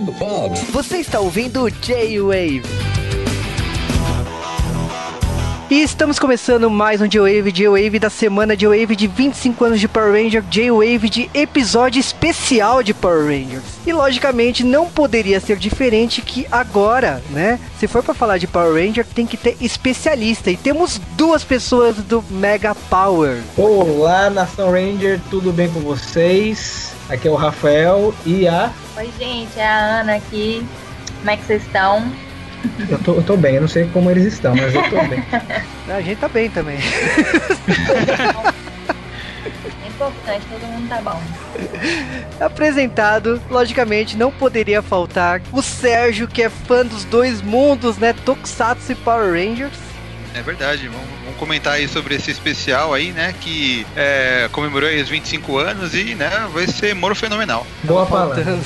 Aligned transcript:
Bob. 0.00 0.18
Bob. 0.18 0.58
Você 0.70 0.96
está 0.98 1.20
ouvindo 1.20 1.64
o 1.64 1.70
J-Wave. 1.70 2.62
E 5.68 5.82
estamos 5.82 6.18
começando 6.18 6.68
mais 6.68 7.00
um 7.00 7.06
J-Wave, 7.06 7.52
J-Wave 7.52 7.98
da 8.00 8.10
semana, 8.10 8.56
J-Wave 8.56 8.96
de 8.96 9.06
25 9.06 9.64
anos 9.64 9.78
de 9.78 9.86
Power 9.86 10.12
Ranger, 10.12 10.42
J-Wave 10.42 11.08
de 11.08 11.30
episódio 11.32 12.00
especial 12.00 12.82
de 12.82 12.92
Power 12.92 13.26
Rangers. 13.26 13.62
E 13.86 13.92
logicamente 13.92 14.64
não 14.64 14.88
poderia 14.88 15.38
ser 15.38 15.58
diferente 15.58 16.22
que 16.22 16.44
agora, 16.50 17.22
né? 17.30 17.60
Se 17.78 17.86
for 17.86 18.02
para 18.02 18.14
falar 18.14 18.38
de 18.38 18.48
Power 18.48 18.84
Ranger, 18.84 19.06
tem 19.06 19.26
que 19.26 19.36
ter 19.36 19.56
especialista. 19.60 20.50
E 20.50 20.56
temos 20.56 21.00
duas 21.16 21.44
pessoas 21.44 21.96
do 21.96 22.24
Mega 22.30 22.74
Power. 22.74 23.38
Olá, 23.56 24.28
Nação 24.28 24.72
Ranger, 24.72 25.20
tudo 25.30 25.52
bem 25.52 25.68
com 25.68 25.80
vocês? 25.80 26.98
Aqui 27.10 27.26
é 27.26 27.30
o 27.30 27.34
Rafael 27.34 28.14
e 28.24 28.46
a. 28.46 28.70
Oi, 28.96 29.10
gente, 29.18 29.58
é 29.58 29.66
a 29.66 30.00
Ana 30.00 30.14
aqui. 30.14 30.64
Como 31.18 31.30
é 31.30 31.36
que 31.36 31.44
vocês 31.44 31.62
estão? 31.66 32.10
Eu 32.88 32.98
tô, 32.98 33.14
eu 33.14 33.22
tô 33.22 33.36
bem, 33.36 33.56
eu 33.56 33.62
não 33.62 33.68
sei 33.68 33.88
como 33.92 34.08
eles 34.10 34.26
estão, 34.32 34.54
mas 34.54 34.72
eu 34.72 34.82
tô 34.88 34.96
bem. 35.08 35.24
A 35.88 36.00
gente 36.00 36.18
tá 36.18 36.28
bem 36.28 36.48
também. 36.50 36.78
É 39.82 39.88
importante, 39.88 40.46
todo 40.48 40.66
mundo 40.68 40.88
tá 40.88 41.02
bom. 41.02 41.20
Apresentado, 42.38 43.42
logicamente, 43.50 44.16
não 44.16 44.30
poderia 44.30 44.80
faltar 44.80 45.42
o 45.52 45.60
Sérgio, 45.62 46.28
que 46.28 46.44
é 46.44 46.48
fã 46.48 46.86
dos 46.86 47.04
dois 47.04 47.42
mundos, 47.42 47.98
né? 47.98 48.12
Tokusatsu 48.24 48.92
e 48.92 48.94
Power 48.94 49.32
Rangers. 49.32 49.89
É 50.34 50.42
verdade, 50.42 50.86
vamos, 50.88 51.08
vamos 51.24 51.36
comentar 51.38 51.74
aí 51.74 51.88
sobre 51.88 52.14
esse 52.14 52.30
especial 52.30 52.94
aí, 52.94 53.10
né? 53.12 53.34
Que 53.40 53.86
é, 53.96 54.48
comemorou 54.52 54.88
aí 54.88 55.02
os 55.02 55.08
25 55.08 55.58
anos 55.58 55.94
e, 55.94 56.14
né, 56.14 56.48
vai 56.52 56.66
ser 56.66 56.94
moro 56.94 57.14
fenomenal. 57.14 57.66
Boa 57.82 58.06
palavra. 58.06 58.44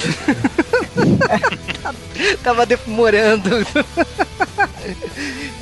Tava 2.42 2.66
demorando. 2.66 3.50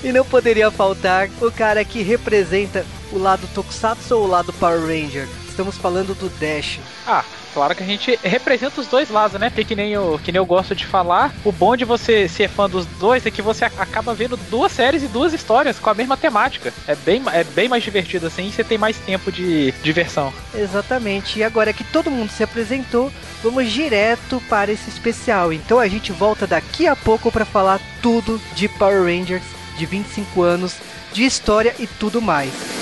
e 0.02 0.12
não 0.12 0.24
poderia 0.24 0.70
faltar 0.70 1.28
o 1.40 1.50
cara 1.50 1.84
que 1.84 2.02
representa 2.02 2.84
o 3.12 3.18
lado 3.18 3.48
Tokusatsu 3.54 4.16
ou 4.16 4.24
o 4.24 4.28
lado 4.28 4.52
Power 4.52 4.80
Ranger. 4.80 5.28
Estamos 5.48 5.76
falando 5.76 6.14
do 6.14 6.28
Dash. 6.40 6.80
Ah, 7.06 7.24
claro 7.52 7.74
que 7.74 7.82
a 7.82 7.86
gente 7.86 8.18
representa 8.22 8.80
os 8.80 8.86
dois 8.86 9.10
lados, 9.10 9.38
né? 9.40 9.50
Porque 9.50 9.64
que 9.64 9.76
nem 9.76 9.92
eu, 9.92 10.20
que 10.22 10.32
nem 10.32 10.38
eu 10.38 10.46
gosto 10.46 10.74
de 10.74 10.86
falar, 10.86 11.34
o 11.44 11.52
bom 11.52 11.76
de 11.76 11.84
você 11.84 12.28
ser 12.28 12.48
fã 12.48 12.68
dos 12.68 12.86
dois 12.86 13.24
é 13.24 13.30
que 13.30 13.42
você 13.42 13.64
acaba 13.64 14.14
vendo 14.14 14.36
duas 14.50 14.72
séries 14.72 15.02
e 15.02 15.08
duas 15.08 15.32
histórias 15.32 15.78
com 15.78 15.90
a 15.90 15.94
mesma 15.94 16.16
temática. 16.16 16.72
É 16.86 16.94
bem, 16.94 17.22
é 17.32 17.44
bem 17.44 17.68
mais 17.68 17.82
divertido 17.82 18.26
assim 18.26 18.48
e 18.48 18.52
você 18.52 18.64
tem 18.64 18.78
mais 18.78 18.98
tempo 18.98 19.30
de 19.30 19.72
diversão. 19.82 20.32
Exatamente. 20.54 21.38
E 21.38 21.44
agora 21.44 21.72
que 21.72 21.84
todo 21.84 22.10
mundo 22.10 22.30
se 22.30 22.42
apresentou, 22.42 23.12
vamos 23.42 23.70
direto 23.70 24.42
para 24.48 24.72
esse 24.72 24.88
especial. 24.88 25.52
Então 25.52 25.78
a 25.78 25.88
gente 25.88 26.12
volta 26.12 26.46
daqui 26.46 26.86
a 26.86 26.96
pouco 26.96 27.30
para 27.30 27.44
falar 27.44 27.80
tudo 28.00 28.40
de 28.54 28.68
Power 28.68 29.02
Rangers 29.02 29.42
de 29.76 29.86
25 29.86 30.42
anos, 30.42 30.76
de 31.12 31.24
história 31.24 31.74
e 31.78 31.86
tudo 31.86 32.20
mais. 32.20 32.81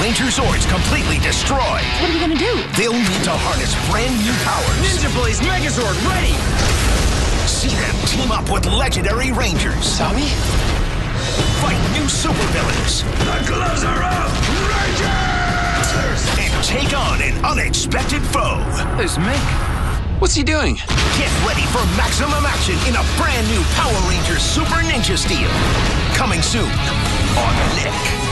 Ranger 0.00 0.24
Zords 0.26 0.68
completely 0.68 1.18
destroyed, 1.22 1.84
What 2.02 2.10
are 2.10 2.14
we 2.14 2.20
gonna 2.20 2.34
do? 2.34 2.52
they'll 2.76 2.92
need 2.92 3.22
to 3.24 3.30
harness 3.32 3.72
brand 3.88 4.12
new 4.20 4.34
powers. 4.42 4.76
Ninja 4.82 5.08
Blaze 5.14 5.40
Megazord 5.40 5.94
ready! 6.04 6.34
See 7.46 7.70
them 7.70 7.94
team 8.10 8.30
up 8.32 8.50
with 8.50 8.66
legendary 8.66 9.30
Rangers. 9.32 9.96
Tommy? 9.96 10.26
Fight 11.62 11.78
new 11.94 12.10
supervillains. 12.10 13.06
The 13.22 13.38
gloves 13.46 13.84
are 13.84 14.02
up! 14.02 14.32
Rangers! 14.66 16.20
And 16.42 16.52
take 16.66 16.92
on 16.92 17.22
an 17.22 17.38
unexpected 17.44 18.22
foe. 18.34 18.58
There's 18.98 19.16
Mick. 19.16 19.40
What's 20.20 20.34
he 20.34 20.42
doing? 20.42 20.74
Get 21.16 21.30
ready 21.46 21.64
for 21.70 21.80
maximum 21.96 22.44
action 22.44 22.74
in 22.90 22.96
a 22.98 23.04
brand 23.16 23.46
new 23.48 23.62
Power 23.78 23.94
Rangers 24.10 24.42
Super 24.42 24.82
Ninja 24.82 25.16
Steel. 25.16 25.48
Coming 26.18 26.42
soon 26.42 26.68
on 27.38 27.54
Nick. 27.78 28.23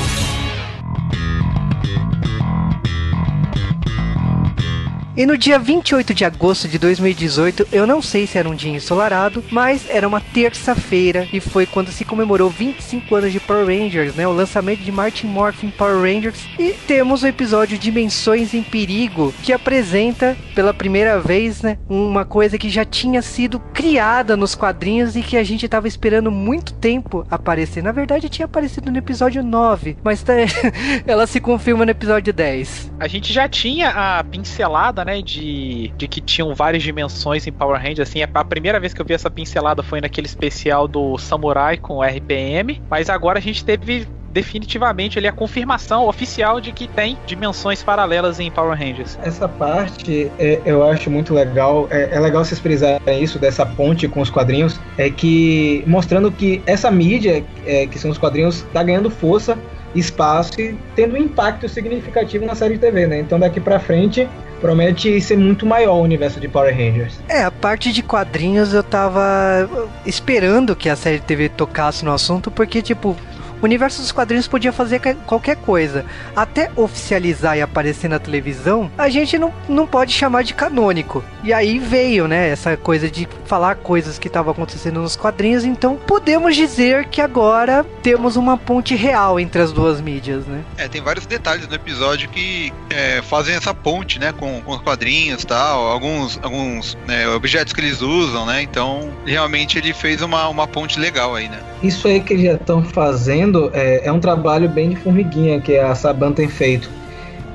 E 5.15 5.27
no 5.27 5.37
dia 5.37 5.59
28 5.59 6.15
de 6.15 6.25
agosto 6.25 6.67
de 6.67 6.79
2018, 6.79 7.69
eu 7.71 7.87
não 7.87 8.01
sei 8.01 8.27
se 8.27 8.39
era 8.39 8.49
um 8.49 8.55
dia 8.55 8.73
ensolarado, 8.73 9.45
mas 9.51 9.85
era 9.91 10.09
uma 10.09 10.23
terça-feira 10.23 11.29
e 11.31 11.39
foi 11.39 11.67
quando 11.67 11.91
se 11.91 12.03
comemorou 12.03 12.49
25 12.49 13.15
anos 13.17 13.31
de 13.31 13.39
Power 13.39 13.67
Rangers, 13.67 14.15
né? 14.15 14.27
O 14.27 14.33
lançamento 14.33 14.81
de 14.81 14.91
Martin 14.91 15.27
Morphin 15.27 15.69
Power 15.69 16.01
Rangers. 16.01 16.47
E 16.59 16.73
temos 16.87 17.23
o 17.23 17.27
episódio 17.27 17.77
Dimensões 17.77 18.55
em 18.55 18.63
Perigo, 18.63 19.35
que 19.43 19.53
apresenta 19.53 20.35
pela 20.55 20.73
primeira 20.73 21.21
vez, 21.21 21.61
né, 21.61 21.77
uma 21.91 22.25
coisa 22.25 22.57
que 22.57 22.71
já 22.71 22.85
tinha 22.85 23.21
sido 23.21 23.61
criada 23.75 24.35
nos 24.35 24.55
quadrinhos 24.55 25.15
e 25.15 25.21
que 25.23 25.37
a 25.37 25.45
gente 25.45 25.67
estava 25.67 25.87
esperando 25.87 26.31
muito 26.31 26.73
tempo 26.73 27.27
aparecer. 27.31 27.83
Na 27.83 27.93
verdade, 27.93 28.31
tinha 28.31 28.47
aparecido 28.47 28.91
no 28.91 28.97
episódio 28.97 29.43
9, 29.43 29.99
mas 30.03 30.23
tá- 30.23 30.33
ela 31.07 31.27
se 31.27 31.39
confirma 31.39 31.85
no 31.85 31.91
episódio 31.91 32.33
10. 32.33 32.93
A 32.99 33.07
gente 33.09 33.31
já 33.31 33.47
tinha 33.47 33.91
a 33.91 34.25
pincelada, 34.25 35.02
né, 35.05 35.23
de, 35.23 35.93
de 35.97 36.09
que 36.09 36.21
tinham 36.21 36.55
várias 36.55 36.83
dimensões 36.83 37.47
em 37.47 37.53
Power 37.53 37.81
Rangers, 37.81 38.01
assim, 38.01 38.23
a 38.23 38.45
primeira 38.45 38.79
vez 38.79 38.95
que 38.95 39.01
eu 39.01 39.07
vi 39.07 39.15
essa 39.15 39.31
pincelada 39.31 39.83
foi 39.83 40.01
naquele 40.01 40.27
especial 40.27 40.87
do 40.87 41.19
Samurai 41.19 41.77
com 41.77 42.03
RPM, 42.03 42.81
mas 42.91 43.09
agora 43.09 43.39
a 43.39 43.43
gente 43.43 43.65
teve 43.65 44.07
definitivamente 44.33 45.25
a 45.25 45.33
confirmação 45.33 46.09
oficial 46.09 46.61
de 46.61 46.73
que 46.73 46.89
tem 46.89 47.19
dimensões 47.27 47.83
paralelas 47.83 48.41
em 48.41 48.51
Power 48.51 48.77
Rangers. 48.77 49.19
Essa 49.23 49.47
parte 49.47 50.31
é, 50.39 50.61
eu 50.65 50.89
acho 50.89 51.11
muito 51.11 51.35
legal. 51.35 51.87
É, 51.91 52.09
é 52.13 52.19
legal 52.19 52.45
vocês 52.45 52.59
frisarem 52.59 53.23
isso 53.23 53.39
dessa 53.39 53.67
ponte 53.67 54.09
com 54.09 54.21
os 54.21 54.31
quadrinhos. 54.31 54.81
É 54.97 55.11
que 55.11 55.85
mostrando 55.87 56.33
que 56.33 56.63
essa 56.67 56.91
mídia, 56.91 57.45
é, 57.67 57.87
que 57.87 57.99
são 57.99 58.11
os 58.11 58.19
quadrinhos, 58.19 58.63
tá 58.73 58.83
ganhando 58.83 59.11
força, 59.11 59.59
espaço 59.95 60.59
e 60.59 60.75
tendo 60.97 61.15
um 61.15 61.19
impacto 61.19 61.69
significativo 61.69 62.47
na 62.47 62.55
série 62.55 62.75
de 62.75 62.81
TV, 62.81 63.07
né? 63.07 63.21
Então 63.21 63.39
daqui 63.39 63.61
pra 63.61 63.79
frente 63.79 64.27
promete 64.63 65.21
ser 65.21 65.37
muito 65.37 65.67
maior 65.67 65.97
o 65.97 66.03
universo 66.03 66.39
de 66.41 66.47
Power 66.47 66.73
Rangers. 66.73 67.21
É, 67.29 67.43
a 67.43 67.51
parte 67.51 67.93
de 67.93 68.01
quadrinhos 68.01 68.73
eu 68.73 68.83
tava 68.83 69.69
esperando 70.07 70.77
que 70.77 70.89
a 70.89 70.95
série 70.95 71.19
de 71.19 71.25
TV 71.25 71.49
tocasse 71.49 72.05
no 72.05 72.13
assunto, 72.13 72.49
porque, 72.49 72.81
tipo, 72.81 73.17
o 73.61 73.65
universo 73.65 74.01
dos 74.01 74.13
quadrinhos 74.13 74.47
podia 74.47 74.73
fazer 74.73 75.01
qualquer 75.27 75.57
coisa. 75.57 76.05
Até 76.53 76.71
oficializar 76.77 77.57
e 77.57 77.63
aparecer 77.63 78.09
na 78.09 78.19
televisão, 78.19 78.91
a 78.99 79.09
gente 79.09 79.39
não, 79.39 79.51
não 79.67 79.87
pode 79.87 80.13
chamar 80.13 80.43
de 80.43 80.53
canônico. 80.53 81.25
E 81.43 81.51
aí 81.51 81.79
veio, 81.79 82.29
né, 82.29 82.51
essa 82.51 82.77
coisa 82.77 83.11
de 83.11 83.27
falar 83.47 83.77
coisas 83.77 84.19
que 84.19 84.29
estavam 84.29 84.53
acontecendo 84.53 85.01
nos 85.01 85.17
quadrinhos, 85.17 85.65
então 85.65 85.97
podemos 85.97 86.55
dizer 86.55 87.07
que 87.07 87.23
agora 87.23 87.87
temos 88.03 88.37
uma 88.37 88.59
ponte 88.59 88.95
real 88.95 89.41
entre 89.41 89.63
as 89.63 89.73
duas 89.73 89.99
mídias, 89.99 90.45
né? 90.47 90.63
É, 90.77 90.89
tem 90.89 91.01
vários 91.01 91.25
detalhes 91.25 91.67
no 91.67 91.75
episódio 91.75 92.29
que 92.29 92.71
é, 92.91 93.23
fazem 93.23 93.55
essa 93.55 93.73
ponte, 93.73 94.19
né, 94.19 94.33
com, 94.33 94.61
com 94.61 94.73
os 94.73 94.83
quadrinhos 94.83 95.43
e 95.43 95.47
tal, 95.47 95.87
alguns, 95.87 96.39
alguns 96.43 96.99
né, 97.07 97.27
objetos 97.29 97.73
que 97.73 97.81
eles 97.81 98.03
usam, 98.03 98.45
né, 98.45 98.61
então 98.61 99.11
realmente 99.25 99.79
ele 99.79 99.95
fez 99.95 100.21
uma, 100.21 100.49
uma 100.49 100.67
ponte 100.67 101.01
legal 101.01 101.35
aí, 101.35 101.49
né. 101.49 101.61
Isso 101.83 102.07
aí 102.07 102.21
que 102.21 102.35
eles 102.35 102.45
já 102.45 102.55
estão 102.55 102.85
fazendo 102.85 103.71
é, 103.73 104.07
é 104.07 104.13
um 104.13 104.21
trabalho 104.21 104.69
bem 104.69 104.91
de 104.91 104.97
formiguinha 104.97 105.61
que 105.61 105.77
a 105.79 105.95
Saban 105.95 106.33
tem 106.43 106.49
feito. 106.49 106.91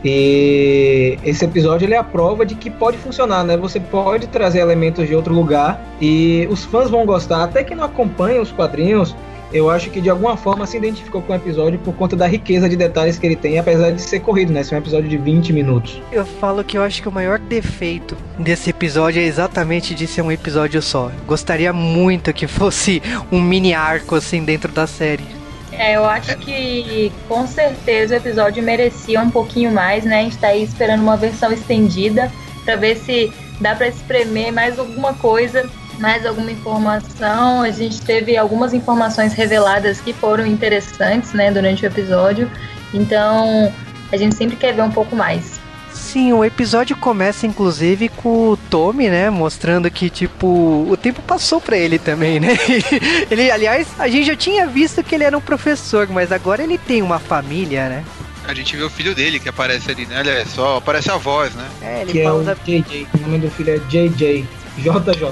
E 0.04 1.18
esse 1.24 1.44
episódio 1.44 1.86
ele 1.86 1.94
é 1.94 1.98
a 1.98 2.04
prova 2.04 2.46
de 2.46 2.56
que 2.56 2.70
pode 2.70 2.98
funcionar, 2.98 3.44
né? 3.44 3.58
Você 3.58 3.80
pode 3.80 4.28
trazer 4.28 4.60
elementos 4.60 5.08
de 5.08 5.16
outro 5.16 5.34
lugar 5.34 5.82
e 6.00 6.48
os 6.50 6.64
fãs 6.64 6.90
vão 6.90 7.06
gostar, 7.06 7.44
até 7.44 7.64
que 7.64 7.76
não 7.76 7.84
acompanham 7.84 8.42
os 8.42 8.52
quadrinhos. 8.52 9.16
Eu 9.52 9.70
acho 9.70 9.90
que 9.90 10.02
de 10.02 10.10
alguma 10.10 10.36
forma 10.36 10.66
se 10.66 10.76
identificou 10.76 11.22
com 11.22 11.32
o 11.32 11.36
episódio 11.36 11.80
por 11.80 11.94
conta 11.94 12.18
da 12.18 12.28
riqueza 12.28 12.68
de 12.68 12.76
detalhes 12.76 13.18
que 13.18 13.26
ele 13.26 13.36
tem, 13.36 13.58
apesar 13.58 13.92
de 13.92 14.02
ser 14.02 14.20
corrido, 14.20 14.52
né? 14.52 14.60
Esse 14.60 14.74
é 14.74 14.78
um 14.78 14.82
episódio 14.82 15.10
de 15.10 15.18
20 15.18 15.54
minutos. 15.54 16.02
Eu 16.12 16.26
falo 16.26 16.64
que 16.66 16.78
eu 16.78 16.84
acho 16.84 17.02
que 17.02 17.08
o 17.08 17.12
maior 17.12 17.40
defeito 17.40 18.16
desse 18.38 18.70
episódio 18.70 19.22
é 19.22 19.26
exatamente 19.26 19.96
de 19.96 20.06
ser 20.06 20.22
um 20.22 20.32
episódio 20.32 20.82
só. 20.82 21.10
Gostaria 21.26 21.72
muito 21.72 22.34
que 22.34 22.46
fosse 22.46 23.02
um 23.32 23.42
mini 23.42 23.74
arco 23.74 24.16
assim 24.16 24.44
dentro 24.44 24.72
da 24.72 24.86
série. 24.86 25.37
É, 25.78 25.96
eu 25.96 26.06
acho 26.06 26.36
que 26.38 27.12
com 27.28 27.46
certeza 27.46 28.16
o 28.16 28.18
episódio 28.18 28.64
merecia 28.64 29.22
um 29.22 29.30
pouquinho 29.30 29.72
mais, 29.72 30.04
né? 30.04 30.22
A 30.22 30.24
gente 30.24 30.38
tá 30.38 30.48
aí 30.48 30.64
esperando 30.64 31.02
uma 31.02 31.16
versão 31.16 31.52
estendida 31.52 32.32
pra 32.66 32.76
ver 32.76 32.98
se 32.98 33.32
dá 33.62 33.76
pra 33.76 33.88
espremer 33.88 34.52
mais 34.52 34.80
alguma 34.80 35.14
coisa, 35.14 35.70
mais 36.00 36.26
alguma 36.26 36.52
informação. 36.52 37.62
A 37.62 37.70
gente 37.70 38.02
teve 38.02 38.36
algumas 38.36 38.74
informações 38.74 39.34
reveladas 39.34 40.02
que 40.02 40.14
foram 40.14 40.46
interessantes, 40.46 41.34
né, 41.34 41.52
durante 41.52 41.84
o 41.84 41.88
episódio. 41.88 42.50
Então, 42.94 43.72
a 44.12 44.18
gente 44.18 44.36
sempre 44.36 44.56
quer 44.56 44.74
ver 44.74 44.82
um 44.82 44.92
pouco 44.92 45.16
mais. 45.16 45.60
Sim, 45.98 46.32
o 46.32 46.46
episódio 46.46 46.96
começa 46.96 47.46
inclusive 47.46 48.08
com 48.10 48.52
o 48.52 48.58
Tommy, 48.70 49.10
né, 49.10 49.30
mostrando 49.30 49.90
que 49.92 50.10
tipo 50.10 50.48
o 50.48 50.96
tempo 50.96 51.22
passou 51.22 51.60
pra 51.60 51.78
ele 51.78 52.00
também, 52.00 52.40
né? 52.40 52.58
Ele, 53.30 53.52
aliás, 53.52 53.88
a 54.00 54.08
gente 54.08 54.28
já 54.28 54.36
tinha 54.36 54.66
visto 54.68 55.04
que 55.04 55.14
ele 55.14 55.24
era 55.24 55.38
um 55.38 55.42
professor, 55.42 56.08
mas 56.10 56.32
agora 56.32 56.64
ele 56.64 56.78
tem 56.78 57.02
uma 57.02 57.20
família, 57.20 57.90
né? 57.90 58.06
A 58.48 58.54
gente 58.54 58.78
vê 58.78 58.84
o 58.84 58.90
filho 58.90 59.14
dele 59.14 59.40
que 59.40 59.50
aparece 59.50 59.92
ali, 59.92 60.06
né? 60.06 60.20
Olha 60.20 60.46
só, 60.46 60.78
aparece 60.78 61.12
a 61.12 61.18
voz, 61.18 61.54
né? 61.54 61.68
É, 61.82 62.02
ele 62.04 62.12
Que 62.14 62.20
é 62.22 62.24
fala 62.24 62.40
o 62.42 62.44
da 62.44 62.54
JJ. 62.54 63.08
O 63.14 63.18
nome 63.18 63.40
do 63.40 63.50
filho 63.52 63.72
é 63.76 63.78
JJ. 63.90 64.48
JJ. 64.78 65.32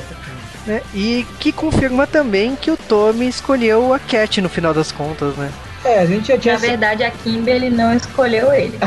né? 0.67 0.81
E 0.93 1.25
que 1.39 1.51
confirma 1.53 2.05
também 2.05 2.55
que 2.55 2.69
o 2.69 2.75
Tommy 2.77 3.27
escolheu 3.27 3.93
a 3.93 3.99
Cat 3.99 4.41
no 4.41 4.49
final 4.49 4.73
das 4.73 4.91
contas, 4.91 5.35
né? 5.37 5.49
É, 5.85 5.99
a 5.99 6.05
gente 6.05 6.27
já 6.29 6.37
tinha. 6.37 6.55
Na 6.55 6.59
verdade, 6.59 7.03
a 7.03 7.11
Kimberly 7.11 7.69
não 7.69 7.93
escolheu 7.93 8.51
ele. 8.51 8.77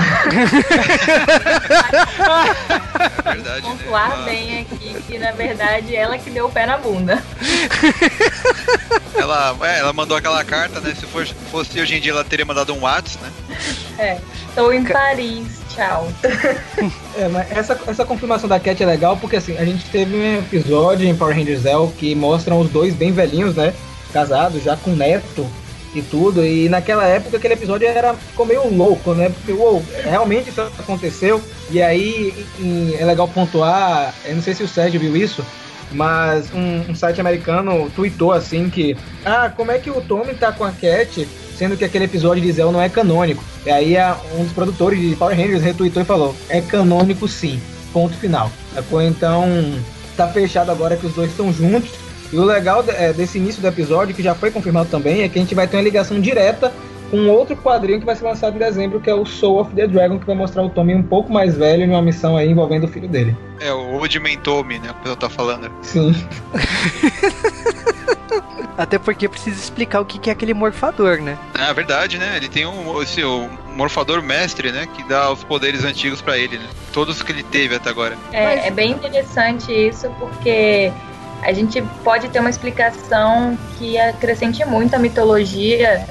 Verdade, 3.25 3.63
né? 3.63 3.77
Pontuar 3.79 4.13
Ela- 4.13 4.25
bem 4.25 4.61
aqui 4.61 4.97
que, 5.07 5.19
na 5.19 5.31
verdade, 5.33 5.95
ela 5.95 6.19
que 6.19 6.29
deu 6.31 6.47
o 6.47 6.51
pé 6.51 6.67
na 6.67 6.77
bunda. 6.77 7.23
Ela, 9.15 9.57
é, 9.63 9.79
ela 9.79 9.93
mandou 9.93 10.17
aquela 10.17 10.43
carta, 10.45 10.81
né? 10.81 10.95
Se 10.95 11.07
fosse, 11.07 11.33
fosse 11.51 11.81
hoje 11.81 11.97
em 11.97 12.01
dia, 12.01 12.11
ela 12.13 12.25
teria 12.25 12.45
mandado 12.45 12.75
um 12.75 12.81
WhatsApp, 12.81 13.25
né? 13.25 13.33
É. 13.99 14.19
Tô 14.55 14.73
em 14.73 14.85
Paris, 14.85 15.47
tchau. 15.75 16.09
É, 17.17 17.29
mas 17.29 17.51
essa, 17.53 17.79
essa 17.87 18.05
confirmação 18.05 18.49
da 18.49 18.59
Cat 18.59 18.83
é 18.83 18.87
legal 18.87 19.17
porque 19.17 19.37
assim, 19.37 19.57
a 19.57 19.65
gente 19.65 19.85
teve 19.87 20.17
um 20.17 20.39
episódio 20.39 21.07
em 21.07 21.15
Power 21.17 21.37
Rangers 21.37 21.61
Zell 21.63 21.93
que 21.97 22.15
mostram 22.15 22.59
os 22.61 22.69
dois 22.71 22.95
bem 22.95 23.13
velhinhos, 23.13 23.55
né? 23.55 23.73
Casados, 24.13 24.65
já 24.65 24.77
com 24.77 24.91
neto 24.91 25.49
e 25.95 26.03
tudo. 26.03 26.45
E 26.45 26.69
naquela 26.69 27.07
época 27.07 27.37
aquele 27.37 27.55
episódio 27.55 27.87
era, 27.87 28.15
ficou 28.15 28.47
meio 28.47 28.69
louco, 28.75 29.15
né? 29.15 29.31
Porque, 29.31 29.53
uou, 29.53 29.83
realmente 30.05 30.51
isso 30.51 30.61
aconteceu. 30.61 31.41
E 31.71 31.83
aí 31.83 32.35
é 32.99 33.05
legal 33.05 33.29
pontuar, 33.29 34.15
eu 34.25 34.35
não 34.35 34.43
sei 34.43 34.55
se 34.55 34.63
o 34.63 34.69
Sérgio 34.69 35.01
viu 35.01 35.17
isso, 35.17 35.45
mas 35.93 36.51
um, 36.53 36.91
um 36.91 36.95
site 36.95 37.21
americano 37.21 37.91
tweetou 37.95 38.33
assim 38.33 38.69
que 38.69 38.97
Ah, 39.25 39.53
como 39.55 39.71
é 39.71 39.79
que 39.79 39.91
o 39.91 40.01
Tommy 40.01 40.35
tá 40.35 40.53
com 40.53 40.65
a 40.65 40.71
Cat, 40.71 41.27
sendo 41.57 41.77
que 41.77 41.85
aquele 41.85 42.05
episódio 42.05 42.43
de 42.43 42.53
Zell 42.53 42.73
não 42.73 42.81
é 42.81 42.89
canônico? 42.89 43.43
E 43.67 43.71
aí 43.71 43.97
um 44.39 44.45
dos 44.45 44.53
produtores 44.53 44.99
de 44.99 45.17
Power 45.17 45.37
Rangers 45.37 45.63
retweetou 45.63 46.03
e 46.03 46.07
falou, 46.07 46.35
é 46.49 46.61
canônico 46.61 47.27
sim, 47.29 47.61
ponto 47.93 48.15
final. 48.17 48.51
Então 49.07 49.45
tá 50.17 50.29
fechado 50.29 50.71
agora 50.71 50.97
que 50.97 51.07
os 51.07 51.15
dois 51.15 51.31
estão 51.31 51.53
juntos. 51.53 51.91
E 52.33 52.37
o 52.39 52.45
legal 52.45 52.83
de- 52.83 52.91
é, 52.91 53.13
desse 53.13 53.39
início 53.39 53.61
do 53.63 53.69
episódio, 53.69 54.15
que 54.15 54.23
já 54.23 54.35
foi 54.35 54.51
confirmado 54.51 54.89
também, 54.91 55.23
é 55.23 55.29
que 55.29 55.39
a 55.39 55.43
gente 55.43 55.55
vai 55.55 55.67
ter 55.67 55.77
uma 55.77 55.83
ligação 55.83 56.21
direta 56.21 56.73
com 57.11 57.27
outro 57.29 57.57
quadrinho 57.57 57.99
que 58.01 58.05
vai 58.05 58.15
ser 58.15 58.25
lançado 58.25 58.55
em 58.57 58.59
dezembro, 58.59 59.01
que 59.01 59.09
é 59.09 59.15
o 59.15 59.25
Soul 59.25 59.61
of 59.61 59.75
the 59.75 59.87
Dragon, 59.87 60.19
que 60.19 60.27
vai 60.27 60.37
mostrar 60.37 60.63
o 60.63 60.69
Tommy 60.69 60.95
um 60.95 61.03
pouco 61.03 61.33
mais 61.33 61.57
velho 61.57 61.85
em 61.85 61.89
uma 61.89 62.03
missão 62.03 62.37
aí 62.37 62.51
envolvendo 62.51 62.85
o 62.85 62.89
filho 62.89 63.09
dele. 63.09 63.35
É, 63.61 63.73
o 63.73 63.95
Old 63.95 64.21
Mentome, 64.21 64.79
né? 64.79 64.91
O 64.91 64.95
pessoal 64.95 65.17
tá 65.17 65.31
falando. 65.31 65.71
Sim. 65.83 66.15
Até 68.77 68.97
porque 68.99 69.29
precisa 69.29 69.59
explicar 69.59 70.01
o 70.01 70.05
que 70.05 70.31
é 70.31 70.33
aquele 70.33 70.55
morfador, 70.55 71.19
né? 71.21 71.37
É 71.59 71.73
verdade, 71.75 72.17
né? 72.17 72.35
Ele 72.37 72.49
tem 72.49 72.65
um, 72.65 73.03
esse, 73.03 73.25
o 73.25 73.49
morfador 73.75 74.23
mestre, 74.23 74.71
né? 74.71 74.87
Que 74.95 75.03
dá 75.09 75.33
os 75.33 75.43
poderes 75.43 75.85
antigos 75.85 76.21
pra 76.21 76.39
ele, 76.39 76.59
né? 76.59 76.67
Todos 76.93 77.21
que 77.23 77.33
ele 77.33 77.43
teve 77.43 77.75
até 77.75 77.91
agora. 77.91 78.17
É, 78.33 78.69
é 78.69 78.71
bem 78.71 78.93
interessante 78.93 79.73
isso, 79.73 80.09
porque 80.21 80.93
a 81.43 81.53
gente 81.53 81.81
pode 82.03 82.29
ter 82.29 82.41
uma 82.41 82.51
explicação 82.51 83.57
que 83.79 83.99
acrescente 83.99 84.65
muito 84.65 84.95
a 84.95 84.99
mitologia 84.99 86.07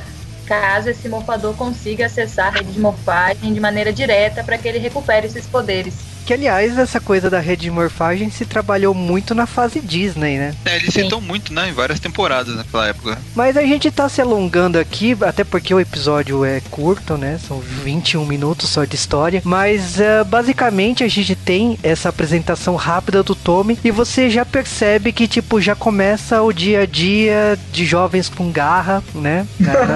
caso 0.46 0.90
esse 0.90 1.10
morfador 1.10 1.54
consiga 1.56 2.06
acessar 2.06 2.48
a 2.48 2.52
rede 2.52 2.72
de 2.72 2.80
morfagem 2.80 3.54
de 3.54 3.60
maneira 3.60 3.92
direta 3.92 4.44
para 4.44 4.58
que 4.58 4.68
ele 4.68 4.80
recupere 4.80 5.28
esses 5.28 5.46
poderes. 5.46 5.94
Que 6.28 6.34
aliás, 6.34 6.78
essa 6.78 7.00
coisa 7.00 7.30
da 7.30 7.40
rede 7.40 7.62
de 7.62 7.72
morfagem 7.72 8.30
se 8.30 8.46
trabalhou 8.46 8.94
muito 8.94 9.34
na 9.34 9.46
fase 9.46 9.80
Disney, 9.80 10.38
né? 10.38 10.54
É, 10.66 10.76
eles 10.76 10.94
Sim. 10.94 11.04
citam 11.04 11.22
muito, 11.22 11.54
né? 11.54 11.70
Em 11.70 11.72
várias 11.72 12.02
temporadas 12.02 12.54
naquela 12.54 12.86
época. 12.86 13.18
Mas 13.34 13.56
a 13.56 13.62
gente 13.62 13.90
tá 13.90 14.10
se 14.10 14.20
alongando 14.20 14.78
aqui, 14.78 15.16
até 15.22 15.46
porque 15.46 15.74
o 15.74 15.80
episódio 15.80 16.44
é 16.44 16.60
curto, 16.70 17.16
né? 17.16 17.40
São 17.48 17.62
21 17.62 18.26
minutos 18.26 18.70
só 18.70 18.84
de 18.84 18.94
história. 18.94 19.42
Mas 19.46 20.02
eh, 20.02 20.22
basicamente 20.26 21.02
a 21.02 21.08
gente 21.08 21.34
tem 21.34 21.80
essa 21.82 22.10
apresentação 22.10 22.76
rápida 22.76 23.24
do 23.24 23.34
Tommy 23.34 23.80
e 23.82 23.90
você 23.90 24.30
já 24.30 24.44
percebe 24.44 25.14
que, 25.14 25.30
tipo, 25.30 25.62
já 25.62 25.76
começa 25.76 26.42
o 26.42 26.52
dia 26.52 26.82
a 26.82 26.86
dia 26.86 27.58
de 27.72 27.86
jovens 27.86 28.28
com 28.28 28.52
garra, 28.52 29.02
né? 29.16 29.48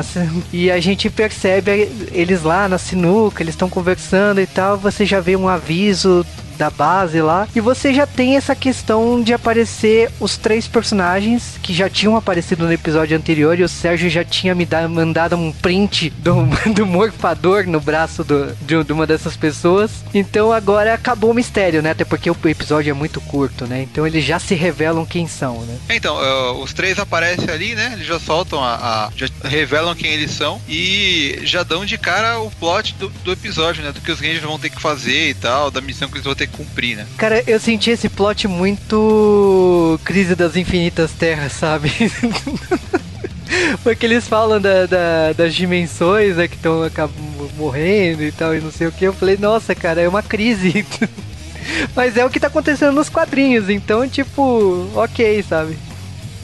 E 0.54 0.72
a 0.72 0.80
gente 0.80 1.10
percebe 1.10 1.92
eles 2.14 2.44
lá 2.44 2.70
na 2.70 2.78
sinuca, 2.78 3.44
eles 3.44 3.54
estão 3.54 3.70
conversando 3.70 4.40
e 4.40 4.48
tal. 4.48 4.78
Você 4.78 5.06
já 5.06 5.20
vê 5.20 5.36
um 5.36 5.50
aviso 5.50 6.21
da 6.62 6.70
base 6.70 7.20
lá. 7.22 7.48
E 7.56 7.60
você 7.60 7.92
já 7.92 8.06
tem 8.06 8.38
essa 8.38 8.56
questão 8.56 9.20
de 9.24 9.34
aparecer 9.34 10.12
os 10.20 10.38
três 10.38 10.68
personagens 10.68 11.58
que 11.64 11.74
já 11.74 11.90
tinham 11.90 12.16
aparecido 12.16 12.66
no 12.68 12.72
episódio 12.72 13.18
anterior. 13.18 13.58
E 13.60 13.64
o 13.64 13.70
Sérgio 13.70 14.12
já 14.12 14.24
tinha 14.24 14.54
me 14.54 14.64
dado, 14.64 14.88
mandado 14.90 15.36
um 15.36 15.52
print 15.52 16.12
do, 16.22 16.36
do 16.76 16.86
morfador 16.86 17.66
no 17.66 17.80
braço 17.82 18.24
do, 18.24 18.54
de, 18.62 18.84
de 18.84 18.94
uma 18.94 19.08
dessas 19.08 19.36
pessoas. 19.36 19.90
Então 20.14 20.54
agora 20.54 20.94
acabou 20.94 21.32
o 21.32 21.34
mistério, 21.34 21.82
né? 21.82 21.92
Até 21.92 22.06
porque 22.06 22.30
o 22.30 22.38
episódio 22.46 22.92
é 22.92 22.94
muito 22.94 23.20
curto, 23.22 23.66
né? 23.66 23.82
Então 23.82 24.06
eles 24.06 24.24
já 24.24 24.38
se 24.38 24.54
revelam 24.54 25.04
quem 25.04 25.28
são, 25.28 25.62
né? 25.62 25.76
Então, 25.90 26.24
é, 26.24 26.52
os 26.52 26.74
três 26.74 27.00
aparecem 27.00 27.50
ali, 27.50 27.74
né? 27.74 27.92
Eles 27.94 28.06
já 28.06 28.20
soltam 28.20 28.64
a, 28.64 28.76
a- 28.76 29.10
já 29.16 29.28
revelam 29.44 29.96
quem 29.96 30.12
eles 30.12 30.30
são 30.32 30.62
e 30.70 31.40
já 31.44 31.64
dão 31.64 31.84
de 31.86 31.98
cara 31.98 32.40
o 32.40 32.52
plot 32.52 32.94
do, 33.00 33.10
do 33.10 33.32
episódio, 33.32 33.84
né? 33.84 33.92
Do 33.92 34.00
que 34.02 34.12
os 34.12 34.20
Rangers 34.20 34.44
vão 34.44 34.60
ter 34.60 34.70
que 34.70 34.80
fazer 34.80 35.30
e 35.30 35.34
tal, 35.34 35.72
da 35.72 35.82
missão 35.82 36.08
que 36.08 36.16
eles 36.16 36.26
vão 36.26 36.36
ter 36.36 36.48
que 36.48 36.51
cumprir, 36.52 36.98
né? 36.98 37.06
Cara, 37.18 37.44
eu 37.48 37.60
senti 37.60 37.90
esse 37.92 38.08
plot 38.10 38.48
muito 38.48 40.00
Crise 40.04 40.36
das 40.36 40.56
Infinitas 40.56 41.12
Terras, 41.12 41.54
sabe? 41.54 41.92
Porque 43.84 44.06
eles 44.06 44.28
falam 44.28 44.62
da, 44.62 44.86
da- 44.86 45.34
das 45.36 45.54
dimensões, 45.54 46.38
né, 46.38 46.48
que 46.48 46.56
estão 46.56 46.90
morrendo 47.58 48.24
e 48.24 48.32
tal, 48.32 48.56
e 48.56 48.62
não 48.62 48.72
sei 48.72 48.88
o 48.88 48.92
que. 48.92 49.04
Eu 49.06 49.14
falei, 49.14 49.38
nossa, 49.38 49.76
cara, 49.76 50.02
é 50.02 50.08
uma 50.08 50.24
crise. 50.24 50.86
Mas 51.96 52.18
é 52.18 52.26
o 52.26 52.30
que 52.30 52.40
tá 52.40 52.48
acontecendo 52.48 52.94
nos 52.94 53.10
quadrinhos, 53.10 53.70
então, 53.70 54.08
tipo, 54.08 54.88
ok, 54.96 55.44
sabe? 55.44 55.78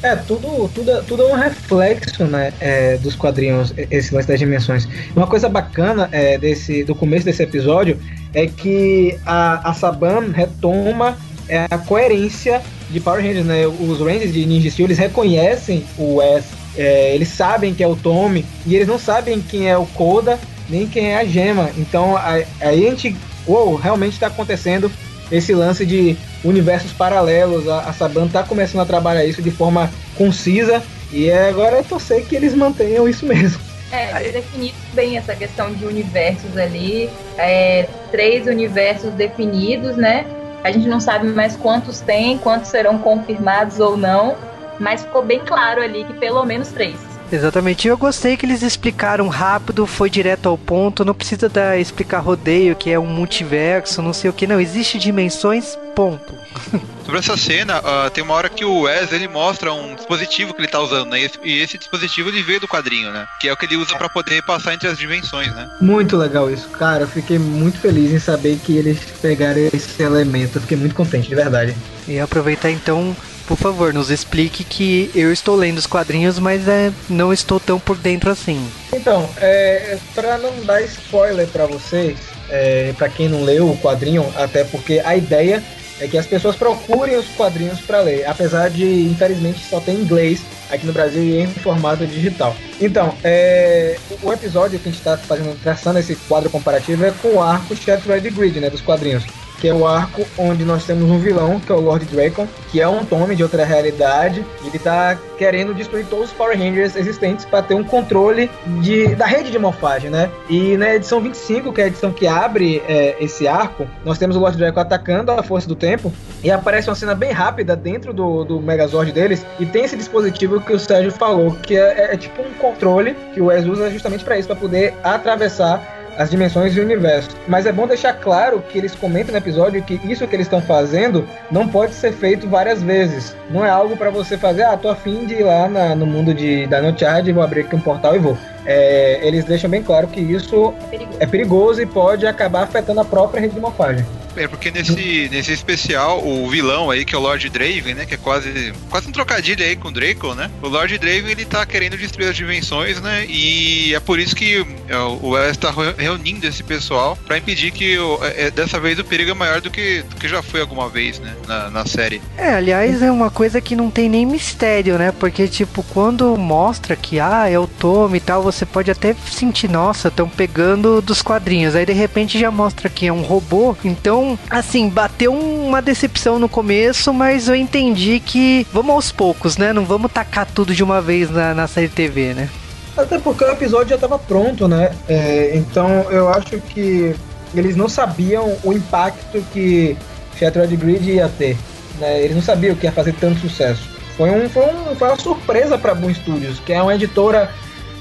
É, 0.03 0.15
tudo, 0.15 0.69
tudo, 0.75 1.03
tudo 1.03 1.23
é 1.23 1.33
um 1.33 1.35
reflexo, 1.35 2.25
né, 2.25 2.53
é, 2.59 2.97
dos 2.97 3.15
quadrinhos, 3.15 3.73
e- 3.77 3.87
esse 3.89 4.13
lance 4.13 4.27
das 4.27 4.39
dimensões. 4.39 4.87
Uma 5.15 5.25
coisa 5.27 5.49
bacana 5.49 6.07
é, 6.11 6.37
desse, 6.37 6.83
do 6.83 6.93
começo 6.93 7.25
desse 7.25 7.41
episódio 7.41 7.99
é 8.33 8.47
que 8.47 9.17
a, 9.25 9.69
a 9.69 9.73
Saban 9.73 10.31
retoma 10.31 11.17
é, 11.49 11.65
a 11.69 11.77
coerência 11.77 12.61
de 12.89 12.99
Power 12.99 13.21
Rangers, 13.21 13.45
né? 13.45 13.65
Os 13.67 13.99
Rangers 13.99 14.33
de 14.33 14.45
Ninja 14.45 14.69
Steel, 14.69 14.87
eles 14.87 14.97
reconhecem 14.97 15.83
o 15.97 16.15
Wes, 16.15 16.45
é, 16.77 17.13
eles 17.13 17.29
sabem 17.29 17.73
que 17.73 17.83
é 17.83 17.87
o 17.87 17.95
Tommy, 17.95 18.45
e 18.65 18.75
eles 18.75 18.87
não 18.87 18.99
sabem 18.99 19.41
quem 19.41 19.69
é 19.69 19.77
o 19.77 19.85
Koda, 19.85 20.39
nem 20.69 20.87
quem 20.87 21.11
é 21.11 21.17
a 21.17 21.25
Gema. 21.25 21.69
Então, 21.77 22.17
aí 22.17 22.45
a 22.61 22.73
gente, 22.73 23.15
uou, 23.47 23.75
realmente 23.75 24.13
está 24.13 24.27
acontecendo 24.27 24.91
esse 25.31 25.53
lance 25.53 25.85
de 25.85 26.15
universos 26.43 26.91
paralelos. 26.91 27.67
A, 27.67 27.81
a 27.81 27.93
Saban 27.93 28.27
tá 28.27 28.43
começando 28.43 28.81
a 28.81 28.85
trabalhar 28.85 29.25
isso 29.25 29.41
de 29.41 29.51
forma 29.51 29.89
concisa 30.15 30.81
e 31.11 31.31
agora 31.31 31.77
é 31.77 31.83
torcer 31.83 32.25
que 32.25 32.35
eles 32.35 32.53
mantenham 32.53 33.07
isso 33.07 33.25
mesmo. 33.25 33.66
É, 33.91 34.31
definiram 34.31 34.77
bem 34.93 35.17
essa 35.17 35.35
questão 35.35 35.73
de 35.73 35.85
universos 35.85 36.57
ali. 36.57 37.09
é, 37.37 37.87
três 38.11 38.47
universos 38.47 39.13
definidos, 39.13 39.95
né? 39.95 40.25
A 40.63 40.71
gente 40.71 40.87
não 40.87 40.99
sabe 40.99 41.27
mais 41.27 41.55
quantos 41.55 42.01
tem, 42.01 42.37
quantos 42.37 42.69
serão 42.69 42.97
confirmados 42.97 43.79
ou 43.79 43.95
não, 43.95 44.35
mas 44.79 45.03
ficou 45.03 45.23
bem 45.23 45.39
claro 45.39 45.81
ali 45.81 46.03
que 46.03 46.13
pelo 46.13 46.43
menos 46.45 46.69
três. 46.69 47.16
Exatamente. 47.31 47.87
Eu 47.87 47.97
gostei 47.97 48.37
que 48.37 48.45
eles 48.45 48.61
explicaram 48.61 49.27
rápido, 49.27 49.85
foi 49.85 50.09
direto 50.09 50.47
ao 50.47 50.57
ponto, 50.57 51.03
não 51.03 51.13
precisa 51.13 51.49
dar, 51.49 51.77
explicar 51.79 52.19
rodeio, 52.19 52.75
que 52.75 52.89
é 52.89 52.97
um 52.99 53.05
multiverso, 53.07 54.01
não 54.01 54.13
sei 54.13 54.29
o 54.29 54.33
que, 54.33 54.47
não. 54.47 54.59
Existe 54.61 54.97
dimensões, 54.97 55.77
ponto. 55.95 56.33
Sobre 57.07 57.19
essa 57.19 57.37
cena, 57.37 57.77
ah, 57.85 58.09
tem 58.13 58.21
uma 58.21 58.33
hora 58.33 58.49
que 58.49 58.65
o 58.65 58.81
Wes 58.81 59.13
ele 59.13 59.29
mostra 59.29 59.71
um 59.73 59.95
dispositivo 59.95 60.53
que 60.53 60.59
ele 60.59 60.67
tá 60.67 60.79
usando, 60.81 61.09
né? 61.09 61.21
E 61.21 61.23
esse- 61.25 61.39
E 61.43 61.59
esse 61.61 61.77
dispositivo 61.77 62.27
ele 62.29 62.43
veio 62.43 62.59
do 62.59 62.67
quadrinho, 62.67 63.11
né? 63.11 63.25
Que 63.39 63.47
é 63.47 63.53
o 63.53 63.55
que 63.55 63.65
ele 63.65 63.77
usa 63.77 63.95
pra 63.95 64.09
poder 64.09 64.41
passar 64.43 64.73
entre 64.73 64.89
as 64.89 64.97
dimensões, 64.97 65.53
né? 65.55 65.69
Muito 65.79 66.17
legal 66.17 66.51
isso, 66.51 66.67
cara. 66.69 67.03
Eu 67.03 67.07
fiquei 67.07 67.39
muito 67.39 67.79
feliz 67.79 68.11
em 68.11 68.19
saber 68.19 68.57
que 68.61 68.75
eles 68.75 68.99
pegaram 69.21 69.61
esse 69.73 70.01
elemento. 70.03 70.57
Eu 70.57 70.61
fiquei 70.61 70.75
muito 70.77 70.93
contente, 70.95 71.29
de 71.29 71.35
verdade. 71.35 71.73
E 72.09 72.19
aproveitar 72.19 72.69
então, 72.71 73.15
por 73.47 73.57
favor, 73.57 73.93
nos 73.93 74.11
explique 74.11 74.63
que 74.63 75.09
eu 75.15 75.31
estou 75.31 75.55
lendo 75.55 75.77
os 75.77 75.87
quadrinhos, 75.87 76.37
mas 76.37 76.67
é, 76.67 76.91
não 77.09 77.31
estou 77.31 77.59
tão 77.59 77.79
por 77.79 77.97
dentro 77.97 78.29
assim. 78.29 78.69
Então, 78.93 79.27
é, 79.37 79.97
para 80.13 80.37
não 80.37 80.51
dar 80.65 80.81
spoiler 80.81 81.47
pra 81.47 81.65
vocês, 81.65 82.17
é, 82.49 82.93
para 82.97 83.07
quem 83.07 83.29
não 83.29 83.43
leu 83.43 83.69
o 83.69 83.77
quadrinho, 83.77 84.25
até 84.35 84.65
porque 84.65 85.01
a 85.03 85.15
ideia 85.15 85.63
é 85.99 86.07
que 86.07 86.17
as 86.17 86.27
pessoas 86.27 86.55
procurem 86.55 87.15
os 87.15 87.27
quadrinhos 87.29 87.79
para 87.79 88.01
ler, 88.01 88.27
apesar 88.27 88.69
de, 88.69 88.85
infelizmente, 89.05 89.65
só 89.67 89.79
tem 89.79 89.95
em 89.95 90.01
inglês 90.01 90.41
aqui 90.69 90.85
no 90.85 90.93
Brasil 90.93 91.23
e 91.23 91.41
em 91.41 91.47
formato 91.47 92.05
digital. 92.05 92.55
Então, 92.79 93.15
é, 93.23 93.97
o 94.21 94.31
episódio 94.31 94.77
que 94.77 94.89
a 94.89 94.91
gente 94.91 94.99
está 94.99 95.17
fazendo, 95.17 95.57
traçando 95.63 95.99
esse 95.99 96.15
quadro 96.27 96.49
comparativo 96.49 97.05
é 97.05 97.11
com 97.21 97.35
o 97.35 97.41
arco 97.41 97.75
Shattered 97.75 98.29
Grid, 98.29 98.59
né, 98.59 98.69
dos 98.69 98.81
quadrinhos. 98.81 99.23
Que 99.59 99.67
é 99.67 99.73
o 99.73 99.87
arco 99.87 100.25
onde 100.37 100.63
nós 100.63 100.85
temos 100.85 101.09
um 101.09 101.19
vilão, 101.19 101.59
que 101.59 101.71
é 101.71 101.75
o 101.75 101.79
Lord 101.79 102.05
Dracon, 102.05 102.47
que 102.71 102.81
é 102.81 102.87
um 102.87 103.03
Tommy 103.03 103.35
de 103.35 103.43
outra 103.43 103.65
realidade. 103.65 104.45
Ele 104.65 104.79
tá 104.79 105.17
querendo 105.37 105.73
destruir 105.73 106.05
todos 106.05 106.27
os 106.27 106.33
Power 106.33 106.57
Rangers 106.57 106.95
existentes 106.95 107.45
para 107.45 107.61
ter 107.61 107.75
um 107.75 107.83
controle 107.83 108.49
de, 108.81 109.15
da 109.15 109.25
rede 109.25 109.51
de 109.51 109.59
morfagem, 109.59 110.09
né? 110.09 110.29
E 110.49 110.77
na 110.77 110.95
edição 110.95 111.21
25, 111.21 111.73
que 111.73 111.81
é 111.81 111.85
a 111.85 111.87
edição 111.87 112.11
que 112.11 112.27
abre 112.27 112.81
é, 112.87 113.15
esse 113.19 113.47
arco, 113.47 113.87
nós 114.03 114.17
temos 114.17 114.35
o 114.35 114.39
Lord 114.39 114.57
Dracon 114.57 114.79
atacando 114.79 115.31
a 115.31 115.43
força 115.43 115.67
do 115.67 115.75
tempo 115.75 116.11
e 116.43 116.51
aparece 116.51 116.89
uma 116.89 116.95
cena 116.95 117.15
bem 117.15 117.31
rápida 117.31 117.75
dentro 117.75 118.13
do, 118.13 118.43
do 118.43 118.59
Megazord 118.59 119.11
deles 119.11 119.45
e 119.59 119.65
tem 119.65 119.85
esse 119.85 119.95
dispositivo 119.95 120.59
que 120.61 120.73
o 120.73 120.79
Sérgio 120.79 121.11
falou, 121.11 121.51
que 121.51 121.75
é, 121.75 122.09
é, 122.09 122.13
é 122.13 122.17
tipo 122.17 122.41
um 122.41 122.53
controle 122.53 123.15
que 123.33 123.41
o 123.41 123.45
Wes 123.45 123.65
usa 123.65 123.89
justamente 123.89 124.23
para 124.23 124.37
isso, 124.37 124.47
para 124.47 124.57
poder 124.57 124.93
atravessar 125.03 125.96
as 126.17 126.29
dimensões 126.29 126.75
e 126.75 126.79
o 126.79 126.83
universo. 126.83 127.29
Mas 127.47 127.65
é 127.65 127.71
bom 127.71 127.87
deixar 127.87 128.13
claro 128.13 128.61
que 128.61 128.77
eles 128.77 128.95
comentam 128.95 129.31
no 129.31 129.37
episódio 129.37 129.81
que 129.83 129.99
isso 130.03 130.27
que 130.27 130.35
eles 130.35 130.47
estão 130.47 130.61
fazendo 130.61 131.27
não 131.51 131.67
pode 131.67 131.93
ser 131.93 132.11
feito 132.11 132.47
várias 132.47 132.81
vezes. 132.81 133.35
Não 133.49 133.63
é 133.63 133.69
algo 133.69 133.95
para 133.95 134.09
você 134.09 134.37
fazer, 134.37 134.63
ah, 134.63 134.75
tô 134.75 134.89
afim 134.89 135.25
de 135.25 135.35
ir 135.35 135.43
lá 135.43 135.69
na, 135.69 135.95
no 135.95 136.05
mundo 136.05 136.33
de 136.33 136.65
Dino 136.67 136.97
Charge, 136.97 137.31
vou 137.31 137.43
abrir 137.43 137.61
aqui 137.61 137.75
um 137.75 137.79
portal 137.79 138.15
e 138.15 138.19
vou. 138.19 138.37
É, 138.65 139.19
eles 139.25 139.45
deixam 139.45 139.69
bem 139.69 139.81
claro 139.81 140.07
que 140.07 140.19
isso 140.19 140.73
é 140.81 140.89
perigoso. 140.89 141.17
é 141.19 141.25
perigoso 141.25 141.81
e 141.81 141.85
pode 141.85 142.27
acabar 142.27 142.63
afetando 142.63 142.99
a 142.99 143.05
própria 143.05 143.39
rede 143.39 143.53
de 143.53 143.61
morfagem. 143.61 144.05
É, 144.37 144.47
porque 144.47 144.71
nesse, 144.71 145.27
nesse 145.29 145.51
especial, 145.51 146.25
o 146.25 146.47
vilão 146.49 146.91
aí, 146.91 147.03
que 147.03 147.15
é 147.15 147.17
o 147.17 147.21
Lord 147.21 147.49
Draven, 147.49 147.95
né? 147.95 148.05
Que 148.05 148.13
é 148.13 148.17
quase, 148.17 148.73
quase 148.89 149.07
um 149.07 149.11
trocadilho 149.11 149.63
aí 149.63 149.75
com 149.75 149.87
o 149.87 149.91
Draco, 149.91 150.33
né? 150.35 150.49
O 150.61 150.67
Lord 150.67 150.97
Draven, 150.97 151.31
ele 151.31 151.45
tá 151.45 151.65
querendo 151.65 151.97
destruir 151.97 152.29
as 152.29 152.35
dimensões, 152.35 153.01
né? 153.01 153.25
E 153.27 153.93
é 153.93 153.99
por 153.99 154.19
isso 154.19 154.35
que 154.35 154.65
é, 154.87 154.97
o 154.97 155.29
Wes 155.29 155.57
tá 155.57 155.73
reunindo 155.97 156.45
esse 156.45 156.63
pessoal 156.63 157.17
para 157.25 157.37
impedir 157.37 157.71
que 157.71 157.97
é, 158.35 158.51
dessa 158.51 158.79
vez 158.79 158.99
o 158.99 159.03
perigo 159.03 159.31
é 159.31 159.33
maior 159.33 159.61
do 159.61 159.71
que, 159.71 160.03
do 160.03 160.15
que 160.15 160.27
já 160.27 160.41
foi 160.41 160.61
alguma 160.61 160.87
vez, 160.89 161.19
né? 161.19 161.35
Na, 161.47 161.69
na 161.69 161.85
série. 161.85 162.21
É, 162.37 162.53
aliás, 162.53 163.01
é 163.01 163.11
uma 163.11 163.29
coisa 163.29 163.59
que 163.59 163.75
não 163.75 163.89
tem 163.89 164.09
nem 164.09 164.25
mistério, 164.25 164.97
né? 164.97 165.11
Porque, 165.11 165.47
tipo, 165.47 165.83
quando 165.83 166.37
mostra 166.37 166.95
que, 166.95 167.19
ah, 167.19 167.49
é 167.49 167.57
o 167.57 167.67
Tom 167.67 168.15
e 168.15 168.19
tal, 168.19 168.43
você 168.43 168.65
pode 168.65 168.91
até 168.91 169.15
sentir, 169.31 169.69
nossa, 169.69 170.09
estão 170.09 170.29
pegando 170.29 171.01
dos 171.01 171.21
quadrinhos. 171.21 171.75
Aí, 171.75 171.85
de 171.85 171.93
repente, 171.93 172.39
já 172.39 172.51
mostra 172.51 172.89
que 172.89 173.07
é 173.07 173.13
um 173.13 173.21
robô. 173.21 173.75
Então, 173.83 174.26
assim, 174.49 174.89
bateu 174.89 175.33
uma 175.33 175.81
decepção 175.81 176.39
no 176.39 176.49
começo, 176.49 177.13
mas 177.13 177.47
eu 177.47 177.55
entendi 177.55 178.19
que 178.19 178.65
vamos 178.73 178.95
aos 178.95 179.11
poucos, 179.11 179.57
né? 179.57 179.71
Não 179.71 179.85
vamos 179.85 180.11
tacar 180.11 180.45
tudo 180.45 180.73
de 180.73 180.83
uma 180.83 181.01
vez 181.01 181.29
na, 181.29 181.53
na 181.53 181.67
série 181.67 181.89
TV, 181.89 182.33
né? 182.33 182.49
Até 182.97 183.19
porque 183.19 183.43
o 183.43 183.51
episódio 183.51 183.89
já 183.89 183.95
estava 183.95 184.17
pronto, 184.17 184.67
né? 184.67 184.91
É, 185.07 185.51
então 185.55 185.87
eu 186.09 186.29
acho 186.29 186.59
que 186.59 187.15
eles 187.53 187.75
não 187.75 187.87
sabiam 187.87 188.57
o 188.63 188.73
impacto 188.73 189.43
que 189.53 189.95
Shattered 190.37 190.75
Grid 190.75 191.11
ia 191.11 191.29
ter. 191.29 191.55
Né? 191.99 192.23
Eles 192.23 192.35
não 192.35 192.41
sabiam 192.41 192.75
que 192.75 192.85
ia 192.85 192.91
fazer 192.91 193.13
tanto 193.13 193.39
sucesso. 193.39 193.87
Foi, 194.15 194.29
um, 194.31 194.49
foi, 194.49 194.65
um, 194.65 194.95
foi 194.95 195.07
uma 195.09 195.19
surpresa 195.19 195.77
para 195.77 195.93
Boom 195.93 196.13
Studios, 196.13 196.59
que 196.59 196.73
é 196.73 196.81
uma 196.81 196.95
editora 196.95 197.51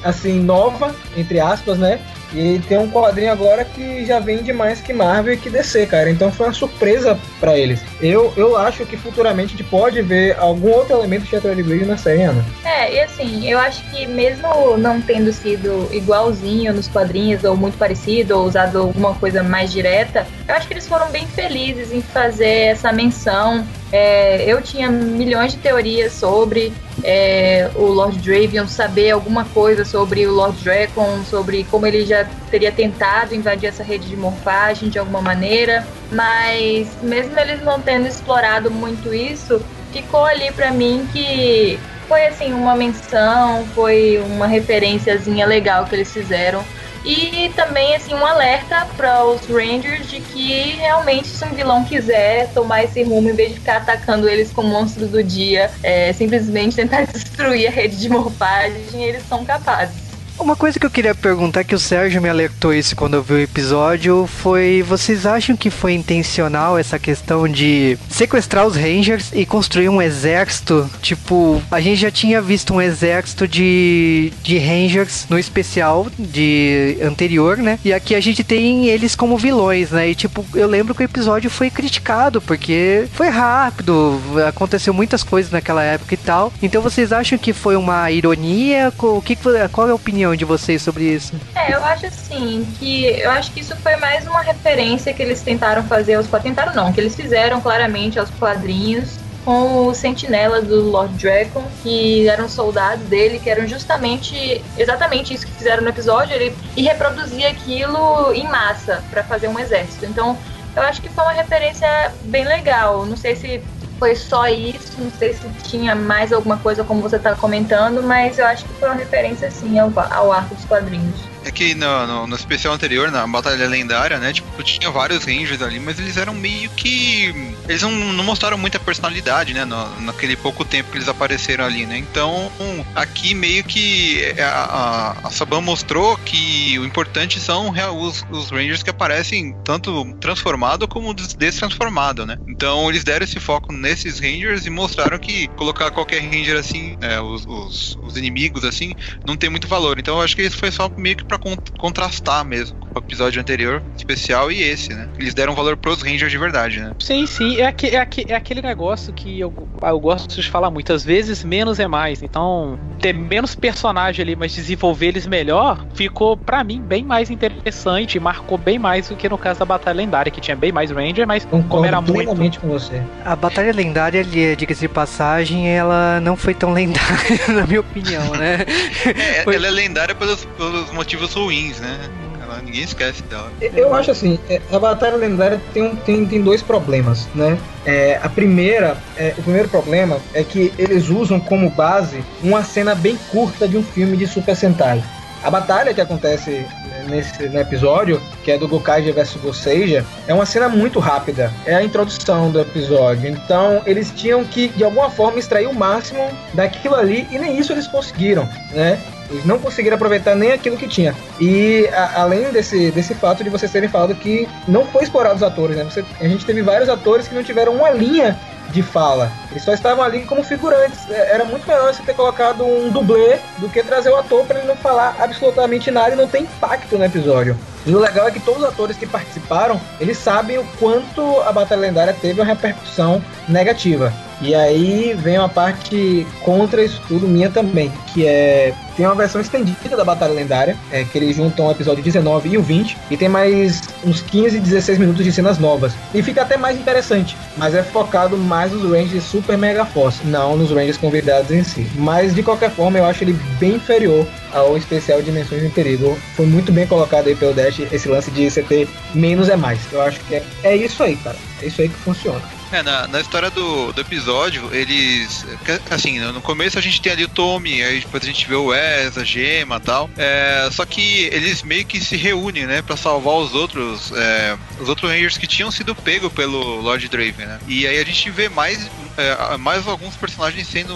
assim 0.02 0.40
nova, 0.40 0.94
entre 1.16 1.40
aspas, 1.40 1.78
né? 1.78 2.00
E 2.32 2.60
tem 2.68 2.78
um 2.78 2.90
quadrinho 2.90 3.32
agora 3.32 3.64
que 3.64 4.04
já 4.04 4.18
vende 4.18 4.52
mais 4.52 4.80
que 4.80 4.92
Marvel 4.92 5.34
e 5.34 5.36
que 5.36 5.50
DC, 5.50 5.86
cara. 5.86 6.10
Então 6.10 6.30
foi 6.30 6.46
uma 6.46 6.52
surpresa 6.52 7.18
para 7.40 7.56
eles. 7.58 7.80
Eu, 8.00 8.32
eu 8.36 8.56
acho 8.56 8.84
que 8.84 8.96
futuramente 8.96 9.54
a 9.54 9.56
gente 9.56 9.68
pode 9.68 10.02
ver 10.02 10.36
algum 10.38 10.70
outro 10.70 10.96
elemento 10.96 11.24
de 11.24 11.30
Shattered 11.30 11.62
Grid 11.62 11.86
na 11.86 11.96
série, 11.96 12.22
Ana. 12.22 12.44
É, 12.64 12.94
e 12.94 13.00
assim, 13.00 13.48
eu 13.48 13.58
acho 13.58 13.82
que 13.90 14.06
mesmo 14.06 14.76
não 14.76 15.00
tendo 15.00 15.32
sido 15.32 15.88
igualzinho 15.92 16.72
nos 16.72 16.88
quadrinhos, 16.88 17.44
ou 17.44 17.56
muito 17.56 17.78
parecido, 17.78 18.38
ou 18.38 18.46
usado 18.46 18.78
alguma 18.78 19.14
coisa 19.14 19.42
mais 19.42 19.70
direta, 19.70 20.26
eu 20.48 20.54
acho 20.54 20.66
que 20.66 20.74
eles 20.74 20.86
foram 20.86 21.10
bem 21.10 21.26
felizes 21.26 21.92
em 21.92 22.02
fazer 22.02 22.46
essa 22.46 22.92
menção 22.92 23.66
é, 23.92 24.44
eu 24.50 24.60
tinha 24.60 24.90
milhões 24.90 25.52
de 25.52 25.58
teorias 25.58 26.12
sobre 26.12 26.72
é, 27.02 27.70
o 27.74 27.84
Lord 27.84 28.18
Dravion, 28.18 28.66
saber 28.66 29.10
alguma 29.10 29.44
coisa 29.44 29.84
sobre 29.84 30.26
o 30.26 30.32
Lord 30.32 30.62
Dracon, 30.62 31.22
sobre 31.24 31.64
como 31.64 31.86
ele 31.86 32.04
já 32.04 32.26
teria 32.50 32.72
tentado 32.72 33.34
invadir 33.34 33.68
essa 33.68 33.82
rede 33.82 34.08
de 34.08 34.16
morfagem 34.16 34.88
de 34.88 34.98
alguma 34.98 35.20
maneira, 35.20 35.86
mas 36.10 36.88
mesmo 37.02 37.38
eles 37.38 37.62
não 37.62 37.80
tendo 37.80 38.06
explorado 38.06 38.70
muito 38.70 39.12
isso, 39.12 39.60
ficou 39.92 40.24
ali 40.24 40.50
para 40.52 40.70
mim 40.70 41.06
que 41.12 41.78
foi 42.08 42.26
assim 42.26 42.52
uma 42.52 42.74
menção, 42.74 43.66
foi 43.74 44.22
uma 44.24 44.46
referenciazinha 44.46 45.46
legal 45.46 45.86
que 45.86 45.94
eles 45.94 46.12
fizeram 46.12 46.64
e 47.06 47.52
também, 47.54 47.94
assim, 47.94 48.12
um 48.12 48.26
alerta 48.26 48.84
para 48.96 49.24
os 49.24 49.46
Rangers 49.46 50.10
de 50.10 50.20
que 50.20 50.72
realmente, 50.72 51.28
se 51.28 51.44
um 51.44 51.54
vilão 51.54 51.84
quiser 51.84 52.52
tomar 52.52 52.82
esse 52.82 53.02
rumo, 53.04 53.30
em 53.30 53.32
vez 53.32 53.50
de 53.50 53.60
ficar 53.60 53.76
atacando 53.76 54.28
eles 54.28 54.50
com 54.50 54.64
monstros 54.64 55.10
do 55.10 55.22
dia, 55.22 55.70
é, 55.84 56.12
simplesmente 56.12 56.74
tentar 56.74 57.06
destruir 57.12 57.68
a 57.68 57.70
rede 57.70 57.96
de 57.96 58.08
morfagem, 58.08 59.04
eles 59.04 59.22
são 59.28 59.44
capazes. 59.44 60.05
Uma 60.38 60.54
coisa 60.54 60.78
que 60.78 60.84
eu 60.84 60.90
queria 60.90 61.14
perguntar, 61.14 61.64
que 61.64 61.74
o 61.74 61.78
Sérgio 61.78 62.20
me 62.20 62.28
alertou 62.28 62.72
isso 62.72 62.94
quando 62.94 63.14
eu 63.14 63.22
vi 63.22 63.34
o 63.34 63.40
episódio, 63.40 64.26
foi: 64.26 64.84
vocês 64.86 65.24
acham 65.24 65.56
que 65.56 65.70
foi 65.70 65.94
intencional 65.94 66.78
essa 66.78 66.98
questão 66.98 67.48
de 67.48 67.98
sequestrar 68.08 68.66
os 68.66 68.76
Rangers 68.76 69.30
e 69.32 69.46
construir 69.46 69.88
um 69.88 70.00
exército? 70.00 70.88
Tipo, 71.00 71.62
a 71.70 71.80
gente 71.80 72.00
já 72.00 72.10
tinha 72.10 72.40
visto 72.42 72.74
um 72.74 72.82
exército 72.82 73.48
de, 73.48 74.32
de 74.42 74.58
Rangers 74.58 75.26
no 75.30 75.38
especial 75.38 76.06
de 76.18 76.98
anterior, 77.02 77.56
né? 77.56 77.78
E 77.84 77.92
aqui 77.92 78.14
a 78.14 78.20
gente 78.20 78.44
tem 78.44 78.86
eles 78.88 79.16
como 79.16 79.38
vilões, 79.38 79.90
né? 79.90 80.10
E 80.10 80.14
tipo, 80.14 80.44
eu 80.54 80.68
lembro 80.68 80.94
que 80.94 81.02
o 81.02 81.04
episódio 81.04 81.50
foi 81.50 81.70
criticado 81.70 82.42
porque 82.42 83.08
foi 83.12 83.28
rápido, 83.28 84.20
aconteceu 84.46 84.92
muitas 84.92 85.22
coisas 85.22 85.50
naquela 85.50 85.82
época 85.82 86.12
e 86.12 86.18
tal. 86.18 86.52
Então 86.62 86.82
vocês 86.82 87.10
acham 87.10 87.38
que 87.38 87.54
foi 87.54 87.74
uma 87.74 88.10
ironia? 88.10 88.92
O 88.98 89.22
que, 89.22 89.34
qual 89.72 89.88
é 89.88 89.90
a 89.90 89.94
opinião? 89.94 90.25
Opinião 90.26 90.36
de 90.36 90.44
vocês 90.44 90.82
sobre 90.82 91.04
isso? 91.04 91.34
É, 91.54 91.72
eu 91.72 91.84
acho 91.84 92.06
assim 92.06 92.66
que 92.78 93.06
eu 93.06 93.30
acho 93.30 93.52
que 93.52 93.60
isso 93.60 93.76
foi 93.76 93.96
mais 93.96 94.26
uma 94.26 94.40
referência 94.40 95.12
que 95.12 95.22
eles 95.22 95.40
tentaram 95.42 95.82
fazer 95.84 96.14
aos 96.14 96.26
tentaram 96.26 96.74
não, 96.74 96.92
que 96.92 97.00
eles 97.00 97.14
fizeram 97.14 97.60
claramente 97.60 98.18
aos 98.18 98.30
quadrinhos 98.30 99.18
com 99.44 99.86
os 99.86 99.96
sentinelas 99.96 100.66
do 100.66 100.90
Lord 100.90 101.14
Dragon, 101.18 101.62
que 101.82 102.28
eram 102.28 102.48
soldados 102.48 103.06
dele, 103.06 103.38
que 103.38 103.48
eram 103.48 103.66
justamente 103.68 104.60
exatamente 104.76 105.32
isso 105.32 105.46
que 105.46 105.52
fizeram 105.52 105.84
no 105.84 105.88
episódio, 105.88 106.34
ele 106.34 106.52
e 106.76 106.82
reproduzir 106.82 107.46
aquilo 107.46 108.32
em 108.34 108.44
massa 108.48 109.04
para 109.08 109.22
fazer 109.22 109.46
um 109.46 109.56
exército. 109.56 110.04
Então, 110.04 110.36
eu 110.74 110.82
acho 110.82 111.00
que 111.00 111.08
foi 111.08 111.22
uma 111.22 111.32
referência 111.32 112.12
bem 112.24 112.44
legal. 112.44 113.06
Não 113.06 113.16
sei 113.16 113.36
se 113.36 113.62
foi 113.98 114.14
só 114.14 114.46
isso, 114.48 115.00
não 115.00 115.10
sei 115.10 115.32
se 115.32 115.48
tinha 115.62 115.94
mais 115.94 116.32
alguma 116.32 116.58
coisa 116.58 116.84
como 116.84 117.00
você 117.00 117.16
está 117.16 117.34
comentando, 117.34 118.02
mas 118.02 118.38
eu 118.38 118.46
acho 118.46 118.64
que 118.64 118.72
foi 118.74 118.88
uma 118.88 118.94
referência 118.94 119.50
sim 119.50 119.78
ao, 119.78 119.92
ao 120.10 120.32
arco 120.32 120.54
dos 120.54 120.64
quadrinhos. 120.64 121.35
É 121.46 121.50
que 121.52 121.76
no, 121.76 122.06
no, 122.08 122.26
no, 122.26 122.34
especial 122.34 122.74
anterior, 122.74 123.08
na 123.12 123.24
Batalha 123.24 123.68
Lendária, 123.68 124.18
né? 124.18 124.32
Tipo, 124.32 124.64
tinha 124.64 124.90
vários 124.90 125.24
Rangers 125.24 125.62
ali, 125.62 125.78
mas 125.78 125.96
eles 125.96 126.16
eram 126.16 126.34
meio 126.34 126.68
que. 126.70 127.32
Eles 127.68 127.82
não, 127.82 127.92
não 127.92 128.24
mostraram 128.24 128.58
muita 128.58 128.80
personalidade, 128.80 129.54
né? 129.54 129.64
No, 129.64 130.00
naquele 130.00 130.34
pouco 130.34 130.64
tempo 130.64 130.90
que 130.90 130.98
eles 130.98 131.08
apareceram 131.08 131.64
ali, 131.64 131.86
né? 131.86 131.98
Então, 131.98 132.50
aqui 132.96 133.32
meio 133.32 133.62
que 133.62 134.24
é, 134.36 134.42
a, 134.42 135.14
a, 135.22 135.28
a 135.28 135.30
Saban 135.30 135.60
mostrou 135.60 136.16
que 136.18 136.76
o 136.80 136.84
importante 136.84 137.38
são 137.38 137.72
os, 137.96 138.26
os 138.28 138.50
Rangers 138.50 138.82
que 138.82 138.90
aparecem 138.90 139.54
tanto 139.62 140.04
transformado 140.20 140.88
como 140.88 141.14
destransformado, 141.14 142.26
né? 142.26 142.38
Então, 142.48 142.90
eles 142.90 143.04
deram 143.04 143.22
esse 143.22 143.38
foco 143.38 143.72
nesses 143.72 144.18
Rangers 144.18 144.66
e 144.66 144.70
mostraram 144.70 145.16
que 145.16 145.46
colocar 145.48 145.92
qualquer 145.92 146.22
Ranger 146.22 146.58
assim, 146.58 146.96
é, 147.00 147.20
os, 147.20 147.46
os, 147.46 147.96
os 148.02 148.16
inimigos 148.16 148.64
assim, 148.64 148.96
não 149.24 149.36
tem 149.36 149.48
muito 149.48 149.68
valor. 149.68 149.96
Então, 149.96 150.16
eu 150.16 150.22
acho 150.22 150.34
que 150.34 150.42
isso 150.42 150.56
foi 150.56 150.72
só 150.72 150.88
meio 150.88 151.16
que 151.16 151.24
pra 151.24 151.35
para 151.38 151.56
contrastar 151.78 152.44
mesmo 152.44 152.76
com 152.78 152.98
o 152.98 153.02
episódio 153.02 153.40
anterior, 153.40 153.82
especial, 153.96 154.50
e 154.50 154.62
esse, 154.62 154.92
né? 154.92 155.08
Eles 155.18 155.34
deram 155.34 155.54
valor 155.54 155.76
pros 155.76 156.02
Rangers 156.02 156.30
de 156.30 156.38
verdade, 156.38 156.80
né? 156.80 156.92
Sim, 156.98 157.26
sim. 157.26 157.60
É, 157.60 157.66
aqu 157.66 157.86
é, 157.86 157.96
aqu 157.96 158.24
é 158.28 158.34
aquele 158.34 158.62
negócio 158.62 159.12
que 159.12 159.38
eu, 159.38 159.52
eu 159.82 160.00
gosto 160.00 160.40
de 160.40 160.50
falar 160.50 160.70
muitas 160.70 161.04
vezes, 161.04 161.44
menos 161.44 161.78
é 161.78 161.86
mais. 161.86 162.22
Então, 162.22 162.78
ter 163.00 163.12
menos 163.12 163.54
personagem 163.54 164.22
ali, 164.22 164.36
mas 164.36 164.54
desenvolver 164.54 165.06
eles 165.08 165.26
melhor, 165.26 165.86
ficou 165.94 166.36
para 166.36 166.62
mim 166.64 166.80
bem 166.80 167.04
mais 167.04 167.30
interessante, 167.30 168.18
marcou 168.18 168.58
bem 168.58 168.78
mais 168.78 169.08
do 169.08 169.16
que 169.16 169.28
no 169.28 169.38
caso 169.38 169.60
da 169.60 169.66
Batalha 169.66 169.96
Lendária, 169.96 170.30
que 170.30 170.40
tinha 170.40 170.56
bem 170.56 170.72
mais 170.72 170.90
Ranger, 170.90 171.26
mas 171.26 171.44
Concordo 171.44 171.68
como 171.68 171.86
era 171.86 172.00
muito. 172.00 172.60
com 172.60 172.68
você. 172.68 173.02
A 173.24 173.36
Batalha 173.36 173.72
Lendária, 173.72 174.24
diga-se 174.24 174.80
de 174.80 174.88
passagem, 174.88 175.68
ela 175.68 176.20
não 176.20 176.36
foi 176.36 176.54
tão 176.54 176.72
lendária, 176.72 177.38
na 177.48 177.66
minha 177.66 177.80
opinião, 177.80 178.30
né? 178.34 178.64
É, 179.06 179.42
foi... 179.44 179.56
Ela 179.56 179.66
é 179.68 179.70
lendária 179.70 180.14
pelos, 180.14 180.44
pelos 180.44 180.90
motivos 180.92 181.25
ruins, 181.34 181.80
né? 181.80 181.98
Ela, 182.42 182.60
ninguém 182.62 182.82
esquece 182.82 183.22
dela. 183.24 183.50
Eu 183.60 183.94
acho 183.94 184.10
assim, 184.10 184.38
é, 184.48 184.60
a 184.72 184.78
Batalha 184.78 185.16
Lendária 185.16 185.60
tem, 185.72 185.96
tem, 185.96 186.26
tem 186.26 186.42
dois 186.42 186.62
problemas, 186.62 187.26
né? 187.34 187.58
É, 187.84 188.20
a 188.22 188.28
primeira, 188.28 188.96
é, 189.16 189.34
o 189.36 189.42
primeiro 189.42 189.68
problema 189.68 190.18
é 190.32 190.44
que 190.44 190.72
eles 190.78 191.08
usam 191.08 191.40
como 191.40 191.68
base 191.70 192.22
uma 192.42 192.62
cena 192.62 192.94
bem 192.94 193.16
curta 193.30 193.66
de 193.66 193.76
um 193.76 193.82
filme 193.82 194.16
de 194.16 194.26
Super 194.26 194.54
Sentai. 194.54 195.02
A 195.42 195.50
batalha 195.50 195.94
que 195.94 196.00
acontece 196.00 196.66
nesse 197.08 197.48
no 197.48 197.60
episódio, 197.60 198.20
que 198.42 198.50
é 198.50 198.58
do 198.58 198.68
Gokaija 198.68 199.12
versus 199.12 199.40
Goseija, 199.40 200.04
é 200.26 200.34
uma 200.34 200.46
cena 200.46 200.68
muito 200.68 200.98
rápida. 200.98 201.52
É 201.64 201.74
a 201.74 201.82
introdução 201.82 202.50
do 202.50 202.60
episódio. 202.60 203.28
Então, 203.28 203.82
eles 203.86 204.10
tinham 204.10 204.44
que, 204.44 204.68
de 204.68 204.84
alguma 204.84 205.10
forma, 205.10 205.38
extrair 205.38 205.66
o 205.66 205.74
máximo 205.74 206.28
daquilo 206.54 206.94
ali, 206.94 207.26
e 207.30 207.38
nem 207.38 207.58
isso 207.58 207.72
eles 207.72 207.86
conseguiram, 207.86 208.48
né? 208.72 208.98
Eles 209.30 209.44
não 209.44 209.58
conseguiram 209.58 209.96
aproveitar 209.96 210.34
nem 210.34 210.52
aquilo 210.52 210.76
que 210.76 210.88
tinha. 210.88 211.14
E 211.40 211.88
a, 211.92 212.22
além 212.22 212.50
desse, 212.52 212.90
desse 212.90 213.14
fato 213.14 213.42
de 213.42 213.50
vocês 213.50 213.70
terem 213.70 213.88
falado 213.88 214.14
que 214.14 214.48
não 214.66 214.84
foi 214.86 215.04
explorado 215.04 215.36
os 215.36 215.42
atores, 215.42 215.76
né? 215.76 215.84
Você, 215.84 216.04
a 216.20 216.28
gente 216.28 216.44
teve 216.44 216.62
vários 216.62 216.88
atores 216.88 217.28
que 217.28 217.34
não 217.34 217.42
tiveram 217.42 217.74
uma 217.74 217.90
linha 217.90 218.38
de 218.70 218.82
fala. 218.82 219.30
Eles 219.50 219.62
só 219.62 219.72
estavam 219.72 220.04
ali 220.04 220.22
como 220.24 220.42
figurantes. 220.42 221.08
É, 221.10 221.34
Era 221.34 221.44
muito 221.44 221.66
melhor 221.66 221.92
você 221.92 222.02
ter 222.02 222.14
colocado 222.14 222.64
um 222.64 222.90
dublê 222.90 223.38
do 223.58 223.68
que 223.68 223.82
trazer 223.82 224.10
o 224.10 224.16
ator 224.16 224.44
para 224.44 224.58
ele 224.58 224.68
não 224.68 224.76
falar 224.76 225.16
absolutamente 225.18 225.90
nada 225.90 226.14
e 226.14 226.16
não 226.16 226.26
ter 226.26 226.40
impacto 226.40 226.98
no 226.98 227.04
episódio. 227.04 227.56
E 227.86 227.94
o 227.94 227.98
legal 227.98 228.26
é 228.26 228.30
que 228.30 228.40
todos 228.40 228.62
os 228.62 228.68
atores 228.68 228.96
que 228.96 229.06
participaram, 229.06 229.80
eles 230.00 230.18
sabem 230.18 230.58
o 230.58 230.66
quanto 230.78 231.40
a 231.42 231.52
Batalha 231.52 231.80
Lendária 231.80 232.16
teve 232.20 232.40
uma 232.40 232.46
repercussão 232.46 233.22
negativa. 233.48 234.12
E 234.40 234.54
aí 234.54 235.14
vem 235.14 235.38
uma 235.38 235.48
parte 235.48 236.26
contra 236.42 236.84
isso 236.84 237.00
tudo 237.08 237.26
minha 237.26 237.50
também, 237.50 237.90
que 238.12 238.26
é 238.26 238.74
tem 238.96 239.04
uma 239.04 239.14
versão 239.14 239.40
estendida 239.40 239.94
da 239.94 240.04
Batalha 240.04 240.32
Lendária, 240.32 240.74
é, 240.90 241.04
que 241.04 241.18
eles 241.18 241.36
juntam 241.36 241.66
o 241.66 241.70
episódio 241.70 242.02
19 242.02 242.48
e 242.48 242.58
o 242.58 242.62
20, 242.62 242.96
e 243.10 243.16
tem 243.16 243.28
mais 243.28 243.82
uns 244.02 244.22
15, 244.22 244.58
16 244.58 244.98
minutos 244.98 245.22
de 245.22 245.30
cenas 245.30 245.58
novas. 245.58 245.92
E 246.14 246.22
fica 246.22 246.42
até 246.42 246.56
mais 246.56 246.78
interessante, 246.78 247.36
mas 247.58 247.74
é 247.74 247.82
focado 247.82 248.38
mais 248.38 248.72
nos 248.72 248.82
Rangers 248.82 249.22
Super 249.24 249.58
Mega 249.58 249.84
Force, 249.84 250.26
não 250.26 250.56
nos 250.56 250.70
Rangers 250.70 250.96
convidados 250.96 251.50
em 251.50 251.62
si. 251.62 251.86
Mas 251.94 252.34
de 252.34 252.42
qualquer 252.42 252.70
forma, 252.70 252.98
eu 252.98 253.04
acho 253.04 253.22
ele 253.22 253.38
bem 253.60 253.74
inferior 253.74 254.26
ao 254.52 254.76
especial 254.78 255.20
Dimensões 255.20 255.62
em 255.62 255.70
Perigo. 255.70 256.16
Foi 256.34 256.46
muito 256.46 256.72
bem 256.72 256.86
colocado 256.86 257.26
aí 257.28 257.34
pelo 257.34 257.52
Dash 257.52 257.80
esse 257.92 258.08
lance 258.08 258.30
de 258.30 258.50
você 258.50 258.62
ter 258.62 258.88
menos 259.14 259.50
é 259.50 259.56
mais. 259.56 259.80
Eu 259.92 260.00
acho 260.00 260.20
que 260.20 260.36
é, 260.36 260.42
é 260.62 260.74
isso 260.74 261.02
aí, 261.02 261.16
cara. 261.16 261.36
É 261.62 261.66
isso 261.66 261.82
aí 261.82 261.88
que 261.90 261.96
funciona. 261.96 262.40
É, 262.72 262.82
na, 262.82 263.06
na 263.06 263.20
história 263.20 263.50
do, 263.50 263.92
do 263.92 264.00
episódio, 264.00 264.74
eles. 264.74 265.44
Assim, 265.90 266.18
no 266.18 266.40
começo 266.40 266.78
a 266.78 266.82
gente 266.82 267.00
tem 267.00 267.12
ali 267.12 267.24
o 267.24 267.28
Tommy, 267.28 267.82
aí 267.82 268.00
depois 268.00 268.22
a 268.22 268.26
gente 268.26 268.46
vê 268.48 268.54
o 268.54 268.66
Wes, 268.66 269.16
a 269.16 269.24
Gema 269.24 269.76
e 269.76 269.80
tal. 269.80 270.10
É, 270.16 270.68
só 270.72 270.84
que 270.84 271.24
eles 271.32 271.62
meio 271.62 271.84
que 271.84 272.00
se 272.00 272.16
reúnem, 272.16 272.66
né, 272.66 272.82
pra 272.82 272.96
salvar 272.96 273.34
os 273.36 273.54
outros. 273.54 274.12
é, 274.12 274.56
os 274.80 274.88
outros 274.88 275.10
Rangers 275.10 275.38
que 275.38 275.46
tinham 275.46 275.70
sido 275.70 275.94
pegos 275.94 276.32
pelo 276.32 276.80
Lord 276.80 277.08
Draven, 277.08 277.46
né? 277.46 277.58
E 277.68 277.86
aí 277.86 277.98
a 277.98 278.04
gente 278.04 278.30
vê 278.30 278.48
mais, 278.48 278.88
é, 279.16 279.56
mais 279.56 279.86
alguns 279.86 280.16
personagens 280.16 280.66
sendo. 280.66 280.94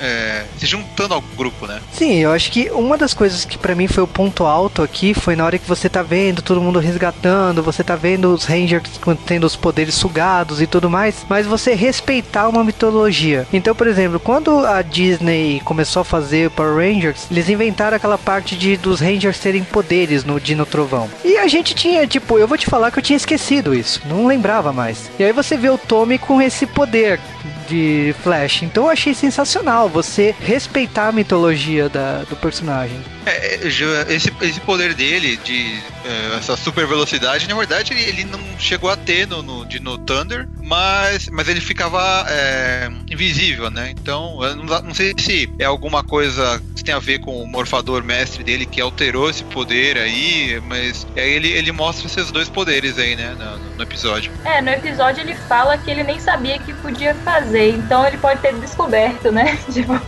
é, 0.00 0.44
se 0.58 0.66
juntando 0.66 1.14
ao 1.14 1.20
grupo, 1.36 1.66
né? 1.66 1.80
Sim, 1.92 2.16
eu 2.18 2.32
acho 2.32 2.50
que 2.50 2.70
uma 2.70 2.96
das 2.96 3.14
coisas 3.14 3.44
que 3.44 3.58
pra 3.58 3.74
mim 3.74 3.86
foi 3.86 4.02
o 4.02 4.06
ponto 4.06 4.44
alto 4.44 4.82
aqui 4.82 5.14
foi 5.14 5.36
na 5.36 5.44
hora 5.44 5.58
que 5.58 5.68
você 5.68 5.88
tá 5.88 6.02
vendo 6.02 6.42
todo 6.42 6.60
mundo 6.60 6.78
resgatando, 6.78 7.62
você 7.62 7.82
tá 7.84 7.96
vendo 7.96 8.32
os 8.32 8.44
Rangers 8.44 8.82
tendo 9.26 9.44
os 9.44 9.56
poderes 9.56 9.94
sugados 9.94 10.60
e 10.60 10.66
tudo 10.66 10.88
mais, 10.90 11.26
mas 11.28 11.46
você 11.46 11.74
respeitar 11.74 12.48
uma 12.48 12.64
mitologia. 12.64 13.46
Então, 13.52 13.74
por 13.74 13.86
exemplo, 13.86 14.18
quando 14.18 14.64
a 14.66 14.82
Disney 14.82 15.60
começou 15.64 16.02
a 16.02 16.04
fazer 16.04 16.50
Power 16.50 16.76
Rangers, 16.76 17.26
eles 17.30 17.48
inventaram 17.48 17.96
aquela 17.96 18.18
parte 18.18 18.56
de 18.56 18.76
dos 18.76 19.00
Rangers 19.00 19.38
terem 19.38 19.64
poderes 19.64 20.24
no 20.24 20.40
Dino 20.40 20.66
Trovão. 20.66 21.10
E 21.24 21.36
a 21.36 21.46
gente 21.46 21.74
tinha, 21.74 22.06
tipo, 22.06 22.38
eu 22.38 22.48
vou 22.48 22.58
te 22.58 22.66
falar 22.66 22.90
que 22.90 22.98
eu 22.98 23.02
tinha 23.02 23.16
esquecido 23.16 23.74
isso, 23.74 24.00
não 24.06 24.26
lembrava 24.26 24.72
mais. 24.72 25.10
E 25.18 25.24
aí 25.24 25.32
você 25.32 25.56
vê 25.56 25.68
o 25.70 25.78
Tommy 25.78 26.18
com 26.18 26.40
esse 26.40 26.66
poder 26.66 27.20
de 27.68 28.14
Flash. 28.22 28.62
Então 28.62 28.84
eu 28.84 28.90
achei 28.90 29.14
sensacional 29.14 29.88
você 29.88 30.34
respeitar 30.40 31.08
a 31.08 31.12
mitologia 31.12 31.88
da, 31.88 32.22
do 32.28 32.36
personagem. 32.36 32.98
É, 33.24 33.56
é, 33.56 33.66
esse, 34.14 34.32
esse 34.40 34.60
poder 34.60 34.94
dele, 34.94 35.36
de 35.42 35.80
é, 36.04 36.36
essa 36.36 36.56
super 36.56 36.86
velocidade, 36.86 37.48
na 37.48 37.54
verdade 37.56 37.92
ele, 37.92 38.02
ele 38.02 38.24
não 38.24 38.38
chegou 38.58 38.88
a 38.88 38.96
ter 38.96 39.26
no, 39.26 39.42
no, 39.42 39.66
de- 39.66 39.80
no 39.80 39.98
Thunder, 39.98 40.48
mas, 40.62 41.28
mas 41.30 41.48
ele 41.48 41.60
ficava 41.60 42.24
é, 42.28 42.88
invisível, 43.10 43.68
né? 43.70 43.90
Então, 43.90 44.38
eu 44.44 44.54
não, 44.56 44.64
não 44.82 44.94
sei 44.94 45.12
se 45.18 45.50
é 45.58 45.64
alguma 45.64 46.04
coisa 46.04 46.62
que 46.76 46.84
tem 46.84 46.94
a 46.94 46.98
ver 47.00 47.18
com 47.18 47.42
o 47.42 47.46
morfador 47.48 48.04
mestre 48.04 48.44
dele 48.44 48.64
que 48.64 48.80
alterou 48.80 49.28
esse 49.28 49.42
poder 49.44 49.98
aí, 49.98 50.60
mas 50.68 51.04
aí 51.16 51.32
ele, 51.32 51.48
ele 51.50 51.72
mostra 51.72 52.06
esses 52.06 52.30
dois 52.30 52.48
poderes 52.48 52.96
aí, 52.98 53.16
né, 53.16 53.34
no, 53.36 53.76
no 53.76 53.82
episódio. 53.82 54.30
É, 54.44 54.62
no 54.62 54.70
episódio 54.70 55.20
ele 55.22 55.34
fala 55.34 55.76
que 55.76 55.90
ele 55.90 56.04
nem 56.04 56.20
sabia 56.20 56.58
que 56.60 56.72
podia 56.74 57.12
fazer, 57.16 57.55
então 57.58 58.06
ele 58.06 58.16
pode 58.18 58.40
ter 58.40 58.54
descoberto, 58.54 59.30
né? 59.32 59.58
Tipo, 59.72 59.98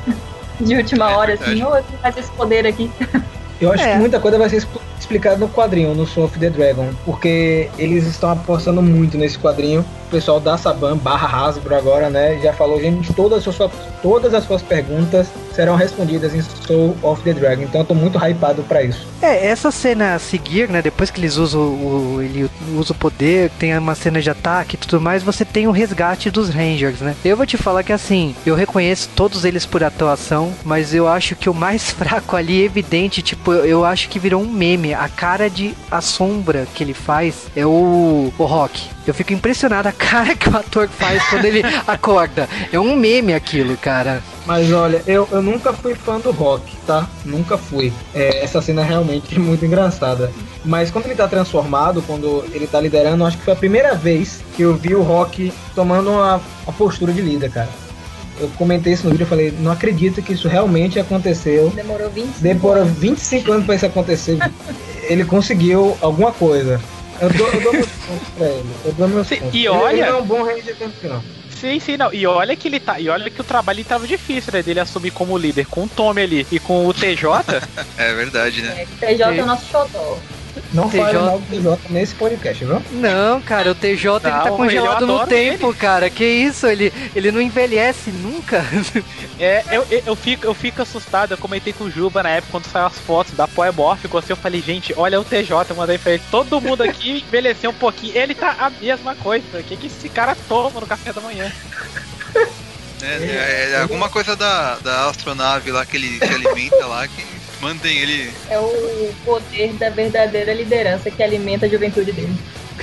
de 0.61 0.75
última 0.77 1.11
É 1.11 1.15
hora, 1.17 1.27
verdade. 1.37 1.51
assim, 1.53 1.61
eu 1.63 1.71
vou 1.71 1.83
fazer 2.03 2.21
esse 2.21 2.31
poder 2.33 2.67
aqui. 2.67 2.91
Eu 3.61 3.73
acho 3.73 3.83
É. 3.83 3.93
que 3.93 3.99
muita 3.99 4.21
coisa 4.21 4.39
vai 4.39 4.49
ser 4.49 4.57
expl- 4.59 4.79
explicada 4.99 5.37
no 5.37 5.49
quadrinho, 5.49 5.95
no 5.95 6.07
Soul 6.07 6.27
of 6.27 6.39
the 6.39 6.49
Dragon, 6.51 6.91
porque 7.05 7.69
eles 7.79 8.05
estão 8.07 8.31
apostando 8.31 8.81
muito 8.83 9.17
nesse 9.19 9.37
quadrinho. 9.39 9.81
O 10.07 10.11
pessoal 10.11 10.39
da 10.41 10.57
Saban 10.57 10.97
barra 10.97 11.47
Hasbro 11.47 11.75
agora, 11.75 12.09
né, 12.09 12.39
já 12.43 12.53
falou, 12.53 12.81
gente, 12.81 13.13
todas 13.15 13.47
as 13.47 13.55
suas, 13.55 13.71
todas 14.03 14.35
as 14.35 14.45
suas 14.45 14.63
perguntas 14.63 15.29
serão 15.55 15.75
respondidas 15.75 16.35
em 16.35 16.41
Soul 16.41 16.97
of 17.03 17.23
the 17.23 17.33
Dragon. 17.33 17.63
Então 17.63 17.81
eu 17.81 17.85
tô 17.85 17.95
muito 17.95 18.17
hypado 18.19 18.63
pra 18.63 18.83
isso. 18.83 19.07
É, 19.21 19.47
essa 19.47 19.71
cena 19.71 20.15
a 20.15 20.19
seguir, 20.19 20.69
né? 20.69 20.81
Depois 20.81 21.11
que 21.11 21.21
eles 21.21 21.37
usam 21.37 21.61
o, 21.61 22.23
ele 22.23 22.49
usa 22.77 22.93
o 22.93 22.97
poder, 22.97 23.51
tem 23.59 23.77
uma 23.77 23.97
cena 23.97 24.23
de 24.23 24.31
ataque 24.31 24.77
e 24.77 24.79
tudo 24.79 25.01
mais, 25.01 25.23
você 25.23 25.45
tem 25.45 25.67
o 25.67 25.73
resgate 25.73 26.31
dos 26.31 26.49
Rangers, 26.49 27.01
né? 27.01 27.17
Eu 27.25 27.37
vou 27.37 27.45
te 27.45 27.57
falar 27.57 27.83
que 27.83 27.93
assim, 27.93 28.37
eu 28.47 28.55
reconheço 28.55 29.11
todos 29.17 29.45
eles 29.45 29.67
por 29.67 29.83
atuação, 29.83 30.53
mas 30.65 30.95
eu 30.95 31.09
acho 31.09 31.35
que 31.35 31.51
o 31.51 31.55
mais 31.55 31.91
fraco 31.91 32.37
ali, 32.37 32.63
evidente, 32.63 33.21
tipo, 33.21 33.53
eu, 33.53 33.65
eu 33.65 33.85
acho 33.85 34.09
que 34.09 34.19
virou 34.19 34.43
um 34.43 34.49
meme. 34.49 34.95
A 34.95 35.09
cara 35.09 35.51
de 35.51 35.75
assombra 35.91 36.67
que 36.73 36.85
ele 36.85 36.95
faz 36.95 37.47
é 37.57 37.67
o, 37.67 38.33
o 38.39 38.45
Rock. 38.45 38.89
Eu 39.07 39.15
fico 39.15 39.33
impressionado 39.33 39.89
a 39.89 39.93
cara 39.93 40.37
que 40.37 40.49
o 40.49 40.57
ator 40.57 40.89
faz 40.89 41.23
quando 41.29 41.47
ele 41.47 41.63
acorda. 41.87 42.49
É 42.73 42.79
um 42.79 42.95
meme 42.95 43.35
aquilo, 43.35 43.77
cara. 43.77 43.88
Mas 44.46 44.72
olha, 44.72 45.03
eu, 45.07 45.29
eu 45.31 45.42
nunca 45.42 45.72
fui 45.72 45.94
fã 45.94 46.18
do 46.18 46.31
Rock, 46.31 46.77
tá? 46.87 47.09
Nunca 47.24 47.57
fui. 47.59 47.92
É, 48.14 48.42
essa 48.44 48.61
cena 48.62 48.83
é 48.83 48.85
realmente 48.85 49.38
muito 49.40 49.64
engraçada. 49.64 50.31
Mas 50.64 50.90
quando 50.90 51.07
ele 51.07 51.14
tá 51.14 51.27
transformado, 51.29 52.03
quando 52.03 52.44
ele 52.53 52.66
tá 52.66 52.81
liderando, 52.81 53.24
acho 53.24 53.38
que 53.38 53.44
foi 53.44 53.53
a 53.55 53.57
primeira 53.57 53.94
vez 53.94 54.40
que 54.57 54.62
eu 54.62 54.74
vi 54.74 54.94
o 54.94 55.03
Rock 55.03 55.53
tomando 55.74 56.11
uma, 56.11 56.40
uma 56.66 56.72
postura 56.77 57.12
de 57.12 57.20
líder, 57.20 57.51
cara. 57.51 57.68
Eu 58.40 58.48
comentei 58.57 58.92
isso 58.92 59.05
no 59.05 59.11
vídeo, 59.11 59.24
eu 59.24 59.29
falei, 59.29 59.53
não 59.59 59.72
acredito 59.72 60.22
que 60.22 60.33
isso 60.33 60.46
realmente 60.48 60.98
aconteceu. 61.01 61.70
Demorou 61.74 62.09
25 62.11 62.40
Demorou 62.40 62.83
anos. 62.83 62.98
25 62.98 63.53
anos 63.53 63.66
pra 63.66 63.74
isso 63.74 63.87
acontecer. 63.87 64.38
ele 65.09 65.24
conseguiu 65.24 65.96
alguma 66.01 66.31
coisa. 66.33 66.81
Eu 67.20 67.31
dou, 67.31 67.48
eu 67.48 67.61
dou 67.61 67.72
meus 67.72 67.87
pontos 67.87 68.29
pra 68.37 68.46
ele. 68.46 68.68
Eu 68.85 68.92
dou 68.92 69.09
meus 69.09 69.27
Sim, 69.27 69.37
pontos. 69.40 69.55
e 69.55 69.59
Ele- 69.61 69.68
olha- 69.70 69.92
Ele 69.92 70.03
é 70.03 70.14
um 70.14 70.22
bom 70.24 70.44
tempo, 70.46 70.92
não. 71.03 71.22
Sim, 71.59 71.81
sim, 71.81 71.97
não. 71.97 72.12
E 72.12 72.25
olha 72.25 72.55
que 72.55 72.68
ele 72.68 72.79
tá. 72.79 73.01
E 73.01 73.09
olha 73.09 73.29
que 73.29 73.40
o 73.40 73.44
trabalho 73.44 73.85
tava 73.85 74.07
difícil, 74.07 74.53
né? 74.53 74.62
Dele 74.62 74.79
assumir 74.79 75.11
como 75.11 75.37
líder 75.37 75.66
com 75.66 75.85
o 75.85 75.88
Tommy 75.88 76.23
ali 76.23 76.47
e 76.53 76.61
com 76.61 76.87
o 76.87 76.94
TJ. 76.94 77.18
É 77.99 78.14
verdade, 78.14 78.62
né? 78.62 78.87
É, 79.01 79.07
TJ 79.07 79.38
é 79.38 79.42
o 79.42 79.47
nosso 79.47 79.68
xodó. 79.68 80.21
Não 80.73 80.88
TJ. 80.88 81.01
fale 81.05 81.18
mal 81.18 81.38
do 81.38 81.47
TJ 81.47 81.79
nesse 81.90 82.14
podcast, 82.14 82.64
viu? 82.64 82.83
Não, 82.92 83.40
cara, 83.40 83.71
o 83.71 83.75
TJ 83.75 84.11
ele 84.14 84.21
tá 84.21 84.44
Não, 84.47 84.57
congelado 84.57 85.07
no 85.07 85.27
tempo, 85.27 85.73
cara. 85.75 86.09
Que 86.11 86.25
isso? 86.25 86.66
Ele, 86.66 86.92
ele 87.14 87.31
não 87.33 87.40
envelhece 87.40 88.11
nunca. 88.11 88.64
É, 89.40 89.62
eu, 89.71 89.87
eu, 89.88 90.03
eu 90.05 90.16
fico, 90.16 90.44
eu 90.47 90.53
fico 90.53 90.83
assustado. 90.83 91.31
Eu 91.31 91.38
comentei 91.38 91.73
com 91.73 91.85
o 91.85 91.90
Juba 91.90 92.25
na 92.25 92.31
época 92.31 92.51
quando 92.51 92.64
saiu 92.66 92.87
as 92.87 92.99
fotos 92.99 93.35
da 93.35 93.47
Poemorph. 93.47 94.05
Assim, 94.05 94.27
eu 94.31 94.37
falei, 94.37 94.61
gente, 94.61 94.92
olha 94.97 95.21
o 95.21 95.25
TJ. 95.25 95.66
Eu 95.71 95.77
mandei 95.77 95.97
pra 95.97 96.12
ele. 96.14 96.23
Todo 96.29 96.61
mundo 96.61 96.83
aqui 96.83 97.23
envelheceu 97.25 97.71
um 97.71 97.75
pouquinho. 97.75 98.16
Ele 98.18 98.35
tá 98.35 98.57
a 98.59 98.68
mesma 98.68 99.14
coisa. 99.14 99.44
O 99.55 99.62
que, 99.62 99.77
que 99.77 99.87
esse 99.87 100.09
cara 100.09 100.37
toma 100.49 100.81
no 100.81 100.87
café 100.88 101.12
da 101.12 101.21
manhã? 101.21 101.53
É, 103.01 103.07
é- 103.07 103.71
é 103.75 103.81
alguma 103.81 104.09
coisa 104.09 104.35
da, 104.35 104.75
da 104.77 105.09
astronave 105.09 105.71
lá 105.71 105.87
que 105.87 105.97
ele 105.97 106.18
se 106.18 106.35
alimenta 106.35 106.85
lá 106.87 107.07
que 107.07 107.25
mantém 107.61 107.99
ele. 107.99 108.33
É 108.49 108.59
o 108.59 109.14
poder 109.25 109.73
da 109.75 109.90
verdadeira 109.90 110.53
liderança 110.53 111.11
que 111.11 111.23
alimenta 111.23 111.66
a 111.66 111.68
juventude 111.68 112.12
dele. 112.12 112.35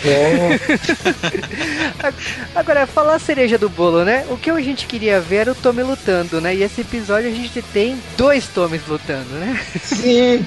É, 0.04 0.60
Agora, 2.54 2.86
falar 2.86 3.16
a 3.16 3.20
cereja 3.20 3.58
do 3.58 3.70
bolo, 3.70 4.04
né? 4.04 4.26
O 4.30 4.38
que 4.38 4.50
a 4.50 4.62
gente 4.62 4.88
queria 4.88 5.22
ver 5.22 5.38
era 5.38 5.52
o 5.52 5.56
Tommy 5.56 5.84
lutando, 5.84 6.42
né? 6.42 6.54
E 6.54 6.64
esse 6.64 6.82
episódio 6.82 7.30
a 7.30 7.34
gente 7.34 7.62
tem 7.62 7.98
dois 8.18 8.48
Tommys 8.48 8.82
lutando, 8.88 9.30
né? 9.36 9.66
sim. 9.82 10.46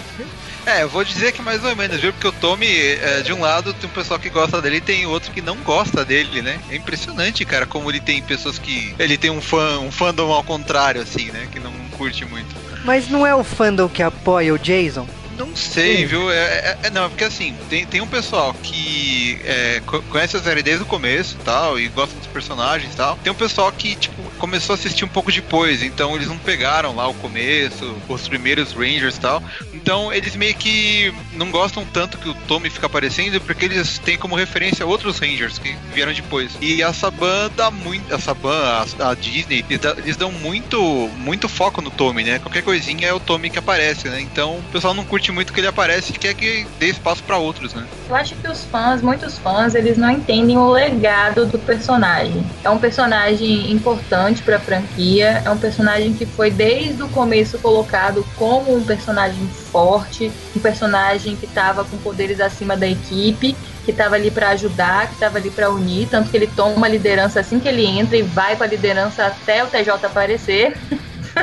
É, 0.67 0.83
eu 0.83 0.89
vou 0.91 1.03
dizer 1.03 1.33
que 1.33 1.41
mais 1.41 1.65
ou 1.65 1.75
menos, 1.75 1.99
viu? 1.99 2.13
Porque 2.13 2.29
o 2.29 2.33
Tommy, 2.33 2.67
é, 2.67 3.23
de 3.23 3.33
um 3.33 3.41
lado, 3.41 3.73
tem 3.73 3.89
um 3.89 3.93
pessoal 3.93 4.21
que 4.21 4.29
gosta 4.29 4.61
dele 4.61 4.77
e 4.77 4.81
tem 4.83 5.07
outro 5.07 5.33
que 5.33 5.41
não 5.41 5.57
gosta 5.57 6.05
dele, 6.05 6.43
né? 6.43 6.61
É 6.69 6.77
impressionante, 6.77 7.43
cara, 7.47 7.65
como 7.65 7.91
ele 7.91 8.01
tem 8.01 8.21
pessoas 8.21 8.59
que. 8.59 8.95
Ele 8.99 9.17
tem 9.17 9.31
um 9.31 9.41
fã, 9.41 9.79
um 9.79 9.91
fandom 9.91 10.31
ao 10.31 10.45
contrário, 10.45 11.01
assim, 11.01 11.31
né? 11.31 11.49
Que 11.51 11.59
não 11.59 11.73
curte 11.99 12.25
muito. 12.25 12.55
Mas 12.85 13.09
não 13.11 13.27
é 13.27 13.35
o 13.35 13.43
fandom 13.45 13.89
que 13.89 14.03
apoia 14.03 14.55
o 14.55 14.59
Jason? 14.59 15.07
Não 15.37 15.55
sei, 15.55 15.99
Sim. 15.99 16.07
viu? 16.07 16.31
É, 16.31 16.37
é- 16.37 16.79
é- 16.85 16.91
não, 16.91 17.09
porque 17.09 17.25
assim, 17.25 17.55
tem, 17.69 17.85
tem 17.87 18.01
um 18.01 18.07
pessoal 18.07 18.55
que 18.63 19.39
é, 19.45 19.81
co- 19.87 20.03
conhece 20.03 20.37
a 20.37 20.41
série 20.43 20.63
desde 20.63 20.83
o 20.83 20.87
começo 20.87 21.37
e 21.41 21.45
tal, 21.45 21.79
e 21.79 21.89
gosta 21.89 22.17
dos 22.17 22.27
personagens 22.29 22.93
e 22.93 22.97
tal. 22.97 23.17
Tem 23.23 23.33
um 23.33 23.37
pessoal 23.37 23.71
que, 23.71 23.95
tipo, 23.95 24.21
começou 24.39 24.75
a 24.75 24.79
assistir 24.79 25.05
um 25.05 25.09
pouco 25.09 25.31
depois, 25.33 25.83
então 25.83 26.15
eles 26.15 26.29
não 26.29 26.39
pegaram 26.39 26.95
lá 26.95 27.07
o 27.09 27.15
começo, 27.15 27.95
os 28.09 28.29
primeiros 28.29 28.73
Rangers 28.73 29.17
e 29.17 29.21
tal. 29.21 29.43
Então 29.73 30.13
eles 30.13 30.37
meio 30.37 30.55
que 30.55 31.13
não 31.33 31.51
gostam 31.51 31.85
tanto 31.93 32.17
que 32.19 32.29
o 32.29 32.35
Tommy 32.47 32.71
fica 32.71 32.87
aparecendo, 32.87 33.41
porque 33.41 33.65
eles 33.65 33.99
têm 33.99 34.17
como 34.17 34.35
referência 34.35 34.87
outros 34.87 35.19
Rangers 35.19 35.59
que 35.59 35.77
vieram 35.93 36.13
depois. 36.13 36.57
E 36.61 36.83
a 36.83 36.93
Saban 36.93 37.51
dá 37.57 37.71
muito. 37.71 38.15
A 38.15 38.19
Saban, 38.19 38.85
a, 39.01 39.11
a 39.11 39.15
Disney, 39.15 39.65
eles, 39.69 39.81
dá- 39.81 39.95
eles 39.99 40.17
dão 40.17 40.31
muito, 40.33 40.81
muito 41.19 41.49
foco 41.49 41.81
no 41.83 41.91
Tommy, 41.91 42.23
né? 42.25 42.39
Qualquer 42.39 42.63
coisinha 42.63 43.09
é 43.09 43.13
o 43.13 43.21
Tommy 43.21 43.51
que 43.51 43.59
aparece, 43.59 44.09
né? 44.09 44.21
Então 44.21 44.59
o 44.59 44.63
pessoal 44.73 44.95
não 44.95 45.05
curte 45.05 45.33
muito 45.33 45.53
que 45.53 45.61
ele 45.61 45.67
aparece 45.67 46.13
e 46.13 46.19
quer 46.19 46.35
que 46.35 46.67
dê 46.79 46.87
espaço 46.89 47.23
pra 47.25 47.39
outros, 47.39 47.75
né? 47.75 47.85
Eu 48.09 48.15
acho 48.17 48.35
que 48.37 48.49
os 48.49 48.65
fãs, 48.65 49.03
muitos 49.03 49.39
fãs, 49.39 49.75
eles 49.75 49.99
não 49.99 50.11
entendem 50.11 50.57
o 50.57 50.71
legado 50.71 51.47
do 51.47 51.59
personagem. 51.59 52.45
É 52.65 52.71
um 52.71 52.79
personagem 52.79 53.71
importante 53.73 54.28
pra 54.37 54.59
franquia, 54.59 55.43
é 55.45 55.51
um 55.51 55.59
personagem 55.59 56.13
que 56.13 56.27
foi 56.27 56.51
desde 56.51 57.03
o 57.03 57.09
começo 57.09 57.59
colocado 57.59 58.25
como 58.37 58.75
um 58.75 58.85
personagem 58.85 59.47
forte, 59.73 60.31
um 60.55 60.61
personagem 60.61 61.35
que 61.37 61.47
estava 61.47 61.85
com 61.85 61.97
poderes 61.99 62.41
acima 62.41 62.77
da 62.77 62.87
equipe, 62.87 63.57
que 63.85 63.91
estava 63.91 64.15
ali 64.15 64.31
pra 64.31 64.51
ajudar, 64.51 65.07
que 65.07 65.15
estava 65.15 65.39
ali 65.39 65.51
pra 65.51 65.71
unir, 65.71 66.09
tanto 66.09 66.31
que 66.31 66.37
ele 66.37 66.47
toma 66.47 66.75
uma 66.75 66.89
liderança 66.89 67.41
assim 67.41 67.59
que 67.59 67.69
ele 67.69 67.85
entra 67.87 68.17
e 68.17 68.23
vai 68.23 68.55
pra 68.55 68.67
liderança 68.67 69.27
até 69.27 69.65
o 69.65 69.67
TJ 69.67 70.07
aparecer. 70.07 70.77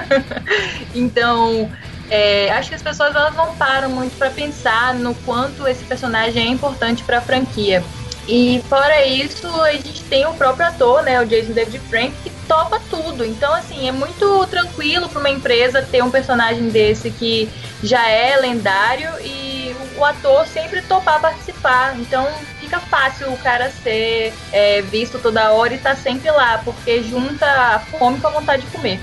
então, 0.94 1.70
é, 2.10 2.52
acho 2.52 2.70
que 2.70 2.76
as 2.76 2.82
pessoas 2.82 3.16
elas 3.16 3.36
não 3.36 3.56
param 3.56 3.90
muito 3.90 4.16
pra 4.18 4.30
pensar 4.30 4.94
no 4.94 5.16
quanto 5.16 5.68
esse 5.68 5.84
personagem 5.86 6.48
é 6.48 6.52
importante 6.52 7.04
pra 7.04 7.20
franquia. 7.20 7.84
E 8.28 8.64
fora 8.68 9.06
isso, 9.06 9.48
a 9.62 9.74
gente 9.74 10.04
tem 10.04 10.26
o 10.26 10.34
próprio 10.34 10.68
ator, 10.68 11.04
né, 11.04 11.22
o 11.22 11.26
Jason 11.26 11.54
David 11.54 11.80
Frank, 11.88 12.12
que 12.24 12.32
topa 12.48 12.82
tudo. 12.90 13.24
Então, 13.24 13.54
assim, 13.54 13.88
é 13.88 13.92
muito 13.92 14.48
tranquilo 14.48 15.08
pra 15.08 15.20
uma 15.20 15.30
empresa 15.30 15.82
ter 15.84 16.04
um 16.04 16.10
personagem 16.10 16.70
desse 16.70 17.12
que 17.12 17.50
já 17.84 18.10
é 18.10 18.36
lendário 18.38 19.10
e 19.22 19.76
o 19.96 20.04
ator 20.04 20.48
sempre 20.48 20.82
topar 20.82 21.22
participar. 21.22 21.96
Então, 22.00 22.28
fica 22.60 22.80
fácil 22.80 23.32
o 23.32 23.38
cara 23.38 23.70
ser 23.70 24.34
é, 24.52 24.82
visto 24.82 25.20
toda 25.20 25.52
hora 25.52 25.76
e 25.76 25.78
tá 25.78 25.96
sempre 25.96 26.32
lá, 26.32 26.62
porque 26.66 27.04
junta 27.04 27.46
a 27.46 27.80
fome 27.80 28.20
com 28.20 28.28
a 28.28 28.32
vontade 28.32 28.64
de 28.64 28.72
comer. 28.72 29.00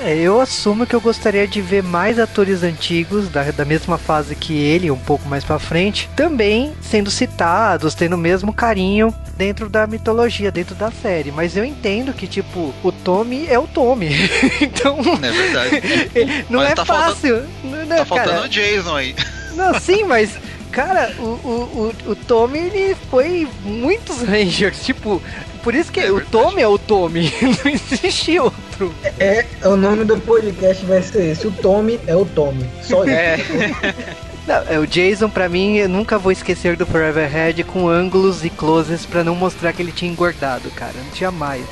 É, 0.00 0.16
eu 0.16 0.40
assumo 0.40 0.86
que 0.86 0.94
eu 0.94 1.00
gostaria 1.00 1.46
de 1.46 1.60
ver 1.60 1.82
mais 1.82 2.18
atores 2.20 2.62
antigos 2.62 3.28
da, 3.28 3.42
da 3.50 3.64
mesma 3.64 3.98
fase 3.98 4.36
que 4.36 4.56
ele, 4.56 4.90
um 4.90 4.98
pouco 4.98 5.28
mais 5.28 5.42
pra 5.42 5.58
frente, 5.58 6.08
também 6.14 6.72
sendo 6.80 7.10
citados, 7.10 7.94
tendo 7.94 8.14
o 8.14 8.18
mesmo 8.18 8.52
carinho 8.52 9.12
dentro 9.36 9.68
da 9.68 9.86
mitologia, 9.88 10.52
dentro 10.52 10.74
da 10.76 10.90
série. 10.92 11.32
Mas 11.32 11.56
eu 11.56 11.64
entendo 11.64 12.12
que, 12.12 12.26
tipo, 12.28 12.72
o 12.82 12.92
Tommy 12.92 13.46
é 13.48 13.58
o 13.58 13.66
Tommy. 13.66 14.10
então, 14.60 14.96
Não 15.02 15.14
é 15.28 15.32
verdade. 15.32 15.82
não 16.48 16.60
Mas 16.60 16.70
é 16.70 16.74
tá 16.76 16.84
faltando- 16.84 17.10
fácil. 17.14 17.44
Não, 17.64 17.86
não, 17.86 17.96
tá 17.96 18.04
faltando 18.04 18.30
cara, 18.30 18.46
o 18.46 18.48
Jason 18.48 18.96
aí. 18.96 19.16
não, 19.54 19.74
sim, 19.80 20.04
mas. 20.04 20.30
Cara, 20.70 21.12
o, 21.18 21.22
o, 21.22 21.94
o, 22.06 22.10
o 22.12 22.14
Tommy 22.14 22.58
ele 22.58 22.94
foi 23.10 23.48
muitos 23.64 24.20
Rangers, 24.20 24.84
tipo, 24.84 25.20
por 25.58 25.74
isso 25.74 25.90
que 25.92 26.00
É 26.00 26.10
o. 26.10 26.20
Tommy 26.24 26.62
é 26.62 26.68
o 26.68 26.78
Tommy, 26.78 27.32
não 27.64 27.70
existe 27.72 28.38
outro. 28.38 28.94
É, 29.18 29.44
o 29.64 29.76
nome 29.76 30.04
do 30.04 30.16
podcast 30.18 30.84
vai 30.86 31.02
ser 31.02 31.32
esse. 31.32 31.46
O 31.46 31.50
Tommy 31.52 31.98
é 32.06 32.14
o 32.16 32.24
Tommy. 32.24 32.68
Só 32.82 33.04
isso. 33.04 33.12
É, 33.12 33.38
Não, 34.48 34.64
é, 34.66 34.78
o 34.78 34.86
Jason, 34.86 35.28
pra 35.28 35.46
mim, 35.46 35.76
eu 35.76 35.88
nunca 35.90 36.16
vou 36.18 36.32
esquecer 36.32 36.74
do 36.74 36.86
Forever 36.86 37.28
Head 37.30 37.64
com 37.64 37.86
ângulos 37.86 38.42
e 38.46 38.48
closes 38.48 39.04
pra 39.04 39.22
não 39.22 39.34
mostrar 39.34 39.74
que 39.74 39.82
ele 39.82 39.92
tinha 39.92 40.10
engordado, 40.10 40.70
cara. 40.70 40.94
Jamais 41.14 41.66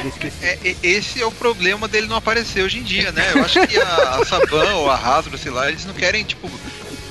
vou 0.00 0.08
esquecer. 0.08 0.58
É, 0.64 0.68
e- 0.70 0.76
esse 0.82 1.20
é 1.20 1.26
o 1.26 1.30
problema 1.30 1.86
dele 1.86 2.06
não 2.06 2.16
aparecer 2.16 2.62
hoje 2.62 2.78
em 2.78 2.82
dia, 2.82 3.12
né? 3.12 3.30
Eu 3.34 3.44
acho 3.44 3.66
que 3.66 3.78
a, 3.78 4.18
a 4.20 4.24
Saban 4.24 4.74
ou 4.76 4.90
a 4.90 4.96
Hasbro, 4.96 5.36
sei 5.36 5.52
lá, 5.52 5.68
eles 5.68 5.84
não 5.84 5.92
querem, 5.94 6.24
tipo, 6.24 6.50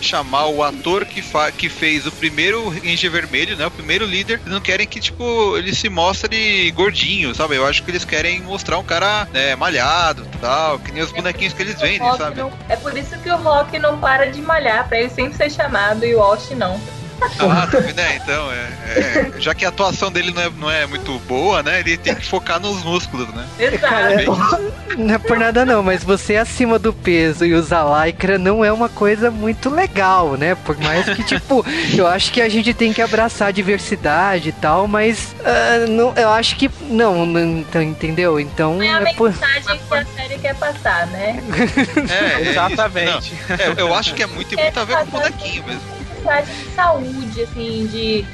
chamar 0.04 0.48
o 0.48 0.62
ator 0.62 1.06
que, 1.06 1.22
fa 1.22 1.52
que 1.52 1.70
fez 1.70 2.06
o 2.06 2.12
primeiro 2.12 2.68
Ranger 2.70 3.10
Vermelho, 3.12 3.56
né? 3.56 3.66
O 3.66 3.72
primeiro 3.72 4.06
líder. 4.06 4.40
Eles 4.42 4.54
não 4.54 4.62
querem 4.62 4.86
que, 4.86 5.00
tipo, 5.00 5.58
ele 5.58 5.74
se 5.74 5.90
mostre 5.90 6.70
gordinho, 6.72 7.34
sabe? 7.34 7.56
Eu 7.56 7.66
acho 7.66 7.84
que 7.84 7.92
eles 7.92 8.06
querem 8.06 8.42
mostrar 8.42 8.78
um 8.78 8.84
cara 8.84 9.28
né, 9.34 9.56
malhado 9.56 10.28
tal, 10.42 10.78
que 10.80 10.92
nem 10.92 11.02
os 11.04 11.12
bonequinhos 11.12 11.54
que 11.54 11.62
eles 11.62 11.80
vendem, 11.80 12.00
sabe? 12.18 12.38
não- 12.40 12.52
é 12.70 12.76
por 12.76 12.96
isso 12.98 13.18
que 13.20 13.30
o 13.30 13.38
Rock 13.38 13.80
não 13.80 14.00
para 14.00 14.30
de 14.32 14.42
malhar, 14.42 14.88
pra 14.88 15.00
ele 15.00 15.10
sempre 15.10 15.36
ser 15.36 15.50
chamado 15.52 16.06
e 16.06 16.14
o 16.14 16.22
Austin 16.22 16.56
não. 16.56 16.80
Ah, 17.40 17.68
tá 17.68 17.80
vendo? 17.80 18.00
É, 18.00 18.16
então, 18.16 18.52
é, 18.52 18.56
é, 18.56 19.32
já 19.40 19.54
que 19.54 19.66
a 19.66 19.70
atuação 19.70 20.12
dele 20.12 20.32
não 20.32 20.42
é, 20.42 20.50
não 20.50 20.72
é 20.72 20.86
muito 20.86 21.18
boa, 21.20 21.64
né? 21.64 21.80
Ele 21.80 21.98
tem 21.98 22.16
que 22.16 22.26
focar 22.26 22.60
nos 22.60 22.84
músculos, 22.84 23.28
né? 23.30 23.48
Cara, 23.80 24.22
Exato. 24.22 24.74
não 24.98 25.16
é 25.16 25.18
por 25.18 25.38
nada 25.38 25.66
não, 25.66 25.82
mas 25.82 26.04
você 26.04 26.36
acima 26.36 26.78
do 26.78 26.94
peso 26.94 27.46
e 27.46 27.54
usar 27.54 27.84
lycra 28.06 28.38
não 28.38 28.64
é 28.64 28.72
uma 28.72 28.90
coisa 28.90 29.32
muito 29.32 29.70
legal, 29.70 30.36
né? 30.38 30.56
Por 30.56 30.78
mais 30.78 31.06
que, 31.06 31.24
tipo, 31.24 31.66
eu 31.98 32.08
acho 32.08 32.32
que 32.32 32.42
a 32.42 32.50
gente 32.50 32.74
tem 32.74 32.94
que 32.94 33.02
abraçar 33.02 33.50
a 33.50 33.52
diversidade 33.52 34.50
e 34.50 34.54
tal, 34.54 34.88
mas 34.88 35.36
ah, 35.44 35.86
não, 35.88 36.14
eu 36.16 36.30
acho 36.30 36.56
que 36.56 36.70
não, 36.82 37.26
não 37.26 37.60
então, 37.60 37.82
entendeu? 37.82 38.40
Então 38.40 38.82
é 38.82 38.90
a 38.90 39.02
é 39.02 39.14
por... 39.14 39.30
mensagem 39.32 39.80
que 39.88 39.94
a 39.94 40.06
série 40.06 40.38
quer 40.40 40.56
passar, 40.56 41.08
né? 41.08 41.42
É, 42.10 42.44
é 42.44 42.50
exatamente. 42.52 43.34
Não, 43.50 43.56
é, 43.56 43.74
eu 43.78 43.94
acho 43.94 44.14
que 44.14 44.24
é 44.24 44.28
muito, 44.28 44.56
tem 44.56 44.64
muito 44.64 44.80
a 44.80 44.86
ver 44.86 44.98
com 44.98 45.04
o 45.04 45.06
bonequinho 45.08 45.64
mesmo. 45.66 46.03
Mensagem 46.24 46.56
de 46.56 46.70
saúde, 46.72 47.42
assim, 47.44 47.88
de, 47.88 48.26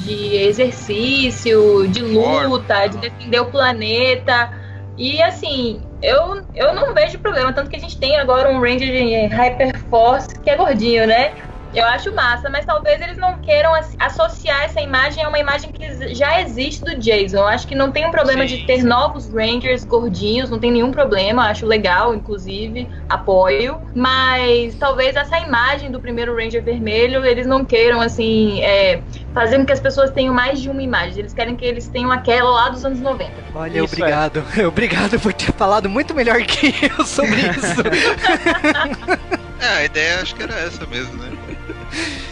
de 0.00 0.36
exercício, 0.36 1.86
de 1.88 2.02
luta, 2.02 2.86
de 2.86 2.98
defender 2.98 3.40
o 3.40 3.50
planeta. 3.50 4.50
E 4.96 5.20
assim, 5.22 5.82
eu, 6.00 6.42
eu 6.54 6.74
não 6.74 6.94
vejo 6.94 7.18
problema, 7.18 7.52
tanto 7.52 7.68
que 7.68 7.76
a 7.76 7.80
gente 7.80 7.98
tem 7.98 8.16
agora 8.16 8.50
um 8.50 8.60
Ranger 8.60 8.90
de 8.90 9.26
Hyperforce 9.26 10.40
que 10.40 10.50
é 10.50 10.56
gordinho, 10.56 11.06
né? 11.06 11.34
Eu 11.74 11.84
acho 11.86 12.14
massa, 12.14 12.48
mas 12.48 12.64
talvez 12.64 13.00
eles 13.00 13.18
não 13.18 13.38
queiram 13.38 13.72
associar 13.98 14.62
essa 14.62 14.80
imagem 14.80 15.24
a 15.24 15.28
uma 15.28 15.38
imagem 15.38 15.70
que 15.72 16.14
já 16.14 16.40
existe 16.40 16.84
do 16.84 16.96
Jason. 16.96 17.38
Eu 17.38 17.46
acho 17.46 17.66
que 17.66 17.74
não 17.74 17.90
tem 17.90 18.06
um 18.06 18.10
problema 18.10 18.46
Sim, 18.46 18.56
de 18.56 18.66
ter 18.66 18.80
sim. 18.80 18.86
novos 18.86 19.28
Rangers 19.32 19.84
gordinhos, 19.84 20.50
não 20.50 20.58
tem 20.58 20.70
nenhum 20.70 20.92
problema, 20.92 21.48
acho 21.48 21.66
legal, 21.66 22.14
inclusive, 22.14 22.88
apoio. 23.08 23.80
Mas 23.94 24.74
talvez 24.76 25.16
essa 25.16 25.38
imagem 25.38 25.90
do 25.90 26.00
primeiro 26.00 26.36
Ranger 26.36 26.62
vermelho, 26.62 27.24
eles 27.24 27.46
não 27.46 27.64
queiram, 27.64 28.00
assim, 28.00 28.60
é, 28.62 29.02
fazer 29.32 29.58
com 29.58 29.66
que 29.66 29.72
as 29.72 29.80
pessoas 29.80 30.10
tenham 30.10 30.32
mais 30.32 30.60
de 30.60 30.70
uma 30.70 30.82
imagem. 30.82 31.20
Eles 31.20 31.34
querem 31.34 31.56
que 31.56 31.64
eles 31.64 31.88
tenham 31.88 32.12
aquela 32.12 32.50
lá 32.50 32.68
dos 32.68 32.84
anos 32.84 33.00
90. 33.00 33.32
Olha, 33.54 33.82
Isso, 33.82 33.94
obrigado. 33.94 34.44
Obrigado 34.66 35.18
por 35.20 35.32
ter 35.32 35.52
falado 35.52 35.88
muito 35.88 36.14
melhor 36.14 36.40
que 36.42 36.74
eu 36.96 37.04
sobre 37.04 37.40
isso. 37.40 37.82
É, 39.60 39.68
a 39.68 39.84
ideia 39.84 40.20
acho 40.20 40.34
que 40.34 40.42
era 40.42 40.54
essa 40.56 40.84
mesmo, 40.86 41.14
né? 41.22 41.30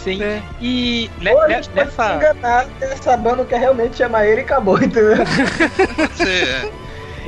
Sim. 0.03 0.23
É. 0.23 0.43
E 0.61 1.11
ne- 1.21 1.33
Ou 1.33 1.43
a 1.43 1.49
ne- 1.49 1.55
gente 1.55 1.71
pode 1.71 1.91
se 1.93 1.99
nessa. 1.99 2.15
enganar 2.15 2.67
essa 2.81 3.17
banda 3.17 3.45
quer 3.45 3.61
realmente 3.61 3.97
chamar 3.97 4.27
ele 4.27 4.41
e 4.41 4.45
acabou, 4.45 4.77
entendeu? 4.83 5.17
Pode 5.97 6.17
ser, 6.17 6.49
é. 6.49 6.71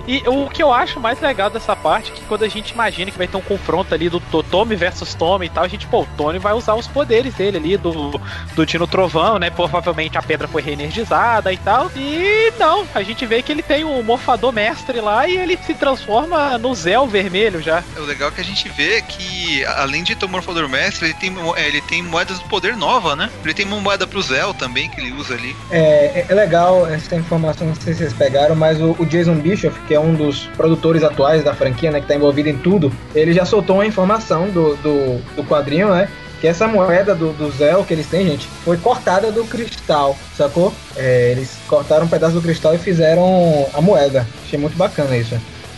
E 0.07 0.23
o 0.27 0.49
que 0.51 0.63
eu 0.63 0.73
acho 0.73 1.01
mais 1.01 1.21
legal 1.21 1.49
dessa 1.51 1.75
parte 1.75 2.13
é 2.13 2.15
que 2.15 2.23
quando 2.25 2.45
a 2.45 2.49
gente 2.49 2.71
imagina 2.71 3.11
que 3.11 3.19
vai 3.19 3.27
ter 3.27 3.37
um 3.37 3.41
confronto 3.41 3.95
ali 3.95 4.09
do 4.09 4.21
To- 4.21 4.43
Tommy 4.43 4.77
versus 4.77 5.15
Tommy 5.15 5.47
e 5.47 5.49
tal, 5.49 5.65
a 5.65 5.69
gente, 5.69 5.87
pô, 5.87 6.03
o 6.03 6.07
Tony 6.17 6.39
vai 6.39 6.53
usar 6.53 6.75
os 6.75 6.87
poderes 6.87 7.35
dele 7.35 7.57
ali, 7.57 7.77
do, 7.77 8.21
do 8.55 8.67
Dino 8.67 8.87
Trovão, 8.87 9.39
né? 9.39 9.51
Provavelmente 9.51 10.19
a 10.19 10.23
pedra 10.23 10.47
foi 10.47 10.63
reenergizada 10.63 11.53
e 11.53 11.57
tal. 11.57 11.91
E 11.97 12.53
não, 12.59 12.87
a 12.95 13.03
gente 13.03 13.25
vê 13.27 13.43
que 13.43 13.51
ele 13.53 13.63
tem 13.63 13.85
um 13.85 14.03
morfador 14.03 14.53
mestre 14.53 15.01
lá 15.01 15.27
e 15.29 15.37
ele 15.37 15.57
se 15.65 15.75
transforma 15.75 16.59
no 16.59 16.75
Zéu 16.75 17.07
vermelho 17.07 17.63
já. 17.63 17.83
O 17.97 18.03
legal 18.03 18.29
é 18.29 18.33
que 18.33 18.41
a 18.41 18.45
gente 18.45 18.69
vê 18.69 19.01
que, 19.03 19.65
além 19.65 20.03
de 20.03 20.15
ter 20.15 20.27
o 20.27 20.29
Morfador 20.29 20.69
Mestre, 20.69 21.07
ele 21.07 21.15
tem, 21.15 21.35
é, 21.57 21.67
ele 21.67 21.81
tem 21.81 22.03
moedas 22.03 22.39
do 22.39 22.49
poder 22.49 22.77
nova, 22.77 23.15
né? 23.17 23.31
Ele 23.43 23.55
tem 23.55 23.65
uma 23.67 23.81
moeda 23.81 24.07
pro 24.07 24.21
Zell 24.23 24.53
também, 24.55 24.89
que 24.89 25.01
ele 25.01 25.13
usa 25.13 25.35
ali. 25.35 25.55
É, 25.71 26.27
é 26.29 26.35
legal 26.35 26.87
essa 26.87 27.15
informação, 27.17 27.67
não 27.67 27.75
sei 27.75 27.93
se 27.95 28.01
vocês 28.01 28.13
pegaram, 28.13 28.55
mas 28.55 28.81
o, 28.81 28.97
o 28.99 29.07
Jason 29.07 29.35
Bischoff, 29.37 29.79
que 29.87 29.94
é 29.95 30.01
um 30.01 30.15
dos 30.15 30.47
produtores 30.57 31.03
atuais 31.03 31.45
da 31.45 31.55
franquia, 31.55 31.91
né, 31.91 32.01
que 32.01 32.07
tá 32.07 32.15
envolvido 32.15 32.49
em 32.49 32.57
tudo, 32.57 32.93
ele 33.15 33.33
já 33.33 33.45
soltou 33.45 33.77
uma 33.77 33.87
informação 33.87 34.49
do, 34.51 34.77
do, 34.77 35.37
do 35.37 35.45
quadrinho, 35.45 35.91
né? 35.91 36.09
Que 36.41 36.49
essa 36.49 36.69
moeda 36.69 37.15
do, 37.15 37.33
do 37.33 37.51
Zell 37.51 37.85
que 37.85 37.95
eles 37.95 38.07
têm, 38.07 38.27
gente, 38.27 38.47
foi 38.65 38.77
cortada 38.77 39.33
do 39.33 39.45
cristal, 39.45 40.17
sacou? 40.37 40.75
É, 40.95 41.31
eles 41.31 41.57
cortaram 41.67 42.05
um 42.05 42.09
pedaço 42.09 42.35
do 42.35 42.43
cristal 42.43 42.75
e 42.75 42.79
fizeram 42.79 43.67
a 43.73 43.81
moeda. 43.81 44.27
Achei 44.45 44.59
muito 44.59 44.77
bacana 44.77 45.17
isso. 45.17 45.35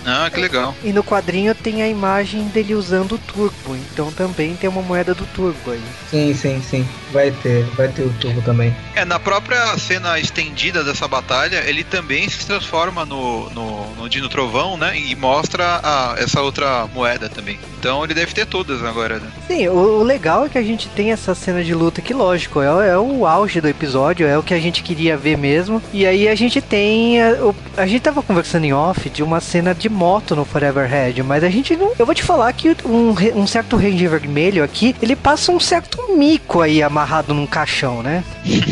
Ah, 0.07 0.31
que 0.33 0.41
legal. 0.41 0.75
E 0.85 0.93
no 0.93 1.03
quadrinho 1.03 1.55
tem 1.55 1.83
a 1.83 1.89
imagem 1.89 2.45
dele 2.49 2.75
usando 2.75 3.13
o 3.17 3.19
turbo, 3.19 3.75
então 3.77 4.13
também 4.13 4.55
tem 4.55 4.71
uma 4.71 4.81
moeda 4.83 5.15
do 5.15 5.27
turbo 5.27 5.73
aí. 5.73 5.81
Sim, 6.11 6.33
sim, 6.35 6.63
sim. 6.63 6.89
Vai 7.13 7.31
ter, 7.31 7.65
vai 7.77 7.89
ter 7.89 8.03
o 8.03 8.11
turbo 8.21 8.41
também. 8.43 8.75
É, 8.95 9.05
na 9.05 9.19
própria 9.19 9.77
cena 9.79 10.19
estendida 10.19 10.85
dessa 10.85 11.09
batalha, 11.09 11.63
ele 11.67 11.83
também 11.83 12.29
se 12.29 12.47
transforma 12.47 13.05
no, 13.05 13.51
no, 13.51 13.95
no 13.97 14.09
Dino 14.09 14.29
Trovão, 14.29 14.77
né? 14.77 14.97
E 14.99 15.15
mostra 15.17 15.81
a, 15.83 16.15
essa 16.19 16.41
outra 16.41 16.87
moeda 16.95 17.29
também. 17.29 17.59
Então 17.79 18.03
ele 18.05 18.15
deve 18.15 18.33
ter 18.33 18.47
todas 18.47 18.83
agora, 18.85 19.19
né? 19.19 19.29
Sim, 19.47 19.69
o, 19.69 20.01
o 20.01 20.03
legal 20.03 20.47
é 20.47 20.49
que 20.49 20.59
a 20.59 20.63
gente 20.63 20.89
tem 20.89 21.13
essa 21.13 21.35
cena 21.35 21.63
de 21.65 21.75
luta 21.75 22.01
que, 22.01 22.15
lógico, 22.15 22.61
é, 22.63 22.89
é 22.91 22.99
o 22.99 23.27
auge 23.27 23.61
do 23.61 23.69
episódio, 23.69 24.27
é 24.27 24.39
o 24.39 24.43
que 24.43 24.55
a 24.55 24.61
gente 24.61 24.83
queria 24.83 25.17
ver 25.17 25.37
mesmo. 25.37 25.83
E 25.93 26.07
aí 26.07 26.29
a 26.29 26.35
gente 26.35 26.61
tem. 26.61 27.21
A, 27.23 27.31
o- 27.45 27.55
a 27.77 27.87
gente 27.87 28.01
tava 28.03 28.23
conversando 28.23 28.65
em 28.65 28.73
off 28.73 29.11
de 29.11 29.23
uma 29.23 29.41
cena 29.41 29.75
de 29.75 29.89
moto 29.97 30.37
no 30.37 30.45
Forever 30.45 30.89
Head, 30.89 31.23
mas 31.23 31.43
a 31.43 31.49
gente 31.49 31.75
não. 31.75 31.93
Eu 31.99 32.05
vou 32.05 32.15
te 32.15 32.23
falar 32.23 32.53
que 32.53 32.77
um, 32.85 33.15
um 33.35 33.47
certo 33.47 33.77
Ranger 33.77 34.11
vermelho 34.11 34.63
aqui, 34.63 34.95
ele 35.01 35.17
passa 35.17 35.51
um 35.51 35.59
certo 35.59 36.17
mico 36.17 36.61
aí 36.61 36.83
amarrado 36.83 37.33
num 37.33 37.47
caixão, 37.47 38.03
né? 38.03 38.23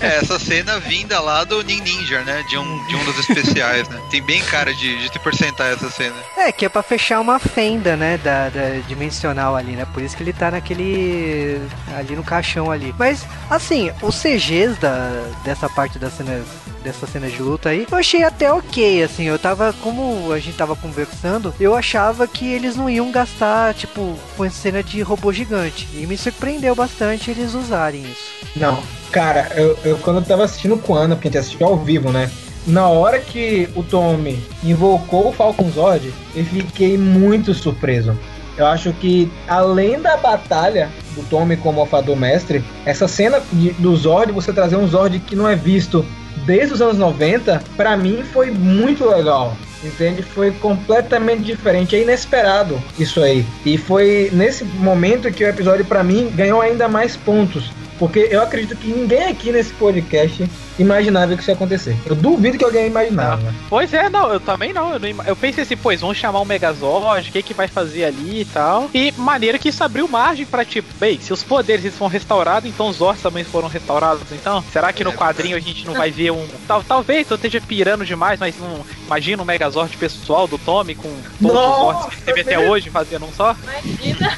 É, 0.00 0.18
essa 0.18 0.38
cena 0.38 0.78
vinda 0.78 1.20
lá 1.20 1.42
do 1.44 1.62
Nin 1.62 1.80
Ninja, 1.80 2.20
né? 2.22 2.44
De 2.48 2.56
um, 2.56 2.86
de 2.86 2.96
um 2.96 3.04
dos 3.04 3.18
especiais, 3.18 3.88
né? 3.88 4.00
Tem 4.10 4.22
bem 4.22 4.42
cara 4.42 4.72
de, 4.74 4.98
de 4.98 5.08
te 5.08 5.18
porcentar 5.18 5.72
essa 5.72 5.90
cena. 5.90 6.14
É, 6.36 6.52
que 6.52 6.64
é 6.64 6.68
pra 6.68 6.82
fechar 6.82 7.20
uma 7.20 7.38
fenda, 7.38 7.96
né, 7.96 8.18
da, 8.18 8.48
da 8.48 8.80
dimensional 8.86 9.56
ali, 9.56 9.72
né? 9.72 9.86
Por 9.92 10.02
isso 10.02 10.16
que 10.16 10.22
ele 10.22 10.32
tá 10.32 10.50
naquele. 10.50 11.60
ali 11.96 12.14
no 12.14 12.22
caixão 12.22 12.70
ali. 12.70 12.94
Mas, 12.98 13.24
assim, 13.50 13.90
os 14.02 14.20
CGs 14.20 14.78
da, 14.78 15.30
dessa 15.44 15.68
parte 15.68 15.98
da 15.98 16.10
cena. 16.10 16.42
Dessa 16.86 17.04
cena 17.04 17.28
de 17.28 17.42
luta 17.42 17.70
aí, 17.70 17.84
eu 17.90 17.98
achei 17.98 18.22
até 18.22 18.52
ok, 18.52 19.02
assim, 19.02 19.24
eu 19.24 19.36
tava, 19.40 19.74
como 19.82 20.30
a 20.30 20.38
gente 20.38 20.56
tava 20.56 20.76
conversando, 20.76 21.52
eu 21.58 21.74
achava 21.74 22.28
que 22.28 22.46
eles 22.46 22.76
não 22.76 22.88
iam 22.88 23.10
gastar, 23.10 23.74
tipo, 23.74 24.14
com 24.36 24.48
cena 24.48 24.84
de 24.84 25.02
robô 25.02 25.32
gigante. 25.32 25.88
E 25.92 26.06
me 26.06 26.16
surpreendeu 26.16 26.76
bastante 26.76 27.28
eles 27.28 27.54
usarem 27.54 28.02
isso. 28.02 28.30
Não, 28.54 28.80
cara, 29.10 29.50
eu, 29.56 29.76
eu 29.84 29.98
quando 29.98 30.18
eu 30.18 30.24
tava 30.24 30.44
assistindo 30.44 30.78
com 30.78 30.94
a 30.94 31.00
Ana, 31.00 31.16
porque 31.16 31.26
a 31.26 31.30
gente 31.32 31.40
assistiu 31.40 31.66
ao 31.66 31.76
vivo, 31.76 32.12
né? 32.12 32.30
Na 32.64 32.86
hora 32.86 33.18
que 33.18 33.68
o 33.74 33.82
Tommy 33.82 34.38
invocou 34.62 35.30
o 35.30 35.32
Falcon 35.32 35.68
Zord, 35.72 36.14
eu 36.36 36.44
fiquei 36.44 36.96
muito 36.96 37.52
surpreso. 37.52 38.16
Eu 38.56 38.64
acho 38.64 38.92
que, 38.92 39.28
além 39.48 40.00
da 40.00 40.16
batalha 40.16 40.88
do 41.16 41.24
Tommy 41.24 41.56
como 41.56 41.80
alfador 41.80 42.14
mestre, 42.16 42.62
essa 42.84 43.08
cena 43.08 43.42
de- 43.52 43.72
do 43.72 43.96
Zord, 43.96 44.30
você 44.30 44.52
trazer 44.52 44.76
um 44.76 44.86
Zord 44.86 45.18
que 45.18 45.34
não 45.34 45.48
é 45.48 45.56
visto 45.56 46.06
desde 46.44 46.74
os 46.74 46.82
anos 46.82 46.98
90, 46.98 47.62
pra 47.76 47.96
mim 47.96 48.22
foi 48.32 48.50
muito 48.50 49.08
legal. 49.08 49.56
Entende? 49.84 50.22
Foi 50.22 50.50
completamente 50.52 51.42
diferente, 51.42 51.94
é 51.94 52.02
inesperado 52.02 52.82
isso 52.98 53.22
aí. 53.22 53.44
E 53.64 53.76
foi 53.76 54.30
nesse 54.32 54.64
momento 54.64 55.30
que 55.30 55.44
o 55.44 55.48
episódio, 55.48 55.84
pra 55.84 56.02
mim, 56.02 56.32
ganhou 56.34 56.60
ainda 56.60 56.88
mais 56.88 57.16
pontos. 57.16 57.70
Porque 57.98 58.28
eu 58.30 58.42
acredito 58.42 58.76
que 58.76 58.88
ninguém 58.88 59.24
aqui 59.24 59.50
nesse 59.52 59.72
podcast 59.74 60.44
imaginava 60.78 61.34
que 61.34 61.40
isso 61.40 61.50
ia 61.50 61.54
acontecer. 61.54 61.96
Eu 62.04 62.14
duvido 62.14 62.58
que 62.58 62.64
alguém 62.64 62.86
imaginava. 62.86 63.54
Pois 63.68 63.92
é, 63.94 64.08
não, 64.10 64.30
eu 64.30 64.38
também 64.38 64.72
não. 64.72 64.92
Eu, 64.92 64.98
não 64.98 65.08
ima- 65.08 65.24
eu 65.26 65.34
pensei 65.34 65.62
assim, 65.64 65.76
pois, 65.76 66.00
vamos 66.02 66.18
chamar 66.18 66.40
o 66.40 66.44
Megazord, 66.44 67.28
o 67.28 67.32
que 67.32 67.42
que 67.42 67.54
vai 67.54 67.66
fazer 67.68 68.04
ali 68.04 68.42
e 68.42 68.44
tal. 68.44 68.90
E 68.92 69.12
maneira 69.16 69.58
que 69.58 69.70
isso 69.70 69.82
abriu 69.82 70.06
margem 70.06 70.44
pra 70.44 70.64
tipo, 70.64 70.88
bem, 70.98 71.18
se 71.20 71.32
os 71.32 71.42
poderes 71.42 71.84
eles 71.84 71.96
foram 71.96 72.10
restaurados, 72.10 72.68
então 72.68 72.88
os 72.88 72.96
Zords 72.96 73.22
também 73.22 73.44
foram 73.44 73.68
restaurados, 73.68 74.22
então? 74.32 74.62
Será 74.72 74.92
que 74.92 75.02
no 75.04 75.12
quadrinho 75.12 75.56
a 75.56 75.60
gente 75.60 75.86
não 75.86 75.94
vai 75.94 76.10
ver 76.10 76.30
um. 76.32 76.46
Tal, 76.68 76.82
talvez 76.84 77.30
eu 77.30 77.36
esteja 77.36 77.60
pirando 77.60 78.04
demais, 78.04 78.38
mas 78.38 78.54
não. 78.58 78.84
Imagina 79.06 79.42
um 79.42 79.46
Megazord 79.46 79.96
pessoal 79.96 80.46
do 80.46 80.58
Tommy 80.58 80.94
com 80.94 81.08
todos 81.40 81.56
os 81.56 81.76
Zords 81.76 82.14
que 82.16 82.22
teve 82.22 82.40
até 82.42 82.56
Nossa, 82.56 82.68
hoje 82.68 82.90
fazendo 82.90 83.24
um 83.24 83.32
só? 83.32 83.56
Imagina, 83.62 84.36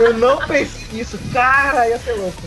Eu 0.00 0.14
não 0.14 0.38
pensei 0.38 0.86
nisso. 0.92 1.18
Cara, 1.32 1.88
ia 1.88 1.98
ser 1.98 2.12
louco. 2.12 2.42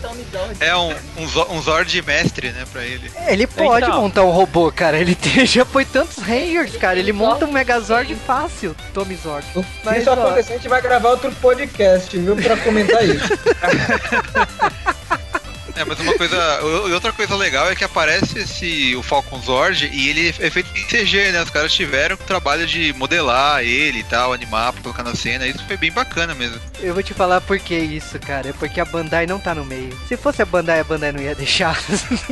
É 0.59 0.75
um, 0.75 0.89
um, 0.91 1.55
um 1.57 1.61
Zord 1.61 2.01
mestre, 2.03 2.51
né, 2.51 2.65
pra 2.71 2.83
ele. 2.83 3.11
É, 3.15 3.33
Ele 3.33 3.47
pode 3.47 3.85
Então. 3.85 4.01
montar 4.01 4.23
um 4.23 4.29
robô, 4.31 4.71
cara. 4.71 4.97
Ele 4.97 5.15
tem- 5.15 5.45
já 5.45 5.65
foi 5.65 5.83
tantos 5.85 6.17
Rangers, 6.17 6.75
cara. 6.77 6.97
Ele 6.99 7.11
monta 7.11 7.45
um 7.45 7.51
Megazord 7.51 8.13
fácil, 8.15 8.75
Tommy 8.93 9.15
Zord. 9.15 9.45
Se 9.53 9.65
Mas, 9.83 10.01
isso 10.01 10.09
ó, 10.09 10.13
acontecer, 10.13 10.53
a 10.53 10.57
gente 10.57 10.67
vai 10.69 10.81
gravar 10.81 11.09
outro 11.09 11.31
podcast, 11.33 12.17
viu? 12.17 12.35
Pra 12.35 12.57
comentar 12.57 13.03
isso. 13.03 13.27
É, 15.81 15.85
mas 15.85 15.99
uma 15.99 16.13
coisa. 16.13 16.59
e 16.87 16.93
Outra 16.93 17.11
coisa 17.11 17.35
legal 17.35 17.69
é 17.69 17.75
que 17.75 17.83
aparece 17.83 18.39
esse 18.39 18.95
o 18.95 19.01
Falcon 19.01 19.41
Zord 19.41 19.89
e 19.91 20.09
ele 20.09 20.29
é 20.39 20.49
feito 20.49 20.69
em 20.77 20.85
CG, 20.85 21.31
né? 21.31 21.41
Os 21.41 21.49
caras 21.49 21.73
tiveram 21.73 22.15
o 22.15 22.19
trabalho 22.19 22.67
de 22.67 22.93
modelar 22.93 23.63
ele 23.63 23.99
e 23.99 24.03
tal, 24.03 24.31
animar 24.31 24.73
pra 24.73 24.83
colocar 24.83 25.03
na 25.03 25.15
cena. 25.15 25.47
Isso 25.47 25.65
foi 25.65 25.77
bem 25.77 25.91
bacana 25.91 26.35
mesmo. 26.35 26.59
Eu 26.79 26.93
vou 26.93 27.01
te 27.01 27.15
falar 27.15 27.41
por 27.41 27.57
que 27.57 27.75
isso, 27.75 28.19
cara. 28.19 28.49
É 28.49 28.53
porque 28.53 28.79
a 28.79 28.85
Bandai 28.85 29.25
não 29.25 29.39
tá 29.39 29.55
no 29.55 29.65
meio. 29.65 29.97
Se 30.07 30.15
fosse 30.15 30.41
a 30.41 30.45
Bandai, 30.45 30.79
a 30.79 30.83
Bandai 30.83 31.11
não 31.11 31.21
ia 31.21 31.33
deixar. 31.33 31.79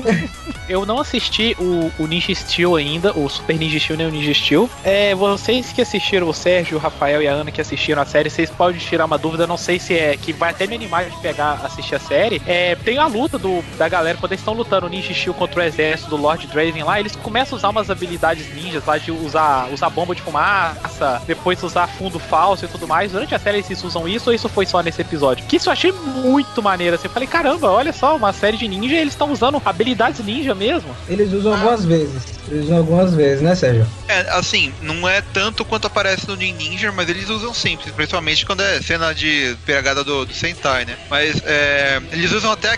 Eu 0.70 0.86
não 0.86 1.00
assisti 1.00 1.56
o, 1.60 1.92
o 1.98 2.06
Ninja 2.06 2.34
Steel 2.36 2.76
ainda, 2.76 3.18
o 3.18 3.28
Super 3.28 3.58
Ninja 3.58 3.80
Steel 3.80 3.98
nem 3.98 4.08
o 4.08 4.12
Ninja 4.12 4.34
Steel. 4.36 4.70
É, 4.84 5.16
vocês 5.16 5.74
que 5.74 5.82
assistiram, 5.82 6.30
o 6.30 6.34
Sérgio, 6.34 6.78
o 6.78 6.80
Rafael 6.80 7.24
e 7.24 7.28
a 7.28 7.32
Ana 7.32 7.52
que 7.52 7.60
assistiram 7.60 8.04
a 8.04 8.06
série, 8.06 8.30
vocês 8.30 8.52
podem 8.52 8.80
tirar 8.80 9.06
uma 9.06 9.18
dúvida, 9.18 9.48
não 9.48 9.58
sei 9.58 9.80
se 9.80 9.98
é 9.98 10.16
que 10.16 10.32
vai 10.32 10.52
até 10.52 10.68
me 10.68 10.76
animar 10.76 11.06
de 11.06 11.18
pegar, 11.18 11.60
assistir 11.64 11.96
a 11.96 12.00
série. 12.00 12.40
É, 12.46 12.76
tem 12.76 13.00
a 13.00 13.08
luta 13.08 13.38
do, 13.39 13.63
da 13.78 13.89
galera, 13.89 14.17
quando 14.17 14.32
eles 14.32 14.41
estão 14.41 14.54
lutando 14.54 14.86
o 14.86 14.89
Ninja 14.89 15.13
Steel 15.13 15.34
contra 15.34 15.62
o 15.62 15.63
exército 15.63 16.10
do 16.10 16.17
Lord 16.17 16.47
Draven 16.47 16.84
lá, 16.84 16.99
eles 16.99 17.15
começam 17.15 17.56
a 17.56 17.58
usar 17.58 17.69
umas 17.69 17.89
habilidades 17.89 18.54
ninjas 18.54 18.86
lá 18.86 18.97
de 18.97 19.12
usar, 19.12 19.69
usar 19.71 19.89
bomba 19.89 20.13
de 20.13 20.21
fumaça, 20.21 21.21
depois 21.25 21.62
usar 21.63 21.88
fundo 21.88 22.19
falso 22.19 22.65
e 22.65 22.67
tudo 22.67 22.88
mais. 22.88 23.12
Durante 23.12 23.34
a 23.34 23.39
série 23.39 23.60
eles 23.60 23.84
usam 23.84 24.08
isso 24.08 24.30
ou 24.30 24.36
isso 24.36 24.49
foi 24.49 24.65
só 24.65 24.82
nesse 24.82 25.02
episódio? 25.02 25.45
Que 25.45 25.58
isso 25.58 25.69
eu 25.69 25.73
achei 25.73 25.91
muito 25.91 26.62
maneiro. 26.62 26.95
Assim, 26.95 27.08
eu 27.08 27.12
falei, 27.12 27.28
caramba, 27.28 27.69
olha 27.69 27.93
só, 27.93 28.15
uma 28.15 28.34
série 28.34 28.58
de 28.58 28.67
ninja 28.67 28.95
e 28.95 28.99
eles 28.99 29.13
estão 29.13 29.32
usando 29.32 29.62
habilidades 29.65 30.23
ninja 30.23 30.54
mesmo. 30.54 30.95
Eles 31.08 31.32
usam 31.34 31.54
algumas 31.54 31.86
vezes. 31.86 32.39
Eles 32.47 32.65
usam 32.65 32.78
algumas 32.78 33.13
vezes, 33.13 33.41
né, 33.41 33.56
Sérgio? 33.56 33.86
É, 34.08 34.21
assim, 34.32 34.73
não 34.82 35.08
é 35.08 35.21
tanto 35.21 35.63
quanto 35.63 35.88
aparece 35.88 36.28
no 36.28 36.36
Nin 36.36 36.54
Ninja, 36.54 36.91
mas 36.91 37.08
eles 37.08 37.30
usam 37.30 37.54
sempre, 37.54 37.91
principalmente 37.91 38.45
quando 38.45 38.62
é 38.62 38.82
cena 38.82 39.13
de 39.13 39.56
pegada 39.65 40.04
do, 40.04 40.25
do 40.25 40.34
Sentai, 40.34 40.86
né? 40.86 40.97
Mas 41.10 41.41
é, 41.45 42.02
eles 42.12 42.32
usam 42.32 42.52
até 42.52 42.69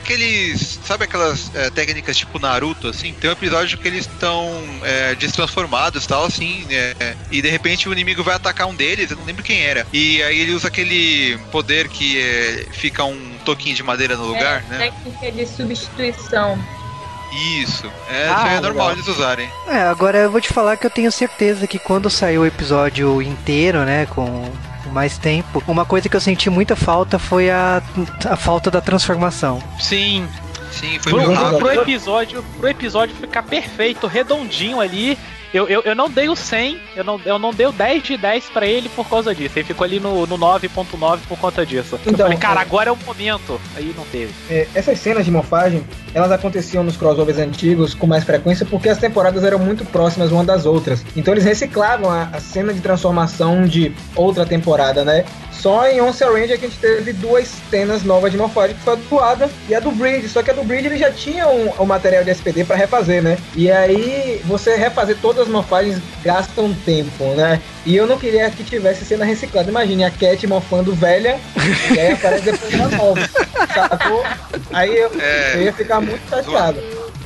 aqueles. 0.51 0.79
Sabe 0.85 1.03
aquelas 1.05 1.51
é, 1.55 1.69
técnicas 1.69 2.17
tipo 2.17 2.39
Naruto, 2.39 2.87
assim? 2.87 3.13
Tem 3.13 3.29
um 3.29 3.33
episódio 3.33 3.77
que 3.77 3.87
eles 3.87 4.05
estão 4.05 4.49
é, 4.83 5.15
destransformados 5.15 6.03
e 6.03 6.07
tal, 6.07 6.25
assim, 6.25 6.65
é, 6.69 7.15
e 7.31 7.41
de 7.41 7.49
repente 7.49 7.87
o 7.87 7.93
inimigo 7.93 8.23
vai 8.23 8.35
atacar 8.35 8.67
um 8.67 8.75
deles, 8.75 9.11
eu 9.11 9.17
não 9.17 9.25
lembro 9.25 9.43
quem 9.43 9.61
era. 9.61 9.85
E 9.91 10.21
aí 10.23 10.39
ele 10.39 10.53
usa 10.53 10.67
aquele 10.67 11.37
poder 11.51 11.87
que 11.89 12.19
é, 12.21 12.65
fica 12.71 13.03
um 13.03 13.37
toquinho 13.45 13.75
de 13.75 13.83
madeira 13.83 14.15
no 14.15 14.25
lugar, 14.25 14.63
é, 14.69 14.73
né? 14.73 14.77
Técnica 14.91 15.31
de 15.31 15.45
substituição. 15.47 16.59
Isso. 17.61 17.89
É, 18.09 18.27
Ah, 18.27 18.53
é 18.53 18.59
normal 18.59 18.89
legal. 18.89 18.91
eles 18.91 19.07
usarem. 19.07 19.49
é, 19.69 19.83
agora 19.83 20.17
eu 20.17 20.31
vou 20.31 20.41
te 20.41 20.51
falar 20.51 20.75
que 20.75 20.85
eu 20.85 20.89
tenho 20.89 21.09
certeza 21.11 21.65
que 21.65 21.79
quando 21.79 22.09
sair 22.09 22.37
o 22.37 22.45
episódio 22.45 23.21
inteiro, 23.21 23.85
né, 23.85 24.05
com 24.07 24.51
mais 24.91 25.17
tempo, 25.17 25.63
uma 25.67 25.85
coisa 25.85 26.07
que 26.07 26.15
eu 26.15 26.21
senti 26.21 26.49
muita 26.49 26.75
falta 26.75 27.17
foi 27.17 27.49
a, 27.49 27.81
a 28.29 28.35
falta 28.35 28.69
da 28.69 28.81
transformação. 28.81 29.61
Sim, 29.79 30.27
Sim, 30.71 30.97
foi 30.99 31.13
pro, 31.13 31.57
pro 31.59 31.81
episódio, 31.81 32.43
pro 32.57 32.69
episódio 32.69 33.15
ficar 33.15 33.43
perfeito, 33.43 34.07
redondinho 34.07 34.79
ali. 34.79 35.17
Eu, 35.53 35.67
eu, 35.67 35.81
eu 35.83 35.93
não 35.95 36.09
dei 36.09 36.29
o 36.29 36.35
100, 36.35 36.79
eu 36.95 37.03
não, 37.03 37.19
eu 37.25 37.37
não 37.37 37.51
dei 37.53 37.65
o 37.65 37.71
10 37.71 38.03
de 38.03 38.17
10 38.17 38.45
pra 38.51 38.65
ele 38.65 38.87
por 38.89 39.07
causa 39.09 39.35
disso. 39.35 39.59
Ele 39.59 39.65
ficou 39.65 39.83
ali 39.83 39.99
no, 39.99 40.25
no 40.25 40.37
9.9 40.37 41.19
por 41.27 41.37
conta 41.37 41.65
disso. 41.65 41.95
eu 42.05 42.11
Então, 42.13 42.25
falei, 42.25 42.37
cara, 42.37 42.59
é- 42.59 42.63
agora 42.63 42.89
é 42.89 42.91
o 42.93 42.97
momento. 43.05 43.59
Aí 43.75 43.93
não 43.97 44.05
teve. 44.05 44.33
É, 44.49 44.67
essas 44.73 44.97
cenas 44.99 45.25
de 45.25 45.31
morfagem, 45.31 45.83
elas 46.13 46.31
aconteciam 46.31 46.83
nos 46.83 46.95
crossovers 46.95 47.37
antigos 47.37 47.93
com 47.93 48.07
mais 48.07 48.23
frequência 48.23 48.65
porque 48.65 48.87
as 48.89 48.97
temporadas 48.97 49.43
eram 49.43 49.59
muito 49.59 49.83
próximas 49.85 50.31
uma 50.31 50.43
das 50.43 50.65
outras. 50.65 51.03
Então 51.15 51.33
eles 51.33 51.43
reciclavam 51.43 52.09
a, 52.09 52.29
a 52.31 52.39
cena 52.39 52.73
de 52.73 52.79
transformação 52.79 53.63
de 53.65 53.93
outra 54.15 54.45
temporada, 54.45 55.03
né? 55.03 55.25
Só 55.51 55.85
em 55.87 56.01
Once 56.01 56.23
Ranger 56.23 56.57
que 56.57 56.65
a 56.65 56.67
gente 56.69 56.79
teve 56.79 57.13
duas 57.13 57.47
cenas 57.69 58.03
novas 58.03 58.31
de 58.31 58.37
morfagem, 58.37 58.75
que 58.75 58.81
foi 58.81 58.93
a 58.93 58.95
do 58.95 59.19
Ada 59.19 59.49
e 59.69 59.75
a 59.75 59.79
do 59.79 59.91
Bridge. 59.91 60.27
Só 60.27 60.41
que 60.41 60.49
a 60.49 60.53
do 60.55 60.63
Bridge 60.63 60.87
ele 60.87 60.97
já 60.97 61.11
tinha 61.11 61.47
um, 61.47 61.69
o 61.77 61.85
material 61.85 62.23
de 62.23 62.31
SPD 62.31 62.63
pra 62.63 62.75
refazer, 62.75 63.21
né? 63.21 63.37
E 63.55 63.69
aí 63.69 64.41
você 64.45 64.75
refazer 64.75 65.17
todas 65.21 65.40
as 65.41 65.47
morfagens 65.47 65.99
gasta 66.23 66.61
um 66.61 66.73
tempo, 66.73 67.23
né? 67.35 67.61
E 67.85 67.95
eu 67.95 68.05
não 68.07 68.17
queria 68.17 68.49
que 68.49 68.63
tivesse 68.63 69.03
cena 69.05 69.25
reciclada. 69.25 69.69
Imagine 69.69 70.03
a 70.05 70.11
Cat 70.11 70.45
morfando 70.47 70.93
velha 70.93 71.39
e 71.93 71.99
aí 71.99 72.11
aparece 72.13 72.43
depois 72.45 72.73
uma 72.73 72.87
nova. 72.89 73.29
Sacou? 73.73 74.23
Aí 74.71 74.95
eu, 74.95 75.11
É. 75.19 75.55
eu 75.55 75.61
ia 75.63 75.73
ficar 75.73 75.99
muito 76.01 76.21
chateado. 76.29 76.79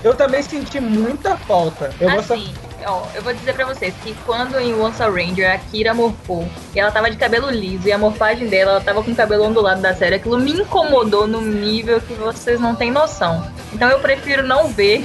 Eu 0.03 0.13
também 0.13 0.41
senti 0.43 0.79
muita 0.79 1.35
falta. 1.35 1.91
Eu 1.99 2.19
Assim, 2.19 2.53
ó, 2.85 3.05
eu 3.13 3.21
vou 3.21 3.33
dizer 3.33 3.53
pra 3.53 3.65
vocês 3.65 3.93
que 4.03 4.13
quando 4.25 4.59
em 4.59 4.73
Once 4.73 5.01
a 5.01 5.07
Ranger 5.07 5.51
a 5.51 5.57
Kira 5.57 5.93
morfou, 5.93 6.47
e 6.73 6.79
ela 6.79 6.91
tava 6.91 7.09
de 7.09 7.17
cabelo 7.17 7.49
liso, 7.49 7.87
e 7.87 7.91
a 7.91 7.97
morfagem 7.97 8.47
dela, 8.47 8.71
ela 8.71 8.81
tava 8.81 9.03
com 9.03 9.11
o 9.11 9.15
cabelo 9.15 9.45
ondulado 9.45 9.81
da 9.81 9.93
série, 9.93 10.15
aquilo 10.15 10.39
me 10.39 10.51
incomodou 10.51 11.27
num 11.27 11.41
nível 11.41 11.99
que 12.01 12.13
vocês 12.13 12.59
não 12.59 12.75
têm 12.75 12.91
noção. 12.91 13.45
Então 13.73 13.89
eu 13.89 13.99
prefiro 13.99 14.43
não 14.43 14.69
ver. 14.69 15.03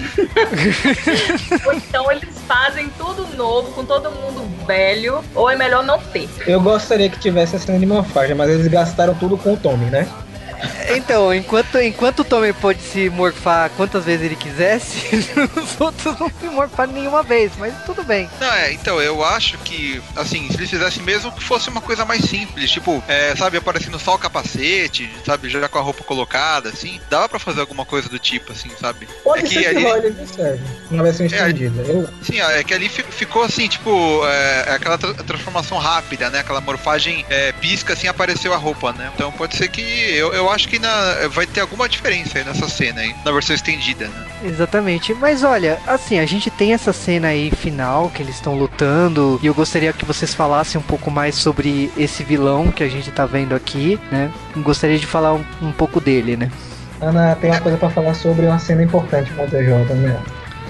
ou 1.67 1.73
então 1.73 2.11
eles 2.13 2.39
fazem 2.47 2.89
tudo 2.97 3.27
novo, 3.37 3.73
com 3.73 3.85
todo 3.85 4.11
mundo 4.11 4.49
velho, 4.67 5.25
ou 5.35 5.51
é 5.51 5.57
melhor 5.57 5.83
não 5.83 5.99
ter. 5.99 6.29
Eu 6.47 6.61
gostaria 6.61 7.09
que 7.09 7.19
tivesse 7.19 7.57
essa 7.57 7.67
cena 7.67 7.79
de 7.79 7.87
morfagem, 7.87 8.35
mas 8.37 8.49
eles 8.51 8.69
gastaram 8.69 9.15
tudo 9.15 9.37
com 9.37 9.55
o 9.55 9.57
Tommy, 9.57 9.87
né? 9.87 10.09
Então, 10.97 11.33
enquanto, 11.35 11.79
enquanto 11.79 12.21
o 12.21 12.25
Tommy 12.25 12.53
pode 12.53 12.83
se 12.83 13.09
morfar 13.11 13.71
quantas 13.71 14.05
vezes 14.05 14.27
ele 14.27 14.37
quisesse, 14.37 15.15
os 15.57 15.81
outros 15.81 16.19
não 16.19 16.29
se 16.29 16.47
morfaram 16.47 16.93
nenhuma 16.93 17.23
vez, 17.23 17.53
mas 17.59 17.73
tudo 17.85 18.03
bem. 18.03 18.29
Não, 18.41 18.53
é, 18.53 18.73
então, 18.73 19.01
eu 19.01 19.25
acho 19.25 19.57
que, 19.59 20.03
assim, 20.17 20.49
se 20.51 20.57
eles 20.57 20.71
fizessem 20.71 21.03
mesmo 21.03 21.33
que 21.33 21.43
fosse 21.43 21.69
uma 21.69 21.81
coisa 21.81 22.05
mais 22.05 22.25
simples, 22.25 22.71
tipo, 22.71 23.03
é, 23.09 23.35
sabe, 23.37 23.57
aparecendo 23.57 23.99
só 23.99 24.15
o 24.15 24.19
capacete, 24.19 25.11
sabe, 25.25 25.49
já 25.49 25.69
com 25.69 25.79
a 25.79 25.83
roupa 25.83 26.03
colocada, 26.05 26.69
assim, 26.71 27.01
dava 27.09 27.29
pra 27.29 27.39
fazer 27.39 27.61
alguma 27.61 27.85
coisa 27.85 28.09
do 28.09 28.19
tipo, 28.19 28.53
assim, 28.53 28.71
sabe? 28.81 29.09
Pode 29.23 29.45
é 29.45 29.49
ser 29.49 29.61
que 29.61 29.67
ali, 29.67 29.85
role, 29.85 30.11
não 30.11 30.27
serve. 30.27 30.65
Uma 30.91 31.03
versão 31.05 31.27
estendida. 31.27 31.83
Eu, 31.83 32.09
sim, 32.23 32.41
é 32.41 32.65
que 32.65 32.75
ali 32.75 32.89
fi- 32.89 33.05
ficou 33.05 33.43
assim, 33.43 33.69
tipo, 33.69 34.23
é, 34.27 34.75
aquela 34.75 34.99
tra- 34.99 35.15
transformação 35.15 35.79
rápida, 35.79 36.29
né? 36.31 36.41
Aquela 36.41 36.61
morfagem 36.61 37.25
é, 37.31 37.53
pisca, 37.53 37.93
assim, 37.93 38.09
apareceu 38.09 38.53
a 38.53 38.57
roupa, 38.57 38.93
né? 38.93 39.11
Então 39.15 39.31
pode 39.33 39.57
ser 39.57 39.69
que, 39.69 39.81
eu, 40.15 40.33
eu 40.35 40.50
acho 40.51 40.69
que 40.69 40.79
na, 40.79 41.29
vai 41.31 41.47
ter 41.47 41.61
alguma 41.61 41.89
diferença 41.89 42.39
aí 42.39 42.45
nessa 42.45 42.69
cena 42.69 43.01
aí, 43.01 43.15
na 43.25 43.33
versão 43.33 43.55
estendida, 43.55 44.09
né? 44.09 44.27
Exatamente. 44.45 45.15
Mas 45.15 45.43
olha, 45.43 45.79
assim, 45.87 46.19
a 46.19 46.27
gente 46.27 46.51
tem 46.51 46.73
essa 46.73 46.93
cena 46.93 47.29
aí 47.29 47.51
final 47.51 48.11
que 48.11 48.23
eles 48.23 48.37
estão 48.37 48.57
lutando 48.57 49.39
e 49.43 49.47
eu 49.47 49.55
gostaria 49.55 49.93
que 49.93 50.05
vocês 50.05 50.35
falassem 50.35 50.81
um 50.81 50.85
pouco 50.85 51.11
mais 51.11 51.35
sobre 51.35 51.91
esse 51.97 52.23
vilão 52.23 52.71
que 52.71 52.83
a 52.83 52.89
gente 52.89 53.11
tá 53.11 53.27
vendo 53.27 53.55
aqui, 53.55 53.99
né? 54.11 54.31
Gostaria 54.57 54.99
de 54.99 55.07
falar 55.07 55.35
um, 55.35 55.45
um 55.63 55.73
pouco 55.73 56.01
dele, 56.01 56.37
né? 56.37 56.51
Ana 57.01 57.35
tem 57.41 57.51
uma 57.51 57.61
coisa 57.61 57.79
pra 57.79 57.89
falar 57.91 58.15
sobre 58.15 58.47
uma 58.47 58.59
cena 58.59 58.83
importante 58.83 59.33
com 59.33 59.45
o 59.45 59.49
TJ, 59.49 59.95
né? 59.95 60.21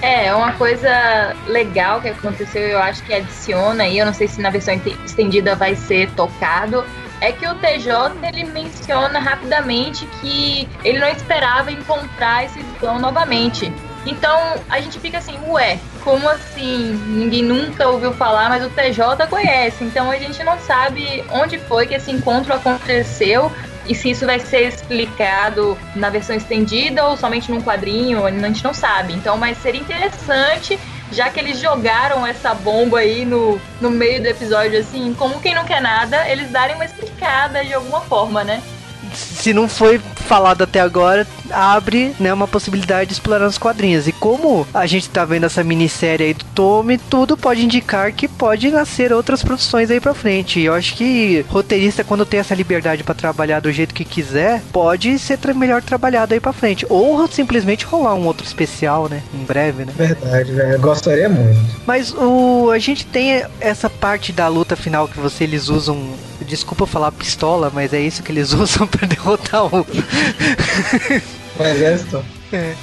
É, 0.03 0.33
uma 0.35 0.53
coisa 0.53 1.37
legal 1.47 2.01
que 2.01 2.09
aconteceu, 2.09 2.63
eu 2.63 2.79
acho 2.79 3.03
que 3.03 3.13
adiciona 3.13 3.85
aí, 3.85 3.99
eu 3.99 4.07
não 4.07 4.15
sei 4.15 4.27
se 4.29 4.41
na 4.41 4.49
versão 4.49 4.81
estendida 5.05 5.55
vai 5.55 5.77
ser 5.77 6.11
tocado, 6.13 6.85
é 7.21 7.33
que 7.33 7.47
o 7.47 7.55
TJ 7.55 8.27
ele 8.29 8.45
menciona 8.45 9.19
rapidamente 9.19 10.07
que 10.21 10.69
ele 10.85 10.99
não 10.99 11.09
esperava 11.09 11.71
encontrar 11.71 12.45
esse 12.45 12.61
vilão 12.61 12.99
novamente. 12.99 13.73
Então 14.07 14.55
a 14.69 14.81
gente 14.81 14.99
fica 14.99 15.19
assim, 15.19 15.39
ué, 15.49 15.79
como 16.03 16.29
assim? 16.29 16.95
Ninguém 17.07 17.43
nunca 17.43 17.89
ouviu 17.89 18.13
falar, 18.13 18.49
mas 18.49 18.65
o 18.65 18.71
TJ 18.71 19.27
conhece. 19.29 19.85
Então 19.85 20.11
a 20.11 20.17
gente 20.17 20.43
não 20.43 20.59
sabe 20.59 21.23
onde 21.31 21.59
foi 21.59 21.87
que 21.87 21.95
esse 21.95 22.11
encontro 22.11 22.55
aconteceu 22.55 23.53
e 23.87 23.95
se 23.95 24.11
isso 24.11 24.25
vai 24.25 24.39
ser 24.39 24.69
explicado 24.69 25.77
na 25.97 26.11
versão 26.11 26.37
estendida 26.37 27.05
ou 27.07 27.17
somente 27.17 27.51
num 27.51 27.61
quadrinho, 27.61 28.25
a 28.25 28.31
gente 28.31 28.63
não 28.63 28.73
sabe. 28.73 29.13
Então, 29.13 29.37
mas 29.37 29.59
seria 29.59 29.81
interessante, 29.81 30.79
já 31.13 31.29
que 31.29 31.41
eles 31.41 31.59
jogaram 31.59 32.27
essa 32.27 32.55
bomba 32.55 33.01
aí 33.01 33.25
no, 33.25 33.61
no 33.81 33.91
meio 33.91 34.23
do 34.23 34.29
episódio, 34.29 34.79
assim, 34.79 35.15
como 35.15 35.41
quem 35.41 35.55
não 35.55 35.65
quer 35.65 35.81
nada, 35.81 36.29
eles 36.29 36.51
darem 36.51 36.77
uma 36.77 36.85
explicada 36.85 37.65
de 37.65 37.75
alguma 37.75 38.01
forma, 38.01 38.45
né? 38.45 38.63
Se 39.15 39.53
não 39.53 39.69
foi 39.69 39.99
falado 40.27 40.63
até 40.63 40.81
agora, 40.81 41.27
abre 41.51 42.15
né, 42.21 42.33
uma 42.33 42.47
possibilidade 42.47 43.09
de 43.09 43.15
explorar 43.15 43.47
os 43.47 43.59
quadrinhos. 43.59 44.07
E 44.07 44.13
como 44.13 44.67
a 44.73 44.87
gente 44.87 45.09
tá 45.09 45.25
vendo 45.25 45.45
essa 45.47 45.65
minissérie 45.65 46.27
aí 46.27 46.35
do 46.35 46.45
Tommy, 46.55 46.99
tudo 46.99 47.37
pode 47.37 47.65
indicar 47.65 48.13
que 48.13 48.29
pode 48.29 48.71
nascer 48.71 49.13
outras 49.13 49.43
produções 49.43 49.91
aí 49.91 50.01
pra 50.01 50.15
frente. 50.15 50.61
E 50.61 50.67
eu 50.67 50.75
acho 50.75 50.95
que 50.95 51.45
roteirista, 51.49 52.05
quando 52.05 52.25
tem 52.25 52.41
essa 52.41 52.55
liberdade 52.55 53.03
pra 53.03 53.15
trabalhar 53.15 53.61
do 53.61 53.73
jeito 53.73 53.95
que 53.95 54.05
quiser, 54.05 54.63
pode 54.73 55.19
ser 55.19 55.39
tra- 55.39 55.55
melhor 55.55 55.83
trabalhado 55.83 56.35
aí 56.35 56.41
pra 56.41 56.53
frente. 56.53 56.87
Ou 56.89 57.27
simplesmente 57.29 57.85
rolar 57.85 58.15
um 58.15 58.27
outro 58.27 58.47
especial, 58.47 59.09
né? 59.09 59.23
Em 59.35 59.45
breve, 59.45 59.85
né? 59.85 59.93
Verdade, 59.97 60.53
velho. 60.53 60.73
Eu 60.75 60.81
gostaria 60.81 61.29
muito. 61.29 61.59
Mas 61.87 62.13
o 62.15 62.71
a 62.71 62.79
gente 62.79 63.05
tem 63.07 63.43
essa 63.61 63.91
parte 63.91 64.33
da 64.33 64.47
luta 64.49 64.77
final 64.77 65.09
que 65.09 65.19
você 65.19 65.45
eles 65.45 65.69
usam, 65.69 65.99
desculpa 66.51 66.87
falar 66.87 67.13
pistola, 67.13 67.71
mas 67.73 67.93
é 67.95 68.01
isso 68.01 68.23
que 68.23 68.33
eles 68.33 68.53
usam 68.55 68.87
pra 68.87 69.07
derrotar 69.07 69.65
o 69.65 69.87
O 71.59 71.63
exército. 71.63 72.25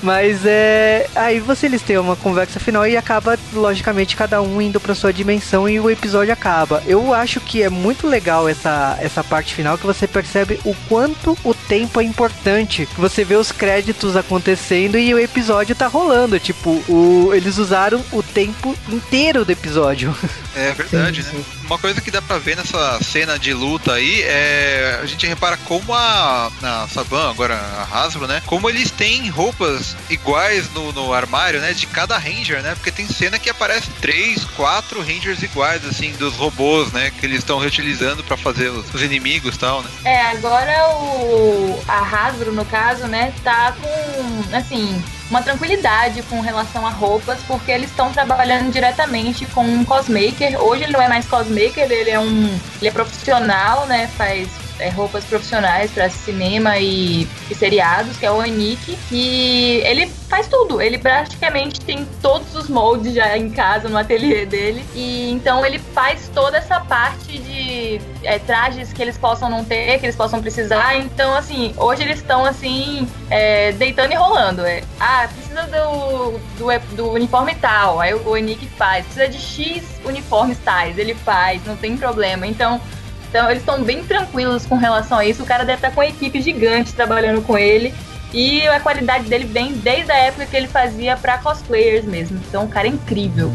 Mas 0.01 0.45
é. 0.45 1.07
Aí 1.15 1.39
você 1.39 1.65
eles 1.65 1.81
têm 1.81 1.97
uma 1.97 2.15
conversa 2.15 2.59
final 2.59 2.87
e 2.87 2.95
acaba, 2.95 3.37
logicamente, 3.53 4.15
cada 4.15 4.41
um 4.41 4.61
indo 4.61 4.79
pra 4.79 4.95
sua 4.95 5.11
dimensão 5.11 5.67
e 5.67 5.79
o 5.79 5.89
episódio 5.89 6.31
acaba. 6.31 6.81
Eu 6.85 7.13
acho 7.13 7.41
que 7.41 7.61
é 7.61 7.69
muito 7.69 8.07
legal 8.07 8.47
essa, 8.47 8.97
essa 9.01 9.23
parte 9.23 9.53
final 9.53 9.77
que 9.77 9.85
você 9.85 10.07
percebe 10.07 10.59
o 10.63 10.73
quanto 10.87 11.37
o 11.43 11.53
tempo 11.53 11.99
é 11.99 12.03
importante. 12.03 12.87
Você 12.97 13.25
vê 13.25 13.35
os 13.35 13.51
créditos 13.51 14.15
acontecendo 14.15 14.97
e 14.97 15.13
o 15.13 15.19
episódio 15.19 15.75
tá 15.75 15.87
rolando. 15.87 16.39
Tipo, 16.39 16.71
o, 16.87 17.31
eles 17.33 17.57
usaram 17.57 18.01
o 18.13 18.23
tempo 18.23 18.73
inteiro 18.89 19.43
do 19.43 19.51
episódio. 19.51 20.15
É 20.55 20.71
verdade, 20.71 21.23
Sim, 21.23 21.37
né? 21.37 21.43
Uma 21.67 21.77
coisa 21.77 21.99
que 21.99 22.09
dá 22.09 22.21
pra 22.21 22.37
ver 22.37 22.55
nessa 22.55 22.97
cena 23.03 23.37
de 23.37 23.53
luta 23.53 23.93
aí 23.93 24.23
é. 24.23 24.99
A 25.01 25.05
gente 25.05 25.27
repara 25.27 25.57
como 25.65 25.93
a. 25.93 26.49
A 26.63 26.87
Saban, 26.87 27.29
agora 27.29 27.55
a 27.55 27.83
Hasbro, 27.83 28.25
né? 28.25 28.41
Como 28.45 28.69
eles 28.69 28.89
têm 28.89 29.29
roupas 29.29 29.95
iguais 30.09 30.71
no, 30.73 30.93
no 30.93 31.13
armário, 31.13 31.59
né? 31.59 31.73
De 31.73 31.85
cada 31.85 32.17
Ranger, 32.17 32.61
né? 32.61 32.73
Porque 32.75 32.91
tem 32.91 33.07
cena 33.07 33.37
que 33.37 33.49
aparece 33.49 33.89
três, 34.01 34.45
quatro 34.55 35.01
Rangers 35.01 35.43
iguais, 35.43 35.85
assim, 35.85 36.13
dos 36.13 36.35
robôs, 36.35 36.91
né? 36.93 37.11
Que 37.11 37.25
eles 37.25 37.39
estão 37.39 37.59
reutilizando 37.59 38.23
pra 38.23 38.37
fazer 38.37 38.69
os, 38.69 38.93
os 38.93 39.01
inimigos 39.01 39.55
e 39.55 39.59
tal, 39.59 39.83
né? 39.83 39.89
É, 40.05 40.21
agora 40.31 40.89
o 40.95 41.83
a 41.87 41.99
Hasbro, 41.99 42.53
no 42.53 42.65
caso, 42.65 43.07
né, 43.07 43.33
tá 43.43 43.73
com, 43.73 44.55
assim, 44.55 45.03
uma 45.29 45.41
tranquilidade 45.41 46.21
com 46.23 46.39
relação 46.39 46.85
a 46.85 46.89
roupas, 46.89 47.39
porque 47.47 47.71
eles 47.71 47.89
estão 47.89 48.11
trabalhando 48.11 48.71
diretamente 48.71 49.45
com 49.47 49.63
um 49.63 49.83
cosmaker. 49.83 50.61
Hoje 50.61 50.83
ele 50.83 50.93
não 50.93 51.01
é 51.01 51.07
mais 51.07 51.25
cosmaker, 51.27 51.91
ele 51.91 52.09
é 52.09 52.19
um, 52.19 52.59
ele 52.79 52.87
é 52.87 52.91
profissional, 52.91 53.85
né, 53.85 54.07
faz 54.17 54.47
é, 54.79 54.89
roupas 54.89 55.23
profissionais 55.25 55.91
para 55.91 56.09
cinema 56.09 56.77
e, 56.77 57.27
e 57.49 57.55
seriados, 57.55 58.17
que 58.17 58.25
é 58.25 58.31
o 58.31 58.39
Anick, 58.39 58.97
e 59.11 59.81
ele 59.85 60.07
faz 60.27 60.47
tudo. 60.47 60.81
Ele 60.81 60.97
praticamente 60.97 61.79
tem 61.81 62.05
todos 62.21 62.55
os 62.55 62.69
moldes 62.69 63.13
já 63.13 63.37
em 63.37 63.49
casa, 63.49 63.89
no 63.89 63.97
ateliê 63.97 64.45
dele, 64.45 64.85
e 64.93 65.31
então 65.31 65.65
ele 65.65 65.79
faz 65.79 66.29
toda 66.33 66.57
essa 66.57 66.79
parte 66.79 67.37
de 67.39 68.01
é, 68.23 68.39
trajes 68.39 68.91
que 68.93 69.01
eles 69.01 69.17
possam 69.17 69.49
não 69.49 69.63
ter, 69.63 69.99
que 69.99 70.05
eles 70.05 70.15
possam 70.15 70.41
precisar. 70.41 70.95
Então, 70.97 71.35
assim, 71.35 71.73
hoje 71.77 72.03
eles 72.03 72.17
estão 72.17 72.45
assim, 72.45 73.07
é, 73.29 73.71
deitando 73.73 74.11
e 74.11 74.15
rolando. 74.15 74.65
É, 74.65 74.83
ah, 74.99 75.27
precisa 75.33 75.63
do, 75.63 76.39
do, 76.57 76.95
do 76.95 77.11
uniforme 77.11 77.55
tal, 77.55 77.99
aí 77.99 78.13
o 78.13 78.37
Enick 78.37 78.67
faz. 78.77 79.05
Precisa 79.05 79.27
de 79.27 79.37
X 79.37 79.83
uniformes 80.05 80.57
tais, 80.59 80.97
ele 80.97 81.13
faz, 81.13 81.63
não 81.65 81.75
tem 81.75 81.97
problema. 81.97 82.45
Então, 82.45 82.81
então 83.29 83.49
eles 83.49 83.61
estão 83.61 83.83
bem 83.83 84.03
tranquilos 84.03 84.65
com 84.65 84.75
relação 84.75 85.17
a 85.17 85.25
isso. 85.25 85.43
O 85.43 85.45
cara 85.45 85.63
deve 85.65 85.77
estar 85.77 85.91
com 85.91 86.01
uma 86.01 86.07
equipe 86.07 86.41
gigante 86.41 86.93
trabalhando 86.93 87.41
com 87.41 87.57
ele. 87.57 87.93
E 88.33 88.67
a 88.67 88.79
qualidade 88.79 89.29
dele 89.29 89.45
vem 89.45 89.73
desde 89.73 90.11
a 90.11 90.17
época 90.17 90.45
que 90.45 90.55
ele 90.55 90.67
fazia 90.67 91.15
pra 91.15 91.37
cosplayers 91.37 92.05
mesmo. 92.05 92.39
Então 92.47 92.65
o 92.65 92.67
cara 92.67 92.87
é 92.87 92.91
incrível. 92.91 93.53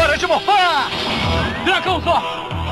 Hora 0.00 0.16
de 0.16 0.26
morfar! 0.26 0.90
Dragãozor! 1.64 2.22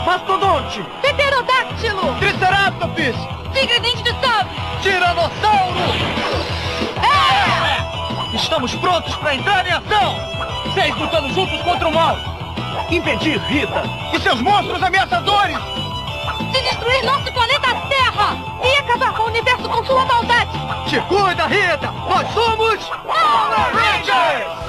Mastodonte! 0.06 0.84
Pterodáctilo! 1.02 2.14
Triceratops! 2.18 3.16
Tigre-dente 3.52 4.02
de 4.02 4.10
sabre! 4.20 4.56
Tiranossauro! 4.82 5.78
É! 7.02 8.36
Estamos 8.36 8.74
prontos 8.76 9.14
para 9.16 9.34
entrar 9.34 9.66
em 9.66 9.72
ação! 9.72 10.57
Seis 10.78 10.96
lutando 10.96 11.28
juntos 11.34 11.60
contra 11.62 11.88
o 11.88 11.92
mal! 11.92 12.16
Impedir 12.88 13.36
Rita 13.48 13.82
e 14.12 14.20
seus 14.20 14.40
monstros 14.40 14.80
ameaçadores! 14.80 15.58
De 16.52 16.62
destruir 16.62 17.04
nosso 17.04 17.32
planeta 17.32 17.74
Terra! 17.88 18.36
E 18.62 18.76
acabar 18.76 19.12
com 19.12 19.24
o 19.24 19.26
universo 19.26 19.68
com 19.68 19.84
sua 19.84 20.04
maldade! 20.04 20.52
Te 20.88 21.00
cuida, 21.00 21.48
Rita! 21.48 21.92
Nós 22.08 22.32
somos 22.32 22.78
Power 22.84 23.74
Rangers! 23.74 24.67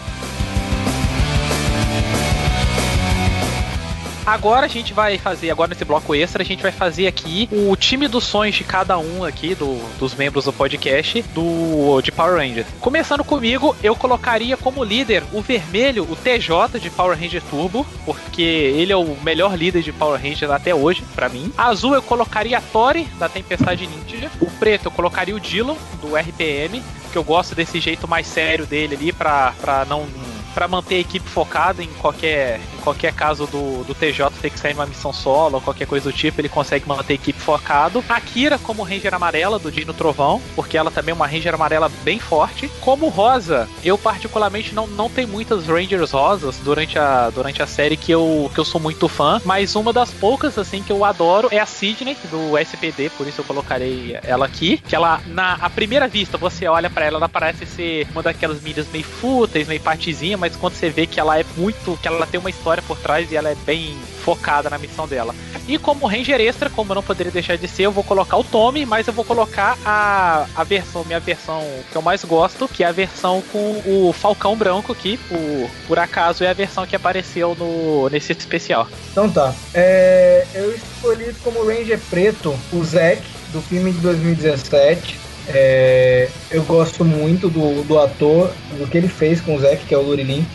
Agora 4.29 4.67
a 4.67 4.69
gente 4.69 4.93
vai 4.93 5.17
fazer, 5.17 5.49
agora 5.49 5.69
nesse 5.69 5.83
bloco 5.83 6.13
extra, 6.13 6.43
a 6.43 6.45
gente 6.45 6.61
vai 6.61 6.71
fazer 6.71 7.07
aqui 7.07 7.49
o 7.51 7.75
time 7.75 8.07
dos 8.07 8.25
sonhos 8.25 8.55
de 8.55 8.63
cada 8.63 8.95
um 8.99 9.23
aqui, 9.23 9.55
do, 9.55 9.81
dos 9.97 10.13
membros 10.13 10.45
do 10.45 10.53
podcast, 10.53 11.23
do 11.33 11.99
de 12.03 12.11
Power 12.11 12.35
Rangers. 12.37 12.67
Começando 12.79 13.23
comigo, 13.23 13.75
eu 13.81 13.95
colocaria 13.95 14.55
como 14.55 14.83
líder 14.83 15.23
o 15.33 15.41
vermelho, 15.41 16.03
o 16.03 16.15
TJ 16.15 16.79
de 16.79 16.91
Power 16.91 17.17
Ranger 17.19 17.41
Turbo, 17.49 17.83
porque 18.05 18.43
ele 18.43 18.91
é 18.91 18.95
o 18.95 19.17
melhor 19.23 19.57
líder 19.57 19.81
de 19.81 19.91
Power 19.91 20.21
Rangers 20.21 20.51
até 20.51 20.75
hoje, 20.75 21.03
pra 21.15 21.27
mim. 21.27 21.51
Azul 21.57 21.95
eu 21.95 22.01
colocaria 22.03 22.59
a 22.59 22.61
Tori, 22.61 23.05
da 23.17 23.27
Tempestade 23.27 23.87
Ninja. 23.87 24.29
O 24.39 24.51
preto 24.51 24.85
eu 24.85 24.91
colocaria 24.91 25.35
o 25.35 25.39
Dylan, 25.39 25.75
do 25.99 26.15
RPM, 26.15 26.83
que 27.11 27.17
eu 27.17 27.23
gosto 27.23 27.55
desse 27.55 27.79
jeito 27.79 28.07
mais 28.07 28.27
sério 28.27 28.67
dele 28.67 28.93
ali, 28.93 29.11
pra, 29.11 29.55
pra 29.59 29.85
não 29.85 30.07
para 30.53 30.67
manter 30.67 30.95
a 30.95 30.99
equipe 30.99 31.29
focada 31.29 31.83
em 31.83 31.87
qualquer, 31.99 32.59
qualquer 32.79 33.13
caso 33.13 33.45
do, 33.47 33.83
do 33.83 33.93
TJ 33.93 34.29
ter 34.41 34.49
que 34.49 34.59
sair 34.59 34.73
numa 34.73 34.85
missão 34.85 35.13
solo 35.13 35.55
ou 35.55 35.61
qualquer 35.61 35.87
coisa 35.87 36.09
do 36.09 36.15
tipo, 36.15 36.39
ele 36.41 36.49
consegue 36.49 36.87
manter 36.87 37.13
a 37.13 37.15
equipe 37.15 37.39
focado. 37.39 38.03
A 38.07 38.19
Kira 38.19 38.57
como 38.57 38.83
Ranger 38.83 39.13
amarela 39.13 39.59
do 39.59 39.71
Dino 39.71 39.93
Trovão, 39.93 40.41
porque 40.55 40.77
ela 40.77 40.91
também 40.91 41.11
é 41.11 41.15
uma 41.15 41.27
Ranger 41.27 41.53
amarela 41.53 41.89
bem 42.03 42.19
forte. 42.19 42.69
Como 42.81 43.09
rosa, 43.09 43.67
eu 43.83 43.97
particularmente 43.97 44.73
não, 44.73 44.87
não 44.87 45.09
tenho 45.09 45.27
muitas 45.27 45.67
Rangers 45.67 46.11
rosas 46.11 46.57
durante 46.63 46.97
a, 46.97 47.29
durante 47.29 47.61
a 47.61 47.67
série 47.67 47.97
que 47.97 48.11
eu, 48.11 48.49
que 48.53 48.59
eu 48.59 48.65
sou 48.65 48.79
muito 48.79 49.07
fã, 49.07 49.41
mas 49.45 49.75
uma 49.75 49.91
das 49.93 50.11
poucas 50.11 50.57
assim 50.57 50.81
que 50.81 50.91
eu 50.91 51.03
adoro 51.03 51.49
é 51.51 51.59
a 51.59 51.65
Sidney 51.65 52.17
do 52.29 52.57
SPD, 52.57 53.09
por 53.11 53.27
isso 53.27 53.41
eu 53.41 53.45
colocarei 53.45 54.17
ela 54.23 54.45
aqui, 54.45 54.77
que 54.77 54.95
ela 54.95 55.21
na 55.27 55.53
a 55.61 55.69
primeira 55.69 56.07
vista 56.07 56.37
você 56.37 56.67
olha 56.67 56.89
para 56.89 57.05
ela, 57.05 57.17
ela 57.17 57.29
parece 57.29 57.65
ser 57.65 58.07
uma 58.11 58.23
daquelas 58.23 58.61
mídias 58.61 58.87
meio 58.91 59.03
fúteis, 59.03 59.67
meio 59.67 59.81
partizinha, 59.81 60.37
mas 60.37 60.55
quando 60.55 60.73
você 60.73 60.89
vê 60.89 61.05
que 61.05 61.19
ela 61.19 61.39
é 61.39 61.45
muito, 61.57 61.97
que 62.01 62.07
ela 62.07 62.25
tem 62.25 62.39
uma 62.39 62.49
história 62.49 62.68
por 62.81 62.97
trás 62.97 63.31
e 63.31 63.35
ela 63.35 63.49
é 63.49 63.55
bem 63.65 63.97
focada 64.23 64.69
na 64.69 64.77
missão 64.77 65.07
dela. 65.07 65.33
E 65.67 65.77
como 65.77 66.07
Ranger 66.07 66.41
Extra, 66.41 66.69
como 66.69 66.91
eu 66.91 66.95
não 66.95 67.03
poderia 67.03 67.31
deixar 67.31 67.57
de 67.57 67.67
ser, 67.67 67.83
eu 67.83 67.91
vou 67.91 68.03
colocar 68.03 68.37
o 68.37 68.43
Tommy, 68.43 68.85
mas 68.85 69.07
eu 69.07 69.13
vou 69.13 69.23
colocar 69.23 69.77
a, 69.85 70.45
a 70.55 70.63
versão, 70.63 71.03
minha 71.05 71.19
versão 71.19 71.63
que 71.91 71.95
eu 71.95 72.01
mais 72.01 72.23
gosto, 72.23 72.67
que 72.67 72.83
é 72.83 72.87
a 72.87 72.91
versão 72.91 73.43
com 73.51 73.81
o 73.85 74.11
Falcão 74.11 74.55
Branco, 74.55 74.95
que 74.95 75.17
por, 75.17 75.69
por 75.87 75.99
acaso 75.99 76.43
é 76.43 76.49
a 76.49 76.53
versão 76.53 76.85
que 76.87 76.95
apareceu 76.95 77.55
no, 77.55 78.09
nesse 78.09 78.31
especial. 78.31 78.87
Então 79.11 79.29
tá. 79.29 79.53
É, 79.73 80.45
eu 80.55 80.73
escolhi 80.73 81.33
como 81.43 81.65
Ranger 81.65 81.99
Preto 82.09 82.57
o 82.73 82.83
Zack, 82.83 83.21
do 83.51 83.61
filme 83.61 83.91
de 83.91 83.99
2017. 83.99 85.19
É, 85.51 86.29
eu 86.51 86.63
gosto 86.63 87.03
muito 87.03 87.49
do, 87.49 87.83
do 87.83 87.99
ator, 87.99 88.51
do 88.77 88.87
que 88.87 88.97
ele 88.97 89.07
fez 89.07 89.41
com 89.41 89.55
o 89.55 89.59
Zack, 89.59 89.85
que 89.85 89.93
é 89.93 89.97
o 89.97 90.01
Lurilin. 90.01 90.45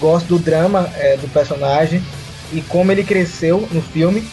Gosto 0.00 0.26
do 0.26 0.38
drama 0.38 0.88
é, 0.96 1.16
do 1.16 1.28
personagem 1.28 2.02
e 2.52 2.60
como 2.62 2.92
ele 2.92 3.04
cresceu 3.04 3.68
no 3.70 3.82
filme. 3.82 4.26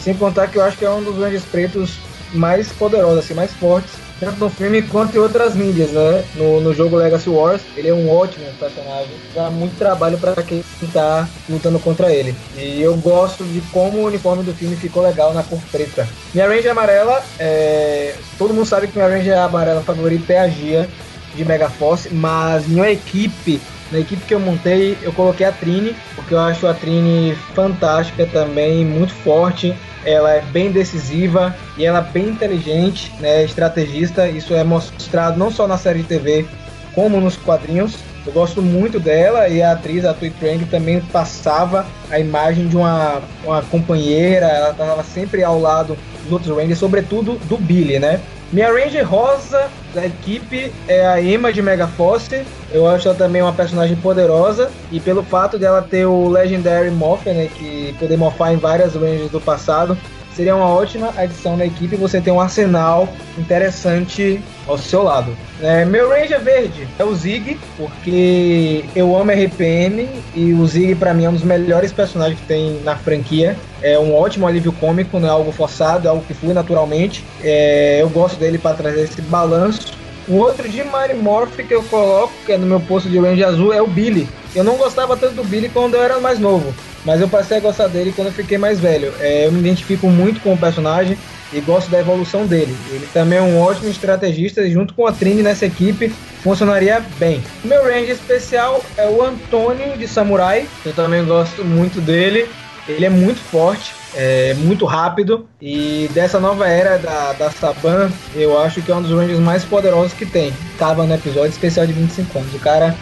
Sem 0.00 0.14
contar 0.14 0.46
que 0.48 0.56
eu 0.56 0.62
acho 0.62 0.76
que 0.76 0.84
é 0.84 0.90
um 0.90 1.02
dos 1.02 1.16
grandes 1.16 1.42
pretos 1.44 1.98
mais 2.32 2.68
poderosos, 2.68 3.18
assim, 3.18 3.34
mais 3.34 3.52
fortes, 3.54 3.92
tanto 4.18 4.38
no 4.38 4.48
filme 4.48 4.82
quanto 4.82 5.16
em 5.16 5.20
outras 5.20 5.54
mídias, 5.54 5.90
né? 5.90 6.24
No, 6.34 6.60
no 6.60 6.74
jogo 6.74 6.96
Legacy 6.96 7.28
Wars, 7.28 7.60
ele 7.76 7.88
é 7.88 7.94
um 7.94 8.10
ótimo 8.10 8.46
personagem, 8.58 9.10
dá 9.34 9.50
muito 9.50 9.76
trabalho 9.76 10.16
para 10.18 10.42
quem 10.42 10.64
tá 10.92 11.28
lutando 11.48 11.78
contra 11.78 12.12
ele. 12.12 12.34
E 12.56 12.80
eu 12.80 12.96
gosto 12.96 13.44
de 13.44 13.60
como 13.72 13.98
o 13.98 14.06
uniforme 14.06 14.42
do 14.42 14.54
filme 14.54 14.76
ficou 14.76 15.02
legal 15.02 15.34
na 15.34 15.42
cor 15.42 15.60
preta. 15.70 16.08
Minha 16.32 16.48
Ranger 16.48 16.70
amarela, 16.70 17.22
é... 17.38 18.14
todo 18.38 18.54
mundo 18.54 18.66
sabe 18.66 18.88
que 18.88 18.96
minha 18.96 19.08
Ranger 19.08 19.38
amarela 19.38 19.82
favorita 19.82 20.32
é 20.32 20.38
a 20.38 20.48
Gia 20.48 20.88
de 21.34 21.44
Megaforce, 21.44 22.08
mas 22.12 22.66
minha 22.66 22.90
equipe 22.90 23.60
na 23.90 23.98
equipe 24.00 24.24
que 24.26 24.34
eu 24.34 24.40
montei, 24.40 24.96
eu 25.02 25.12
coloquei 25.12 25.46
a 25.46 25.52
Trine, 25.52 25.94
porque 26.14 26.34
eu 26.34 26.40
acho 26.40 26.66
a 26.66 26.74
Trine 26.74 27.34
fantástica 27.54 28.26
também, 28.26 28.84
muito 28.84 29.14
forte. 29.14 29.74
Ela 30.04 30.34
é 30.34 30.40
bem 30.40 30.70
decisiva 30.70 31.54
e 31.76 31.84
ela 31.84 31.98
é 31.98 32.12
bem 32.12 32.28
inteligente, 32.28 33.12
né, 33.20 33.44
estrategista. 33.44 34.28
Isso 34.28 34.54
é 34.54 34.64
mostrado 34.64 35.38
não 35.38 35.50
só 35.50 35.66
na 35.66 35.78
série 35.78 36.00
de 36.00 36.08
TV, 36.08 36.46
como 36.94 37.20
nos 37.20 37.36
quadrinhos. 37.36 37.96
Eu 38.26 38.32
gosto 38.32 38.60
muito 38.60 38.98
dela 38.98 39.48
e 39.48 39.62
a 39.62 39.72
atriz, 39.72 40.04
a 40.04 40.12
Tui 40.12 40.30
Trang, 40.30 40.64
também 40.64 41.00
passava 41.00 41.86
a 42.10 42.18
imagem 42.18 42.66
de 42.66 42.76
uma, 42.76 43.22
uma 43.44 43.62
companheira, 43.62 44.46
ela 44.46 44.70
estava 44.70 45.04
sempre 45.04 45.44
ao 45.44 45.60
lado 45.60 45.96
dos 46.24 46.32
outros 46.32 46.56
Rangers, 46.56 46.78
sobretudo 46.78 47.38
do 47.44 47.56
Billy, 47.56 48.00
né? 48.00 48.20
Minha 48.52 48.72
Ranger 48.72 49.04
rosa 49.04 49.68
da 49.92 50.06
equipe 50.06 50.72
é 50.86 51.04
a 51.04 51.20
Emma 51.20 51.52
de 51.52 51.60
Megaforce. 51.60 52.44
Eu 52.70 52.86
acho 52.86 53.08
ela 53.08 53.16
também 53.16 53.42
uma 53.42 53.52
personagem 53.52 53.96
poderosa. 53.96 54.70
E 54.92 55.00
pelo 55.00 55.22
fato 55.22 55.58
dela 55.58 55.82
ter 55.82 56.06
o 56.06 56.28
Legendary 56.28 56.90
Morpher, 56.90 57.34
né, 57.34 57.48
que 57.52 57.94
poder 57.98 58.16
morfar 58.16 58.52
em 58.52 58.56
várias 58.56 58.94
Rangers 58.94 59.30
do 59.30 59.40
passado, 59.40 59.98
seria 60.36 60.54
uma 60.54 60.68
ótima 60.68 61.14
adição 61.16 61.56
na 61.56 61.64
equipe 61.64 61.96
você 61.96 62.20
ter 62.20 62.30
um 62.30 62.38
arsenal 62.38 63.08
interessante 63.38 64.40
ao 64.66 64.76
seu 64.76 65.02
lado. 65.02 65.34
É, 65.62 65.84
meu 65.86 66.10
Ranger 66.10 66.40
verde 66.40 66.86
é 66.98 67.04
o 67.04 67.14
Zig, 67.14 67.58
porque 67.78 68.84
eu 68.94 69.16
amo 69.16 69.32
RPM 69.32 70.08
e 70.34 70.52
o 70.52 70.66
Zig 70.66 70.94
para 70.96 71.14
mim 71.14 71.24
é 71.24 71.30
um 71.30 71.32
dos 71.32 71.42
melhores 71.42 71.90
personagens 71.90 72.38
que 72.38 72.46
tem 72.46 72.80
na 72.84 72.96
franquia. 72.96 73.56
É 73.80 73.98
um 73.98 74.14
ótimo 74.14 74.46
alívio 74.46 74.72
cômico, 74.72 75.18
não 75.18 75.28
é 75.28 75.30
algo 75.30 75.50
forçado, 75.52 76.06
é 76.06 76.10
algo 76.10 76.24
que 76.26 76.34
flui 76.34 76.52
naturalmente. 76.52 77.24
É, 77.42 78.02
eu 78.02 78.10
gosto 78.10 78.38
dele 78.38 78.58
para 78.58 78.76
trazer 78.76 79.04
esse 79.04 79.22
balanço. 79.22 79.94
O 80.28 80.34
outro 80.34 80.68
de 80.68 80.82
Mary 80.82 81.14
Morph 81.14 81.56
que 81.56 81.72
eu 81.72 81.84
coloco, 81.84 82.32
que 82.44 82.52
é 82.52 82.58
no 82.58 82.66
meu 82.66 82.80
posto 82.80 83.08
de 83.08 83.18
Ranger 83.18 83.46
azul, 83.46 83.72
é 83.72 83.80
o 83.80 83.86
Billy. 83.86 84.28
Eu 84.54 84.64
não 84.64 84.76
gostava 84.76 85.16
tanto 85.16 85.36
do 85.36 85.44
Billy 85.44 85.68
quando 85.68 85.94
eu 85.94 86.02
era 86.02 86.18
mais 86.18 86.38
novo, 86.38 86.74
mas 87.06 87.20
eu 87.20 87.28
passei 87.28 87.58
a 87.58 87.60
gostar 87.60 87.86
dele 87.86 88.12
quando 88.14 88.28
eu 88.28 88.34
fiquei 88.34 88.58
mais 88.58 88.80
velho. 88.80 89.14
É, 89.20 89.46
eu 89.46 89.52
me 89.52 89.60
identifico 89.60 90.08
muito 90.08 90.40
com 90.40 90.52
o 90.52 90.58
personagem 90.58 91.16
e 91.52 91.60
gosto 91.60 91.88
da 91.88 92.00
evolução 92.00 92.46
dele. 92.46 92.76
Ele 92.90 93.08
também 93.14 93.38
é 93.38 93.42
um 93.42 93.60
ótimo 93.60 93.88
estrategista 93.88 94.60
e 94.62 94.72
junto 94.72 94.92
com 94.92 95.06
a 95.06 95.12
Trini 95.12 95.40
nessa 95.40 95.64
equipe 95.64 96.12
funcionaria 96.42 97.00
bem. 97.16 97.40
Meu 97.64 97.84
range 97.84 98.10
especial 98.10 98.84
é 98.96 99.06
o 99.06 99.22
Antônio 99.22 99.96
de 99.96 100.08
Samurai. 100.08 100.66
Eu 100.84 100.92
também 100.92 101.24
gosto 101.24 101.64
muito 101.64 102.00
dele. 102.00 102.48
Ele 102.88 103.04
é 103.04 103.10
muito 103.10 103.40
forte, 103.40 103.92
é 104.14 104.54
muito 104.54 104.84
rápido 104.84 105.48
e 105.60 106.08
dessa 106.14 106.38
nova 106.38 106.68
era 106.68 106.98
da, 106.98 107.32
da 107.32 107.50
Saban, 107.50 108.12
eu 108.32 108.56
acho 108.60 108.80
que 108.80 108.92
é 108.92 108.94
um 108.94 109.02
dos 109.02 109.10
Rangers 109.10 109.40
mais 109.40 109.64
poderosos 109.64 110.12
que 110.12 110.24
tem. 110.24 110.52
Tava 110.78 111.04
no 111.04 111.12
episódio 111.12 111.50
especial 111.50 111.84
de 111.84 111.92
25 111.92 112.38
anos. 112.38 112.54
O 112.54 112.60
cara 112.60 112.94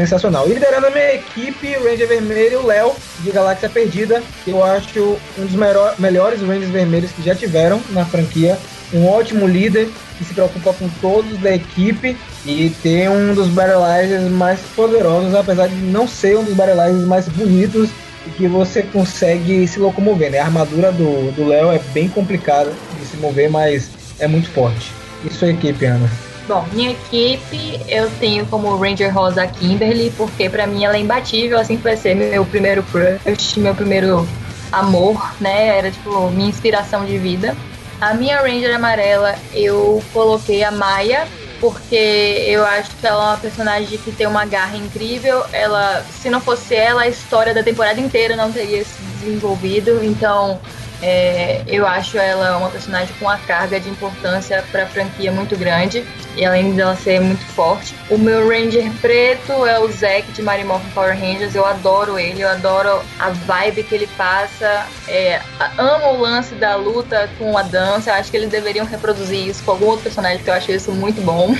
sensacional. 0.00 0.48
E 0.48 0.54
liderando 0.54 0.86
a 0.86 0.90
minha 0.90 1.14
equipe, 1.14 1.76
o 1.76 1.84
Ranger 1.84 2.08
Vermelho, 2.08 2.60
o 2.60 2.66
Léo, 2.66 2.92
de 3.20 3.30
Galáxia 3.30 3.68
Perdida, 3.68 4.22
que 4.44 4.50
eu 4.50 4.62
acho 4.62 5.18
um 5.38 5.44
dos 5.44 5.54
melhor, 5.54 5.94
melhores 5.98 6.40
Rangers 6.40 6.70
Vermelhos 6.70 7.10
que 7.12 7.22
já 7.22 7.34
tiveram 7.34 7.80
na 7.90 8.04
franquia. 8.04 8.58
Um 8.92 9.06
ótimo 9.06 9.46
líder 9.46 9.88
que 10.16 10.24
se 10.24 10.32
preocupa 10.32 10.72
com 10.72 10.88
todos 11.00 11.38
da 11.38 11.54
equipe 11.54 12.16
e 12.46 12.70
tem 12.82 13.08
um 13.08 13.34
dos 13.34 13.48
Battlizers 13.48 14.30
mais 14.30 14.60
poderosos, 14.74 15.34
apesar 15.34 15.68
de 15.68 15.74
não 15.74 16.08
ser 16.08 16.38
um 16.38 16.44
dos 16.44 16.54
Battlizers 16.54 17.06
mais 17.06 17.28
bonitos 17.28 17.90
e 18.26 18.30
que 18.30 18.48
você 18.48 18.82
consegue 18.82 19.66
se 19.66 19.78
locomover. 19.78 20.30
Né? 20.30 20.38
A 20.38 20.46
armadura 20.46 20.90
do 20.90 21.46
Léo 21.46 21.70
é 21.70 21.78
bem 21.92 22.08
complicada 22.08 22.72
de 22.98 23.06
se 23.06 23.16
mover, 23.18 23.50
mas 23.50 23.90
é 24.18 24.26
muito 24.26 24.48
forte. 24.50 24.90
Isso 25.24 25.44
é 25.44 25.50
equipe, 25.50 25.84
Ana. 25.84 26.08
Bom, 26.48 26.66
minha 26.72 26.92
equipe 26.92 27.78
eu 27.86 28.10
tenho 28.18 28.46
como 28.46 28.74
Ranger 28.78 29.14
Rosa 29.14 29.46
Kimberly, 29.46 30.10
porque 30.16 30.48
para 30.48 30.66
mim 30.66 30.82
ela 30.82 30.96
é 30.96 31.00
imbatível, 31.00 31.58
assim 31.58 31.76
vai 31.76 31.94
ser 31.94 32.14
meu 32.14 32.42
primeiro 32.46 32.82
crush, 32.84 33.58
meu 33.58 33.74
primeiro 33.74 34.26
amor, 34.72 35.34
né? 35.38 35.76
Era 35.76 35.90
tipo 35.90 36.30
minha 36.30 36.48
inspiração 36.48 37.04
de 37.04 37.18
vida. 37.18 37.54
A 38.00 38.14
minha 38.14 38.40
Ranger 38.40 38.74
amarela 38.74 39.34
eu 39.52 40.02
coloquei 40.10 40.64
a 40.64 40.70
Maia, 40.70 41.28
porque 41.60 42.44
eu 42.46 42.64
acho 42.64 42.96
que 42.96 43.06
ela 43.06 43.24
é 43.24 43.26
uma 43.32 43.36
personagem 43.36 43.98
que 43.98 44.10
tem 44.10 44.26
uma 44.26 44.46
garra 44.46 44.78
incrível. 44.78 45.44
Ela, 45.52 46.02
se 46.18 46.30
não 46.30 46.40
fosse 46.40 46.74
ela, 46.74 47.02
a 47.02 47.08
história 47.08 47.52
da 47.52 47.62
temporada 47.62 48.00
inteira 48.00 48.34
não 48.36 48.50
teria 48.50 48.82
se 48.82 49.02
desenvolvido. 49.20 50.02
Então, 50.02 50.58
é, 51.00 51.62
eu 51.66 51.86
acho 51.86 52.18
ela 52.18 52.56
uma 52.56 52.70
personagem 52.70 53.14
com 53.18 53.26
uma 53.26 53.38
carga 53.38 53.78
de 53.78 53.88
importância 53.88 54.64
para 54.72 54.82
a 54.82 54.86
franquia 54.86 55.30
muito 55.30 55.56
grande 55.56 56.04
e 56.36 56.44
além 56.44 56.72
dela 56.72 56.96
ser 56.96 57.20
muito 57.20 57.44
forte. 57.46 57.94
O 58.10 58.18
meu 58.18 58.48
Ranger 58.48 58.90
preto 59.00 59.64
é 59.64 59.78
o 59.78 59.88
Zack 59.90 60.32
de 60.32 60.42
Marimorph 60.42 60.84
Power 60.94 61.18
Rangers. 61.18 61.54
Eu 61.54 61.64
adoro 61.64 62.18
ele, 62.18 62.42
eu 62.42 62.48
adoro 62.48 63.00
a 63.18 63.30
vibe 63.30 63.84
que 63.84 63.94
ele 63.94 64.06
passa. 64.16 64.86
É, 65.06 65.40
amo 65.76 66.14
o 66.14 66.20
lance 66.20 66.54
da 66.54 66.74
luta 66.74 67.30
com 67.38 67.56
a 67.56 67.62
dança. 67.62 68.12
Acho 68.14 68.30
que 68.30 68.36
eles 68.36 68.50
deveriam 68.50 68.84
reproduzir 68.84 69.48
isso 69.48 69.62
com 69.64 69.72
algum 69.72 69.86
outro 69.86 70.04
personagem, 70.04 70.38
porque 70.38 70.50
eu 70.50 70.54
acho 70.54 70.72
isso 70.72 70.92
muito 70.92 71.20
bom. 71.20 71.54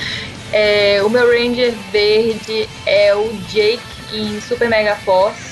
é, 0.52 1.02
o 1.02 1.08
meu 1.08 1.26
Ranger 1.26 1.72
verde 1.90 2.68
é 2.86 3.14
o 3.14 3.32
Jake 3.48 3.82
em 4.12 4.40
Super 4.40 4.68
Mega 4.68 4.96
Force 4.96 5.51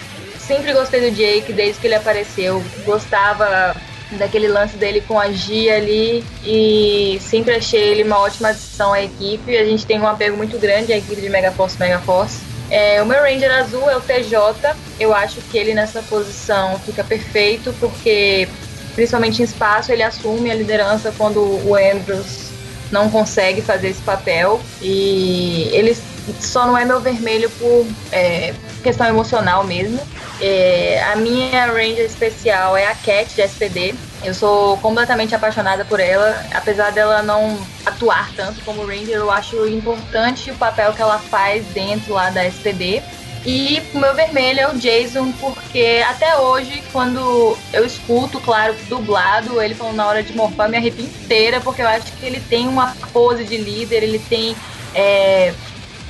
sempre 0.51 0.73
gostei 0.73 1.01
do 1.09 1.15
Jake 1.15 1.53
desde 1.53 1.81
que 1.81 1.87
ele 1.87 1.95
apareceu. 1.95 2.61
Gostava 2.85 3.77
daquele 4.19 4.49
lance 4.49 4.77
dele 4.77 5.01
com 5.01 5.17
a 5.17 5.31
Gia 5.31 5.77
ali 5.77 6.25
e 6.45 7.21
sempre 7.21 7.55
achei 7.55 7.81
ele 7.81 8.03
uma 8.03 8.19
ótima 8.19 8.49
adição 8.49 8.93
à 8.93 9.01
equipe. 9.01 9.57
A 9.57 9.65
gente 9.65 9.87
tem 9.87 10.01
um 10.01 10.09
apego 10.09 10.37
muito 10.37 10.59
grande 10.59 10.93
à 10.93 10.99
equipe 10.99 11.21
de 11.21 11.29
Megaforce 11.29 11.79
Megaforce. 11.79 12.41
É, 12.69 13.01
o 13.01 13.07
meu 13.07 13.23
Ranger 13.23 13.49
azul 13.59 13.89
é 13.89 13.97
o 13.97 14.01
TJ. 14.01 14.75
Eu 14.99 15.15
acho 15.15 15.41
que 15.41 15.57
ele 15.57 15.73
nessa 15.73 16.03
posição 16.03 16.77
fica 16.81 17.05
perfeito 17.05 17.73
porque 17.79 18.49
principalmente 18.97 19.43
em 19.43 19.45
espaço 19.45 19.93
ele 19.93 20.03
assume 20.03 20.51
a 20.51 20.55
liderança 20.55 21.15
quando 21.17 21.39
o 21.39 21.77
Andrews 21.77 22.51
não 22.91 23.09
consegue 23.09 23.63
fazer 23.63 23.91
esse 23.91 24.03
papel 24.03 24.61
e 24.83 25.71
ele 25.73 25.97
só 26.41 26.67
não 26.67 26.77
é 26.77 26.85
meu 26.85 27.01
vermelho 27.01 27.51
por 27.51 27.87
é, 28.13 28.55
questão 28.83 29.07
emocional 29.07 29.65
mesmo. 29.65 30.01
É, 30.41 31.03
a 31.13 31.17
minha 31.17 31.67
Ranger 31.67 32.05
especial 32.05 32.77
é 32.77 32.87
a 32.87 32.95
Cat 32.95 33.35
de 33.35 33.43
SPD. 33.43 33.95
Eu 34.23 34.35
sou 34.35 34.77
completamente 34.79 35.35
apaixonada 35.35 35.85
por 35.85 35.99
ela, 35.99 36.45
apesar 36.53 36.93
dela 36.93 37.23
não 37.23 37.59
atuar 37.87 38.31
tanto 38.37 38.63
como 38.65 38.85
Ranger, 38.85 39.17
eu 39.17 39.31
acho 39.31 39.67
importante 39.67 40.51
o 40.51 40.55
papel 40.57 40.93
que 40.93 41.01
ela 41.01 41.19
faz 41.19 41.65
dentro 41.69 42.15
lá 42.15 42.31
da 42.31 42.45
SPD. 42.45 43.03
E 43.45 43.83
o 43.95 43.99
meu 43.99 44.15
vermelho 44.15 44.61
é 44.61 44.69
o 44.69 44.77
Jason, 44.77 45.33
porque 45.33 46.05
até 46.07 46.37
hoje, 46.37 46.83
quando 46.93 47.57
eu 47.73 47.87
escuto, 47.87 48.39
claro, 48.39 48.75
dublado, 48.89 49.63
ele 49.63 49.75
falando 49.75 49.97
na 49.97 50.07
hora 50.07 50.23
de 50.23 50.35
morfar, 50.35 50.69
me 50.69 50.77
arrepio 50.77 51.07
inteira, 51.07 51.59
porque 51.61 51.81
eu 51.81 51.89
acho 51.89 52.13
que 52.13 52.27
ele 52.27 52.41
tem 52.41 52.69
uma 52.69 52.95
pose 53.13 53.45
de 53.45 53.57
líder, 53.57 54.03
ele 54.03 54.19
tem. 54.19 54.55
É, 54.95 55.55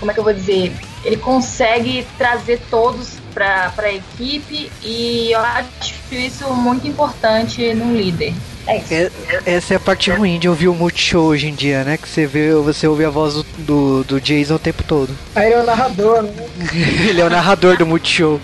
como 0.00 0.10
é 0.10 0.14
que 0.14 0.20
eu 0.20 0.24
vou 0.24 0.32
dizer? 0.32 0.72
Ele 1.04 1.16
consegue 1.18 2.06
trazer 2.18 2.60
todos 2.70 3.18
para 3.32 3.72
a 3.78 3.92
equipe 3.92 4.72
e 4.82 5.30
eu 5.30 5.40
acho 5.40 5.94
isso 6.10 6.52
muito 6.54 6.88
importante 6.88 7.72
num 7.74 7.94
líder. 7.94 8.34
É 8.66 8.78
isso. 8.78 9.12
Essa 9.46 9.74
é 9.74 9.76
a 9.76 9.80
parte 9.80 10.10
ruim 10.10 10.38
de 10.38 10.48
ouvir 10.48 10.68
o 10.68 10.74
Multishow 10.74 11.26
hoje 11.26 11.48
em 11.48 11.54
dia, 11.54 11.84
né? 11.84 11.96
Que 11.96 12.08
você 12.08 12.26
vê, 12.26 12.52
você 12.54 12.86
ouve 12.86 13.04
a 13.04 13.10
voz 13.10 13.34
do, 13.34 13.42
do, 13.58 14.04
do 14.04 14.20
Jason 14.20 14.54
o 14.54 14.58
tempo 14.58 14.82
todo. 14.82 15.16
Aí 15.34 15.46
ele 15.46 15.54
é 15.54 15.60
o 15.60 15.66
narrador, 15.66 16.22
né? 16.22 16.32
Ele 17.08 17.20
é 17.20 17.24
o 17.24 17.30
narrador 17.30 17.76
do 17.76 17.86
Multishow. 17.86 18.40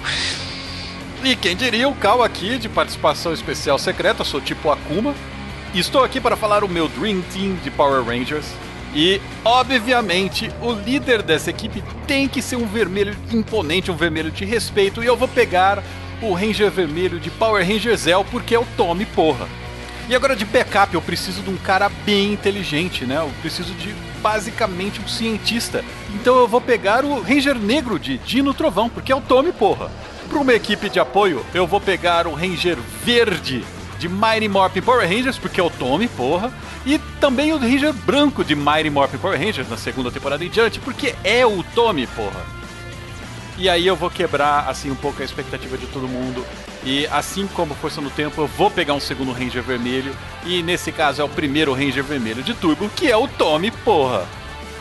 E 1.24 1.34
quem 1.34 1.56
diria 1.56 1.88
o 1.88 1.94
Cal 1.94 2.22
aqui 2.22 2.58
de 2.58 2.68
participação 2.68 3.32
especial 3.32 3.78
secreta, 3.78 4.22
sou 4.24 4.40
tipo 4.40 4.70
Akuma. 4.70 5.14
E 5.74 5.80
estou 5.80 6.04
aqui 6.04 6.20
para 6.20 6.36
falar 6.36 6.64
o 6.64 6.68
meu 6.68 6.88
Dream 6.88 7.22
Team 7.32 7.56
de 7.62 7.70
Power 7.70 8.02
Rangers. 8.02 8.46
E, 8.96 9.20
obviamente, 9.44 10.50
o 10.62 10.72
líder 10.72 11.20
dessa 11.20 11.50
equipe 11.50 11.84
tem 12.06 12.26
que 12.26 12.40
ser 12.40 12.56
um 12.56 12.66
vermelho 12.66 13.14
imponente, 13.30 13.90
um 13.90 13.96
vermelho 13.96 14.30
de 14.30 14.42
respeito. 14.46 15.04
E 15.04 15.06
eu 15.06 15.14
vou 15.14 15.28
pegar 15.28 15.84
o 16.22 16.32
Ranger 16.32 16.70
vermelho 16.70 17.20
de 17.20 17.30
Power 17.30 17.62
Ranger 17.62 17.94
Zell 17.94 18.24
porque 18.24 18.54
é 18.54 18.58
o 18.58 18.66
Tommy, 18.74 19.04
porra. 19.04 19.46
E 20.08 20.14
agora 20.14 20.34
de 20.34 20.46
backup, 20.46 20.94
eu 20.94 21.02
preciso 21.02 21.42
de 21.42 21.50
um 21.50 21.58
cara 21.58 21.90
bem 22.06 22.32
inteligente, 22.32 23.04
né? 23.04 23.18
Eu 23.18 23.30
preciso 23.42 23.74
de 23.74 23.94
basicamente 24.22 24.98
um 24.98 25.06
cientista. 25.06 25.84
Então 26.14 26.38
eu 26.38 26.48
vou 26.48 26.60
pegar 26.60 27.04
o 27.04 27.20
Ranger 27.20 27.58
negro 27.58 27.98
de 27.98 28.16
Dino 28.16 28.54
Trovão, 28.54 28.88
porque 28.88 29.12
é 29.12 29.16
o 29.16 29.20
Tommy, 29.20 29.52
porra. 29.52 29.90
Para 30.26 30.38
uma 30.38 30.54
equipe 30.54 30.88
de 30.88 30.98
apoio, 30.98 31.44
eu 31.52 31.66
vou 31.66 31.82
pegar 31.82 32.26
o 32.26 32.32
Ranger 32.32 32.78
verde 33.04 33.62
de 33.98 34.08
Mighty 34.08 34.48
Morphin 34.48 34.82
Power 34.82 35.08
Rangers, 35.08 35.38
porque 35.38 35.60
é 35.60 35.64
o 35.64 35.70
Tommy, 35.70 36.08
porra. 36.08 36.52
E 36.84 36.98
também 37.20 37.52
o 37.52 37.58
Ranger 37.58 37.92
branco 37.92 38.44
de 38.44 38.54
Mighty 38.54 38.90
Morphin 38.90 39.18
Power 39.18 39.38
Rangers 39.38 39.68
na 39.68 39.76
segunda 39.76 40.10
temporada 40.10 40.44
em 40.44 40.48
diante, 40.48 40.78
porque 40.78 41.14
é 41.24 41.44
o 41.44 41.62
Tommy, 41.74 42.06
porra. 42.06 42.44
E 43.58 43.70
aí 43.70 43.86
eu 43.86 43.96
vou 43.96 44.10
quebrar 44.10 44.68
assim 44.68 44.90
um 44.90 44.94
pouco 44.94 45.22
a 45.22 45.24
expectativa 45.24 45.78
de 45.78 45.86
todo 45.86 46.06
mundo. 46.06 46.44
E 46.84 47.06
assim 47.06 47.46
como 47.48 47.74
Força 47.74 48.00
no 48.00 48.10
Tempo, 48.10 48.42
eu 48.42 48.46
vou 48.46 48.70
pegar 48.70 48.94
um 48.94 49.00
segundo 49.00 49.32
Ranger 49.32 49.62
vermelho. 49.62 50.14
E 50.44 50.62
nesse 50.62 50.92
caso 50.92 51.22
é 51.22 51.24
o 51.24 51.28
primeiro 51.28 51.72
Ranger 51.72 52.04
vermelho 52.04 52.42
de 52.42 52.54
Turbo, 52.54 52.88
que 52.94 53.10
é 53.10 53.16
o 53.16 53.26
Tommy, 53.26 53.70
porra. 53.70 54.26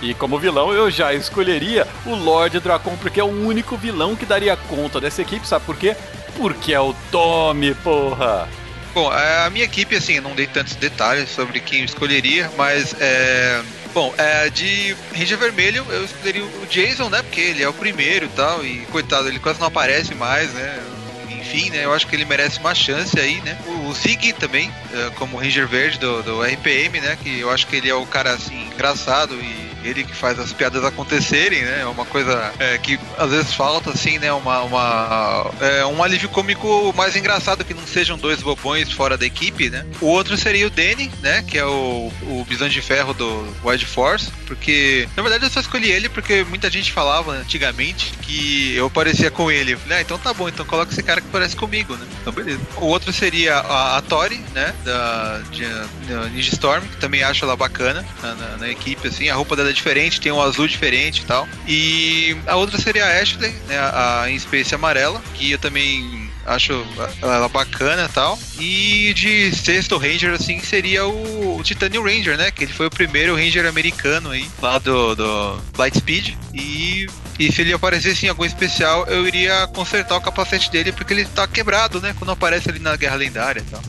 E 0.01 0.13
como 0.13 0.37
vilão 0.37 0.73
eu 0.73 0.91
já 0.91 1.13
escolheria 1.13 1.87
o 2.05 2.13
Lorde 2.13 2.59
Dracon, 2.59 2.97
porque 2.97 3.19
é 3.19 3.23
o 3.23 3.47
único 3.47 3.77
vilão 3.77 4.15
que 4.15 4.25
daria 4.25 4.55
conta 4.55 4.99
dessa 4.99 5.21
equipe, 5.21 5.47
sabe 5.47 5.65
por 5.65 5.77
quê? 5.77 5.95
Porque 6.37 6.73
é 6.73 6.79
o 6.79 6.93
Tommy, 7.09 7.73
porra. 7.75 8.47
Bom, 8.95 9.11
a 9.11 9.49
minha 9.49 9.65
equipe, 9.65 9.93
assim, 9.93 10.21
não 10.21 10.33
dei 10.33 10.47
tantos 10.47 10.73
detalhes 10.75 11.29
sobre 11.29 11.59
quem 11.59 11.79
eu 11.79 11.85
escolheria, 11.85 12.49
mas 12.57 12.95
é. 12.97 13.61
Bom, 13.93 14.13
é, 14.17 14.49
de 14.49 14.95
Ranger 15.13 15.37
Vermelho 15.37 15.85
eu 15.89 16.05
escolheria 16.05 16.45
o 16.45 16.65
Jason, 16.69 17.09
né? 17.09 17.21
Porque 17.21 17.41
ele 17.41 17.61
é 17.61 17.67
o 17.67 17.73
primeiro 17.73 18.25
e 18.25 18.29
tal, 18.29 18.65
e 18.65 18.85
coitado, 18.85 19.27
ele 19.27 19.39
quase 19.39 19.59
não 19.59 19.67
aparece 19.67 20.15
mais, 20.15 20.53
né? 20.53 20.81
Enfim, 21.29 21.71
né? 21.71 21.83
Eu 21.83 21.93
acho 21.93 22.07
que 22.07 22.15
ele 22.15 22.23
merece 22.23 22.57
uma 22.59 22.73
chance 22.73 23.19
aí, 23.19 23.41
né? 23.41 23.57
O, 23.65 23.89
o 23.89 23.93
Zig 23.93 24.31
também, 24.31 24.71
é, 24.93 25.09
como 25.17 25.37
Ranger 25.37 25.67
Verde 25.67 25.99
do, 25.99 26.23
do 26.23 26.41
RPM, 26.41 27.01
né? 27.01 27.17
Que 27.21 27.41
eu 27.41 27.51
acho 27.51 27.67
que 27.67 27.75
ele 27.75 27.89
é 27.89 27.95
o 27.95 28.05
cara, 28.05 28.31
assim, 28.31 28.67
engraçado 28.67 29.35
e 29.35 29.74
ele 29.85 30.03
que 30.03 30.15
faz 30.15 30.39
as 30.39 30.51
piadas 30.51 30.83
acontecerem, 30.83 31.61
né? 31.63 31.81
É 31.81 31.85
uma 31.85 32.05
coisa 32.05 32.53
é, 32.59 32.77
que 32.77 32.99
às 33.17 33.29
vezes 33.29 33.53
falta, 33.53 33.91
assim, 33.91 34.17
né? 34.19 34.31
Uma, 34.33 34.61
uma, 34.61 35.51
é, 35.61 35.85
um 35.85 36.03
alívio 36.03 36.29
cômico 36.29 36.93
mais 36.95 37.15
engraçado 37.15 37.63
que 37.63 37.73
não 37.73 37.85
sejam 37.85 38.17
dois 38.17 38.41
bobões 38.41 38.91
fora 38.91 39.17
da 39.17 39.25
equipe, 39.25 39.69
né? 39.69 39.85
O 40.01 40.07
outro 40.07 40.37
seria 40.37 40.67
o 40.67 40.69
Danny, 40.69 41.11
né? 41.21 41.43
Que 41.47 41.57
é 41.57 41.65
o, 41.65 42.11
o 42.23 42.45
Bisão 42.47 42.67
de 42.67 42.81
Ferro 42.81 43.13
do 43.13 43.47
Wide 43.63 43.85
Force, 43.85 44.31
porque 44.47 45.07
na 45.15 45.23
verdade 45.23 45.45
eu 45.45 45.49
só 45.49 45.59
escolhi 45.59 45.91
ele 45.91 46.09
porque 46.09 46.43
muita 46.43 46.69
gente 46.69 46.91
falava 46.91 47.31
antigamente 47.31 48.11
que 48.21 48.75
eu 48.75 48.89
parecia 48.89 49.29
com 49.29 49.51
ele. 49.51 49.73
Eu 49.73 49.79
falei, 49.79 49.99
ah, 49.99 50.01
então 50.01 50.17
tá 50.17 50.33
bom, 50.33 50.49
então 50.49 50.65
coloca 50.65 50.91
esse 50.91 51.03
cara 51.03 51.21
que 51.21 51.27
parece 51.27 51.55
comigo, 51.55 51.95
né? 51.95 52.05
Então 52.21 52.33
beleza. 52.33 52.61
O 52.77 52.85
outro 52.85 53.13
seria 53.13 53.57
a, 53.57 53.97
a 53.97 54.01
Tori, 54.01 54.37
né? 54.53 54.73
Da, 54.83 55.41
de, 55.51 55.65
da 56.07 56.29
Ninja 56.29 56.53
Storm, 56.53 56.85
que 56.85 56.97
também 56.97 57.23
acho 57.23 57.45
ela 57.45 57.55
bacana 57.55 58.05
na, 58.21 58.35
na, 58.35 58.57
na 58.57 58.69
equipe, 58.69 59.07
assim. 59.07 59.29
A 59.29 59.35
roupa 59.35 59.55
dela 59.55 59.69
é 59.69 59.73
diferente, 59.75 60.21
tem 60.21 60.31
um 60.31 60.41
azul 60.41 60.67
diferente 60.67 61.21
e 61.21 61.25
tal. 61.25 61.47
E 61.67 62.37
a 62.47 62.55
outra 62.55 62.77
seria 62.79 63.05
a 63.05 63.21
Ashley, 63.21 63.51
né? 63.67 63.77
A, 63.77 64.25
em 64.29 64.39
Space 64.39 64.73
amarela, 64.73 65.21
que 65.33 65.51
eu 65.51 65.59
também 65.59 66.25
acho 66.45 66.85
ela 67.21 67.49
bacana 67.49 68.05
e 68.05 68.13
tal. 68.13 68.39
E 68.59 69.13
de 69.13 69.53
sexto 69.55 69.97
Ranger, 69.97 70.33
assim, 70.33 70.59
seria 70.59 71.05
o, 71.05 71.57
o 71.57 71.63
Titanium 71.63 72.03
Ranger, 72.03 72.37
né? 72.37 72.51
Que 72.51 72.63
ele 72.63 72.73
foi 72.73 72.87
o 72.87 72.91
primeiro 72.91 73.35
Ranger 73.35 73.65
americano 73.65 74.31
aí, 74.31 74.47
lá 74.61 74.77
do, 74.77 75.15
do 75.15 75.61
Lightspeed. 75.77 76.37
E, 76.53 77.07
e 77.37 77.51
se 77.51 77.61
ele 77.61 77.73
aparecesse 77.73 78.25
em 78.25 78.29
algum 78.29 78.45
especial, 78.45 79.05
eu 79.07 79.27
iria 79.27 79.67
consertar 79.67 80.15
o 80.15 80.21
capacete 80.21 80.71
dele, 80.71 80.91
porque 80.91 81.13
ele 81.13 81.25
tá 81.25 81.47
quebrado, 81.47 81.99
né? 81.99 82.15
Quando 82.17 82.31
aparece 82.31 82.69
ali 82.69 82.79
na 82.79 82.95
Guerra 82.95 83.15
Lendária 83.15 83.59
e 83.59 83.63
tal. 83.63 83.81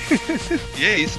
e 0.76 0.84
é 0.84 0.98
isso. 0.98 1.18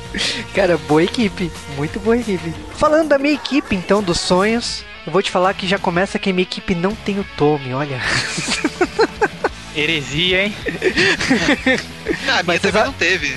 Cara, 0.53 0.77
boa 0.77 1.03
equipe. 1.03 1.51
Muito 1.75 1.99
boa 1.99 2.17
equipe. 2.17 2.53
Falando 2.75 3.09
da 3.09 3.17
minha 3.17 3.33
equipe, 3.33 3.75
então, 3.75 4.03
dos 4.03 4.19
sonhos, 4.19 4.85
eu 5.05 5.11
vou 5.11 5.21
te 5.21 5.31
falar 5.31 5.53
que 5.53 5.67
já 5.67 5.79
começa 5.79 6.19
que 6.19 6.29
a 6.29 6.33
minha 6.33 6.43
equipe 6.43 6.75
não 6.75 6.93
tem 6.93 7.19
o 7.19 7.25
Tommy, 7.35 7.73
olha. 7.73 7.99
Heresia, 9.75 10.45
hein? 10.45 10.55
Ah, 12.27 12.39
a 12.39 12.43
minha 12.43 12.43
Mas 12.45 12.61
você 12.61 12.71
também 12.71 12.85
não 12.85 12.93
teve. 12.93 13.35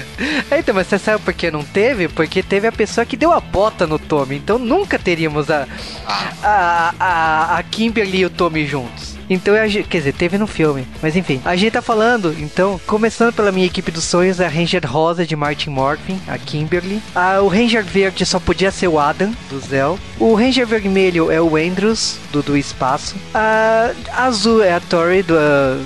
É, 0.50 0.58
então, 0.58 0.74
mas 0.74 0.86
você 0.86 0.98
sabe 0.98 1.22
por 1.22 1.32
que 1.32 1.50
não 1.50 1.64
teve? 1.64 2.06
Porque 2.08 2.42
teve 2.42 2.66
a 2.66 2.72
pessoa 2.72 3.04
que 3.06 3.16
deu 3.16 3.32
a 3.32 3.40
bota 3.40 3.86
no 3.86 3.98
Tommy. 3.98 4.36
Então 4.36 4.58
nunca 4.58 4.98
teríamos 4.98 5.50
a, 5.50 5.66
Ah, 6.06 6.32
a, 6.42 6.94
a, 6.98 7.58
a 7.58 7.62
Kimberly 7.62 8.18
e 8.20 8.24
o 8.26 8.30
Tommy 8.30 8.66
juntos. 8.66 9.17
Então, 9.28 9.54
a 9.54 9.66
gente, 9.68 9.88
quer 9.88 9.98
dizer, 9.98 10.12
teve 10.14 10.38
no 10.38 10.46
filme. 10.46 10.86
Mas 11.02 11.16
enfim, 11.16 11.40
a 11.44 11.56
gente 11.56 11.72
tá 11.72 11.82
falando, 11.82 12.34
então, 12.38 12.80
começando 12.86 13.32
pela 13.32 13.52
minha 13.52 13.66
equipe 13.66 13.90
dos 13.90 14.04
sonhos, 14.04 14.40
a 14.40 14.48
Ranger 14.48 14.82
Rosa 14.86 15.26
de 15.26 15.36
Martin 15.36 15.70
Morphin, 15.70 16.20
a 16.26 16.38
Kimberly. 16.38 17.02
A, 17.14 17.40
o 17.40 17.48
Ranger 17.48 17.84
Verde 17.84 18.24
só 18.24 18.38
podia 18.38 18.70
ser 18.70 18.88
o 18.88 18.98
Adam, 18.98 19.32
do 19.50 19.60
Zell. 19.60 19.98
O 20.18 20.34
Ranger 20.34 20.66
Vermelho 20.66 21.30
é 21.30 21.40
o 21.40 21.56
Andrews, 21.56 22.16
do, 22.32 22.42
do 22.42 22.56
Espaço. 22.56 23.16
A 23.34 23.92
Azul 24.16 24.62
é 24.62 24.72
a 24.72 24.80
Tori, 24.80 25.22
do, 25.22 25.34
ah, 25.36 25.78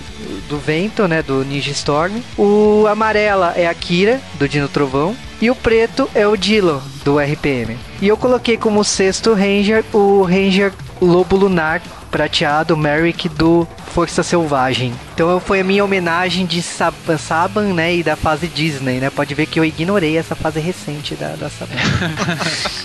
do 0.49 0.59
Vento, 0.59 1.07
né, 1.09 1.22
do 1.22 1.45
Ninja 1.45 1.70
Storm. 1.72 2.20
O 2.38 2.86
Amarela 2.86 3.53
é 3.57 3.66
a 3.66 3.74
Kira, 3.74 4.20
do 4.38 4.49
Dino 4.49 4.68
Trovão. 4.68 5.16
E 5.40 5.51
o 5.51 5.57
preto 5.57 6.09
é 6.14 6.26
o 6.26 6.36
Dillon, 6.36 6.80
do 7.05 7.18
RPM. 7.18 7.76
E 8.01 8.07
eu 8.07 8.16
coloquei 8.16 8.57
como 8.57 8.84
sexto 8.84 9.34
Ranger 9.34 9.84
o 9.93 10.22
Ranger 10.22 10.72
Lobo 11.01 11.34
Lunar 11.34 11.82
prateado 12.12 12.76
Merrick 12.76 13.26
do 13.30 13.66
Força 13.94 14.22
Selvagem. 14.22 14.94
Então 15.14 15.40
foi 15.40 15.60
a 15.60 15.64
minha 15.64 15.82
homenagem 15.82 16.44
de 16.44 16.62
Saban, 16.62 17.16
Saban 17.16 17.72
né, 17.72 17.96
e 17.96 18.02
da 18.02 18.14
fase 18.14 18.46
Disney, 18.46 19.00
né? 19.00 19.08
Pode 19.08 19.34
ver 19.34 19.46
que 19.46 19.58
eu 19.58 19.64
ignorei 19.64 20.18
essa 20.18 20.36
fase 20.36 20.60
recente 20.60 21.14
da, 21.14 21.34
da 21.34 21.48
Saban. 21.48 21.74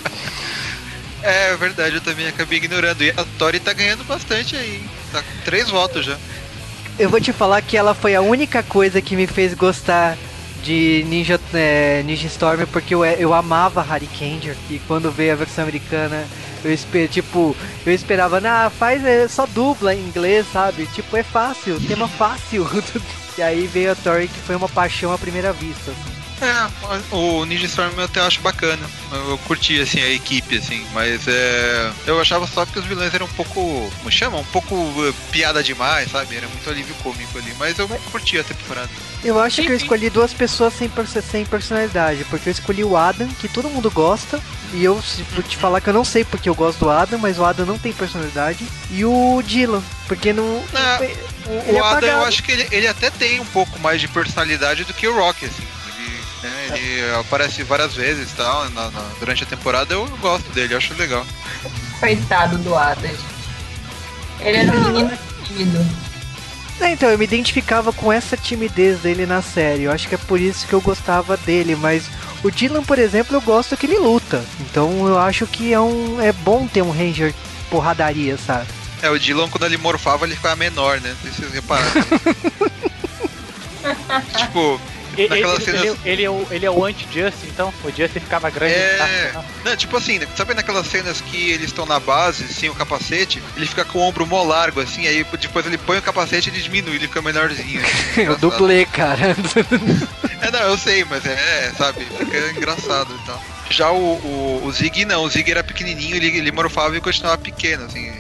é 1.22 1.56
verdade, 1.58 1.96
eu 1.96 2.02
também 2.02 2.26
acabei 2.26 2.58
ignorando. 2.58 3.04
E 3.04 3.10
a 3.12 3.26
Tori 3.38 3.60
tá 3.60 3.74
ganhando 3.74 4.06
bastante 4.06 4.56
aí. 4.56 4.82
Tá 5.12 5.22
com 5.22 5.44
três 5.44 5.70
votos 5.70 6.06
já. 6.06 6.18
eu 6.98 7.10
vou 7.10 7.20
te 7.20 7.34
falar 7.34 7.62
que 7.62 7.76
ela 7.76 7.94
foi 7.94 8.16
a 8.16 8.22
única 8.22 8.64
coisa 8.64 9.02
que 9.02 9.18
me 9.18 9.28
fez 9.28 9.54
gostar 9.54 10.18
de 10.64 11.06
Ninja, 11.08 11.40
é, 11.54 12.02
Ninja 12.04 12.28
Storm, 12.28 12.66
porque 12.72 12.96
eu, 12.96 13.04
eu 13.06 13.34
amava 13.34 13.82
Harry 13.82 14.08
Kanger. 14.08 14.56
E 14.70 14.80
quando 14.88 15.12
veio 15.12 15.34
a 15.34 15.36
versão 15.36 15.66
americana, 15.66 16.26
eu 16.64 16.74
esper, 16.74 17.08
tipo, 17.08 17.56
eu 17.86 17.94
esperava, 17.94 18.42
faz 18.70 19.04
é, 19.06 19.28
só 19.28 19.46
dubla 19.46 19.94
em 19.94 20.00
inglês, 20.00 20.46
sabe? 20.52 20.86
Tipo, 20.88 21.18
é 21.18 21.24
fácil, 21.24 21.80
tema 21.88 22.08
fácil. 22.08 22.68
e 23.38 23.42
aí 23.42 23.68
veio 23.68 23.92
a 23.92 23.96
Tori 23.96 24.28
que 24.28 24.40
foi 24.40 24.56
uma 24.56 24.70
paixão 24.70 25.12
à 25.12 25.18
primeira 25.18 25.54
vista. 25.54 25.92
assim. 25.92 26.17
É, 26.40 27.16
o 27.16 27.46
Ninja 27.46 27.66
Storm 27.66 27.92
eu 27.98 28.04
até 28.04 28.20
acho 28.22 28.42
bacana. 28.42 28.88
Eu, 29.12 29.38
curti 29.40 29.80
assim 29.82 30.00
a 30.02 30.10
equipe 30.10 30.58
assim, 30.58 30.86
mas 30.94 31.28
é, 31.28 31.92
eu 32.06 32.20
achava 32.22 32.46
só 32.46 32.66
que 32.66 32.78
os 32.78 32.86
vilões 32.86 33.14
eram 33.14 33.26
um 33.26 33.30
pouco, 33.30 33.92
como 33.98 34.12
chama, 34.12 34.38
um 34.38 34.44
pouco 34.46 34.76
eh, 35.08 35.14
piada 35.32 35.64
demais, 35.64 36.12
sabe? 36.12 36.36
Era 36.36 36.48
muito 36.48 36.70
alívio 36.70 36.94
cômico 37.02 37.38
ali, 37.38 37.54
mas 37.58 37.80
eu 37.80 37.88
curti 38.12 38.38
a 38.38 38.44
temporada. 38.44 38.90
Eu 39.24 39.40
acho 39.40 39.62
que 39.64 39.68
eu 39.72 39.76
escolhi 39.76 40.10
duas 40.12 40.32
pessoas 40.34 40.74
sem, 40.74 40.92
sem 41.28 41.46
personalidade, 41.46 42.24
porque 42.26 42.50
eu 42.50 42.52
escolhi 42.52 42.84
o 42.84 42.96
Adam, 42.96 43.28
que 43.40 43.48
todo 43.48 43.70
mundo 43.70 43.90
gosta, 43.90 44.40
e 44.74 44.84
eu 44.84 45.02
se- 45.02 45.24
vou 45.34 45.42
te 45.42 45.58
falar 45.58 45.82
que 45.82 45.90
eu 45.90 45.94
não 45.94 46.06
sei 46.06 46.24
porque 46.24 46.48
eu 46.50 46.56
gosto 46.56 46.80
do 46.80 46.90
Adam, 46.90 47.18
mas 47.18 47.40
o 47.40 47.46
Adam 47.46 47.66
não 47.66 47.80
tem 47.80 47.94
personalidade, 47.94 48.64
e 48.92 49.04
o 49.04 49.42
Dylan, 49.44 49.82
porque 50.08 50.32
não. 50.34 50.64
Ele 51.02 51.18
O, 51.48 51.78
é 51.78 51.82
o 51.82 51.84
Adam 51.84 52.10
eu 52.10 52.26
acho 52.26 52.44
que 52.44 52.52
ele, 52.52 52.68
ele 52.72 52.88
até 52.88 53.10
tem 53.10 53.40
um 53.40 53.46
pouco 53.46 53.80
mais 53.80 54.00
de 54.02 54.08
personalidade 54.08 54.84
do 54.84 54.94
que 54.94 55.08
o 55.08 55.16
Rock, 55.16 55.46
assim. 55.46 55.64
Ele, 56.48 56.72
né, 56.72 56.78
ele 56.80 57.16
aparece 57.20 57.64
várias 57.64 57.94
vezes 57.96 58.32
e 58.32 58.36
tal, 58.36 58.70
na- 58.72 58.90
na- 58.92 59.10
durante 59.20 59.44
a 59.44 59.48
temporada 59.48 59.94
eu 59.94 60.06
gosto 60.18 60.50
dele, 60.52 60.74
eu 60.74 60.78
acho 60.78 60.94
legal. 60.96 61.26
Coitado 62.00 62.58
do 62.60 62.76
Adam. 62.76 63.12
Ele 64.40 64.58
era 64.58 64.72
um 64.72 64.84
menino 64.84 65.18
tímido. 65.46 65.86
É, 66.80 66.92
então, 66.92 67.10
eu 67.10 67.18
me 67.18 67.24
identificava 67.24 67.92
com 67.92 68.14
essa 68.14 68.38
timidez 68.38 69.00
dele 69.00 69.26
na 69.26 69.42
série. 69.42 69.84
Eu 69.84 69.92
acho 69.92 70.08
que 70.08 70.14
é 70.14 70.18
por 70.18 70.40
isso 70.40 70.68
que 70.68 70.74
eu 70.74 70.82
gostava 70.82 71.36
dele, 71.36 71.76
mas 71.76 72.04
o 72.44 72.52
Dylan, 72.52 72.84
por 72.84 73.00
exemplo, 73.00 73.36
eu 73.36 73.42
gosto 73.42 73.76
que 73.76 73.88
ele 73.88 73.98
luta. 73.98 74.46
Então 74.60 75.08
eu 75.08 75.18
acho 75.18 75.48
que 75.48 75.74
é, 75.74 75.80
um, 75.80 76.22
é 76.22 76.32
bom 76.32 76.68
ter 76.68 76.84
um 76.84 76.92
Ranger 76.92 77.34
porradaria, 77.72 78.38
sabe? 78.38 78.68
É, 79.02 79.10
o 79.10 79.18
Dylan, 79.20 79.50
quando 79.50 79.66
ele 79.66 79.78
morfava, 79.78 80.26
ele 80.26 80.36
ficava 80.36 80.56
menor, 80.56 81.02
né? 81.02 81.10
Não 81.10 81.18
sei 81.24 81.32
se 81.32 81.38
vocês 81.42 81.54
repararam. 81.54 81.90
tipo, 84.38 84.80
Ele, 85.18 85.34
ele- 85.34 85.60
cenas. 85.62 85.82
ele- 85.84 85.98
ele 86.06 86.24
é 86.24 86.30
o, 86.30 86.48
ele 86.52 86.66
é 86.66 86.72
o 86.72 86.86
anti-Justin, 86.86 87.48
então? 87.48 87.74
O 87.84 87.88
Justin 87.90 88.20
ficava 88.20 88.50
grande. 88.50 88.74
É. 88.76 89.32
tá? 89.34 89.44
Não, 89.66 89.76
tipo 89.76 89.98
assim, 89.98 90.20
sabe 90.36 90.54
naquelas 90.54 90.88
cenas 90.88 91.20
que 91.22 91.52
eles 91.52 91.66
estão 91.68 91.86
na 91.86 92.00
base, 92.00 92.48
sem 92.54 92.70
o 92.70 92.76
capacete, 92.76 93.42
ele 93.56 93.66
fica 93.66 93.84
com 93.84 94.00
o 94.00 94.02
ombro 94.04 94.26
mó 94.28 94.44
largo, 94.44 94.80
assim, 94.80 95.08
aí 95.08 95.26
depois 95.40 95.66
ele 95.66 95.78
põe 95.78 95.98
o 95.98 96.02
capacete 96.02 96.50
e 96.50 96.54
ele 96.54 96.62
diminui, 96.62 96.96
ele 96.96 97.08
fica 97.08 97.22
menorzinho. 97.22 97.82
assim, 97.82 97.98
Eu 98.22 98.24
engraçado. 98.24 98.40
dublê, 98.52 98.86
cara. 98.86 99.36
É, 100.40 100.52
não, 100.52 100.60
eu 100.62 100.78
sei, 100.78 101.04
mas 101.04 101.26
é, 101.26 101.32
é, 101.34 101.74
sabe, 101.76 102.06
fica 102.06 102.38
engraçado 102.52 103.12
e 103.12 103.26
tal. 103.26 103.42
Já 103.72 103.90
o, 103.92 103.96
o, 103.98 104.62
o 104.66 104.72
Zig 104.72 105.04
não, 105.04 105.24
o 105.24 105.30
Zig 105.30 105.50
era 105.50 105.64
pequenininho, 105.64 106.16
ele, 106.16 106.28
ele 106.38 106.52
morfava 106.52 106.96
e 106.96 107.02
continuava 107.02 107.40
pequeno, 107.40 107.86
assim. 107.86 108.12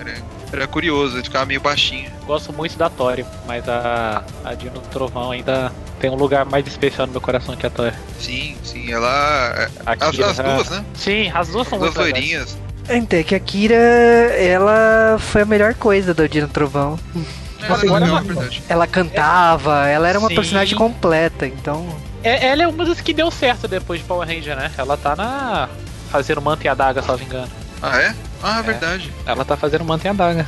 Era, 0.00 0.16
era 0.52 0.66
curioso, 0.66 1.16
ele 1.16 1.24
ficava 1.24 1.44
meio 1.46 1.60
baixinho. 1.60 2.10
Gosto 2.26 2.52
muito 2.52 2.76
da 2.78 2.88
Tori, 2.88 3.24
mas 3.46 3.68
a, 3.68 4.22
a 4.44 4.54
Dino 4.54 4.80
Trovão 4.90 5.30
ainda 5.30 5.72
tem 6.00 6.10
um 6.10 6.14
lugar 6.14 6.44
mais 6.44 6.66
especial 6.66 7.06
no 7.06 7.12
meu 7.12 7.20
coração 7.20 7.56
que 7.56 7.66
a 7.66 7.70
Tori. 7.70 7.94
Sim, 8.18 8.56
sim, 8.62 8.92
ela. 8.92 9.68
A 9.86 9.92
As, 9.92 10.02
as 10.02 10.16
duas, 10.38 10.70
né? 10.70 10.84
Sim, 10.94 11.30
as 11.34 11.48
duas 11.48 11.66
As 11.66 11.68
são 11.70 11.78
duas 11.78 11.94
muito 11.94 11.98
legais. 12.06 12.12
loirinhas. 12.12 12.58
Então, 12.90 13.18
é 13.18 13.22
que 13.22 13.34
a 13.34 13.40
Kira, 13.40 13.74
ela 13.74 15.16
foi 15.18 15.42
a 15.42 15.44
melhor 15.44 15.74
coisa 15.74 16.14
do 16.14 16.26
Dino 16.28 16.48
Trovão. 16.48 16.98
É, 17.62 17.72
Assim, 17.72 17.86
não- 17.86 18.18
é. 18.18 18.50
Ela 18.68 18.86
cantava, 18.86 19.86
ela 19.88 20.08
era 20.08 20.18
uma 20.18 20.28
Sim. 20.28 20.34
personagem 20.36 20.76
completa, 20.78 21.46
então. 21.46 21.86
É, 22.22 22.46
ela 22.48 22.62
é 22.62 22.68
uma 22.68 22.84
das 22.86 23.00
que 23.00 23.12
deu 23.12 23.30
certo 23.30 23.68
depois 23.68 24.00
de 24.00 24.06
Power 24.06 24.26
Ranger, 24.26 24.56
né? 24.56 24.70
Ela 24.78 24.96
tá 24.96 25.14
na. 25.16 25.68
fazendo 26.10 26.40
manta 26.40 26.64
e 26.64 26.68
adaga, 26.68 27.02
se 27.02 27.08
eu 27.08 27.12
não 27.12 27.18
me 27.18 27.24
engano. 27.26 27.48
Ah, 27.82 27.98
é? 28.00 28.14
Ah, 28.42 28.60
É. 28.60 28.62
verdade. 28.62 29.12
Ela 29.26 29.44
tá 29.44 29.56
fazendo 29.56 29.84
manta 29.84 30.06
e 30.06 30.10
adaga. 30.10 30.46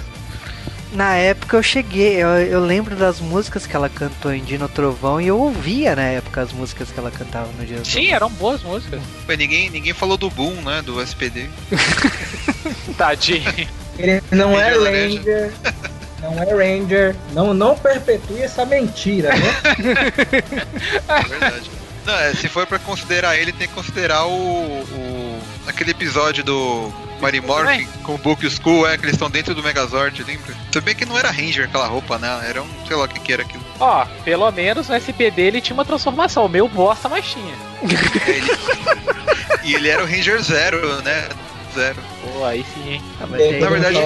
Na 0.93 1.14
época 1.14 1.57
eu 1.57 1.62
cheguei, 1.62 2.16
eu, 2.20 2.28
eu 2.28 2.61
lembro 2.64 2.97
das 2.97 3.20
músicas 3.20 3.64
que 3.64 3.76
ela 3.76 3.88
cantou 3.88 4.32
em 4.34 4.43
Dino 4.43 4.68
Trovão 4.68 5.20
e 5.20 5.28
eu 5.28 5.38
ouvia 5.38 5.95
na 5.95 6.03
época 6.03 6.41
as 6.41 6.53
músicas 6.53 6.91
que 6.91 6.99
ela 6.99 7.12
cantava 7.12 7.49
no 7.57 7.64
Dino 7.64 7.84
Sim, 7.84 8.09
eram 8.11 8.28
boas 8.28 8.61
músicas. 8.64 9.01
Mas 9.28 9.38
ninguém, 9.38 9.70
ninguém 9.70 9.93
falou 9.93 10.16
do 10.16 10.28
Boom, 10.28 10.55
né? 10.62 10.82
Do 10.82 11.01
SPD. 11.01 11.49
Tadinho. 12.99 13.68
Ele 13.99 14.20
não 14.32 14.59
é 14.59 14.70
Ranger. 14.70 15.53
Ranger. 15.53 15.53
Não 16.22 16.43
é 16.43 16.55
Ranger. 16.55 17.16
Não, 17.32 17.55
não 17.55 17.76
perpetue 17.78 18.43
essa 18.43 18.64
mentira, 18.66 19.30
né? 19.30 19.55
É 21.09 21.22
verdade. 21.28 21.70
Não, 22.05 22.14
é, 22.18 22.34
se 22.34 22.49
for 22.49 22.66
pra 22.66 22.78
considerar 22.78 23.36
ele, 23.36 23.53
tem 23.53 23.68
que 23.68 23.74
considerar 23.74 24.24
o. 24.26 24.30
o 24.32 25.30
aquele 25.66 25.90
episódio 25.92 26.42
do 26.44 26.92
Mary 27.20 27.40
Morphin 27.40 27.86
com 28.02 28.14
o 28.14 28.18
Book 28.18 28.42
e 28.42 28.46
o 28.46 28.48
Skull, 28.48 28.86
é, 28.88 28.96
que 28.96 29.04
eles 29.04 29.14
estão 29.14 29.30
dentro 29.30 29.54
do 29.54 29.62
Megazord, 29.62 30.22
lembra? 30.24 30.54
Também 30.72 30.94
que 30.94 31.04
não 31.04 31.18
era 31.18 31.30
Ranger 31.30 31.64
aquela 31.66 31.86
roupa, 31.86 32.18
né? 32.18 32.44
Era 32.48 32.62
um, 32.62 32.68
sei 32.86 32.96
lá 32.96 33.04
o 33.04 33.08
que 33.08 33.20
que 33.20 33.32
era 33.32 33.42
aquilo. 33.42 33.64
Ó, 33.78 34.04
pelo 34.24 34.50
menos 34.50 34.88
no 34.88 34.94
SPD 34.96 35.42
ele 35.42 35.61
tinha 35.61 35.74
uma 35.74 35.84
transformação. 35.84 36.46
O 36.46 36.48
meu 36.48 36.68
bosta, 36.68 37.08
mas 37.08 37.26
tinha. 37.26 37.54
E 39.62 39.74
ele 39.74 39.88
era 39.90 40.02
o 40.02 40.06
Ranger 40.06 40.40
Zero, 40.42 41.02
né? 41.02 41.28
Zero. 41.74 41.98
Pô, 42.22 42.44
aí 42.44 42.64
sim, 42.74 42.94
hein? 42.94 43.02
Ah, 43.20 43.26
mas 43.28 43.38
Tem- 43.40 43.54
aí 43.54 43.61
Na 43.61 43.68
verdade- 43.68 43.98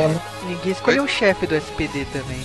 ninguém 0.48 0.72
escolheu 0.72 1.04
o 1.04 1.08
chefe 1.08 1.46
do 1.46 1.54
SPD 1.54 2.04
também. 2.06 2.40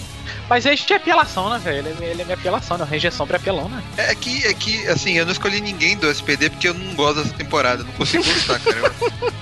Mas 0.49 0.65
ele 0.65 0.81
é 0.89 0.95
apelação, 0.95 1.49
né, 1.49 1.59
velho? 1.59 1.77
Ele, 1.87 2.05
é- 2.05 2.09
ele 2.09 2.21
é 2.21 2.25
minha 2.25 2.35
apelação, 2.37 2.77
né? 2.77 2.83
O 2.83 2.87
Ranger 2.87 3.13
Sombra 3.13 3.37
é 3.37 3.39
apelão, 3.39 3.69
né? 3.69 3.83
É 3.97 4.15
que, 4.15 4.45
é 4.47 4.53
que, 4.53 4.87
assim, 4.87 5.13
eu 5.17 5.25
não 5.25 5.31
escolhi 5.31 5.61
ninguém 5.61 5.95
do 5.95 6.09
SPD 6.09 6.49
porque 6.49 6.67
eu 6.67 6.73
não 6.73 6.95
gosto 6.95 7.21
dessa 7.21 7.35
temporada. 7.35 7.83
Não 7.83 7.91
consigo 7.93 8.23
gostar, 8.23 8.59
cara. 8.59 8.89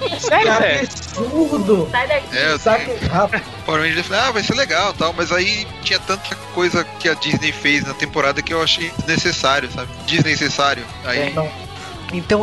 Que 0.10 0.20
Sério, 0.20 0.54
velho? 0.60 0.80
absurdo! 0.82 1.88
Sai 1.92 2.08
daqui. 2.08 2.38
É, 2.38 2.52
eu 2.52 2.60
Sabe, 2.60 2.96
rapaz, 3.12 3.44
Power 3.66 3.82
Rangers, 3.82 3.98
eu 4.00 4.04
falei, 4.04 4.22
ah, 4.22 4.32
vai 4.32 4.44
ser 4.44 4.54
legal 4.56 4.94
tal, 4.94 5.14
mas 5.14 5.32
aí 5.32 5.66
tinha 5.84 6.00
tanta 6.00 6.36
coisa 6.54 6.84
que 6.84 7.08
a 7.08 7.14
Disney 7.14 7.52
fez 7.52 7.84
na 7.86 7.94
temporada 7.94 8.42
que 8.42 8.54
eu 8.54 8.62
achei 8.62 8.92
desnecessário, 8.98 9.70
sabe? 9.72 9.90
Desnecessário. 10.06 10.86
Aí, 11.06 11.30
Então 11.30 11.50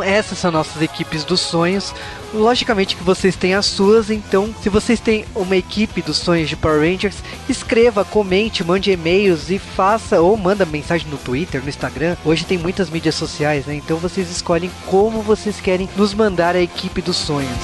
essas 0.04 0.38
são 0.38 0.50
nossas 0.50 0.82
equipes 0.82 1.24
dos 1.24 1.40
sonhos. 1.40 1.94
Logicamente 2.32 2.96
que 2.96 3.02
vocês 3.02 3.36
têm 3.36 3.54
as 3.54 3.66
suas, 3.66 4.10
então 4.10 4.54
se 4.60 4.68
vocês 4.68 4.98
têm 5.00 5.24
uma 5.34 5.56
equipe 5.56 6.02
dos 6.02 6.16
sonhos 6.16 6.48
de 6.48 6.56
Power 6.56 6.80
Rangers, 6.80 7.16
escreva, 7.48 8.04
comente, 8.04 8.64
mande 8.64 8.90
e-mails 8.90 9.50
e 9.50 9.58
faça 9.58 10.20
ou 10.20 10.36
manda 10.36 10.66
mensagem 10.66 11.08
no 11.08 11.16
Twitter, 11.16 11.62
no 11.62 11.68
Instagram. 11.68 12.16
Hoje 12.24 12.44
tem 12.44 12.58
muitas 12.58 12.90
mídias 12.90 13.14
sociais, 13.14 13.66
né? 13.66 13.74
Então 13.74 13.98
vocês 13.98 14.30
escolhem 14.30 14.70
como 14.86 15.22
vocês 15.22 15.60
querem 15.60 15.88
nos 15.96 16.12
mandar 16.12 16.56
a 16.56 16.60
equipe 16.60 17.00
dos 17.00 17.16
sonhos. 17.16 17.58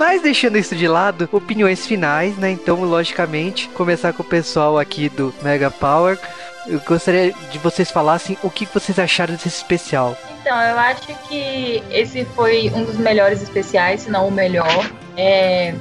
Mas 0.00 0.22
deixando 0.22 0.56
isso 0.56 0.74
de 0.74 0.88
lado, 0.88 1.28
opiniões 1.30 1.86
finais, 1.86 2.34
né? 2.38 2.50
Então, 2.50 2.82
logicamente, 2.82 3.68
começar 3.68 4.14
com 4.14 4.22
o 4.22 4.26
pessoal 4.26 4.78
aqui 4.78 5.10
do 5.10 5.32
Mega 5.42 5.70
Power. 5.70 6.18
Eu 6.66 6.80
gostaria 6.80 7.32
de 7.32 7.58
vocês 7.58 7.90
falassem 7.90 8.36
o 8.42 8.50
que 8.50 8.66
vocês 8.66 8.98
acharam 8.98 9.34
desse 9.34 9.48
especial. 9.48 10.16
Então, 10.40 10.60
eu 10.60 10.78
acho 10.78 11.06
que 11.28 11.82
esse 11.90 12.24
foi 12.24 12.70
um 12.74 12.84
dos 12.84 12.96
melhores 12.96 13.42
especiais, 13.42 14.02
se 14.02 14.10
não 14.10 14.28
o 14.28 14.30
melhor. 14.30 14.90
É, 15.16 15.74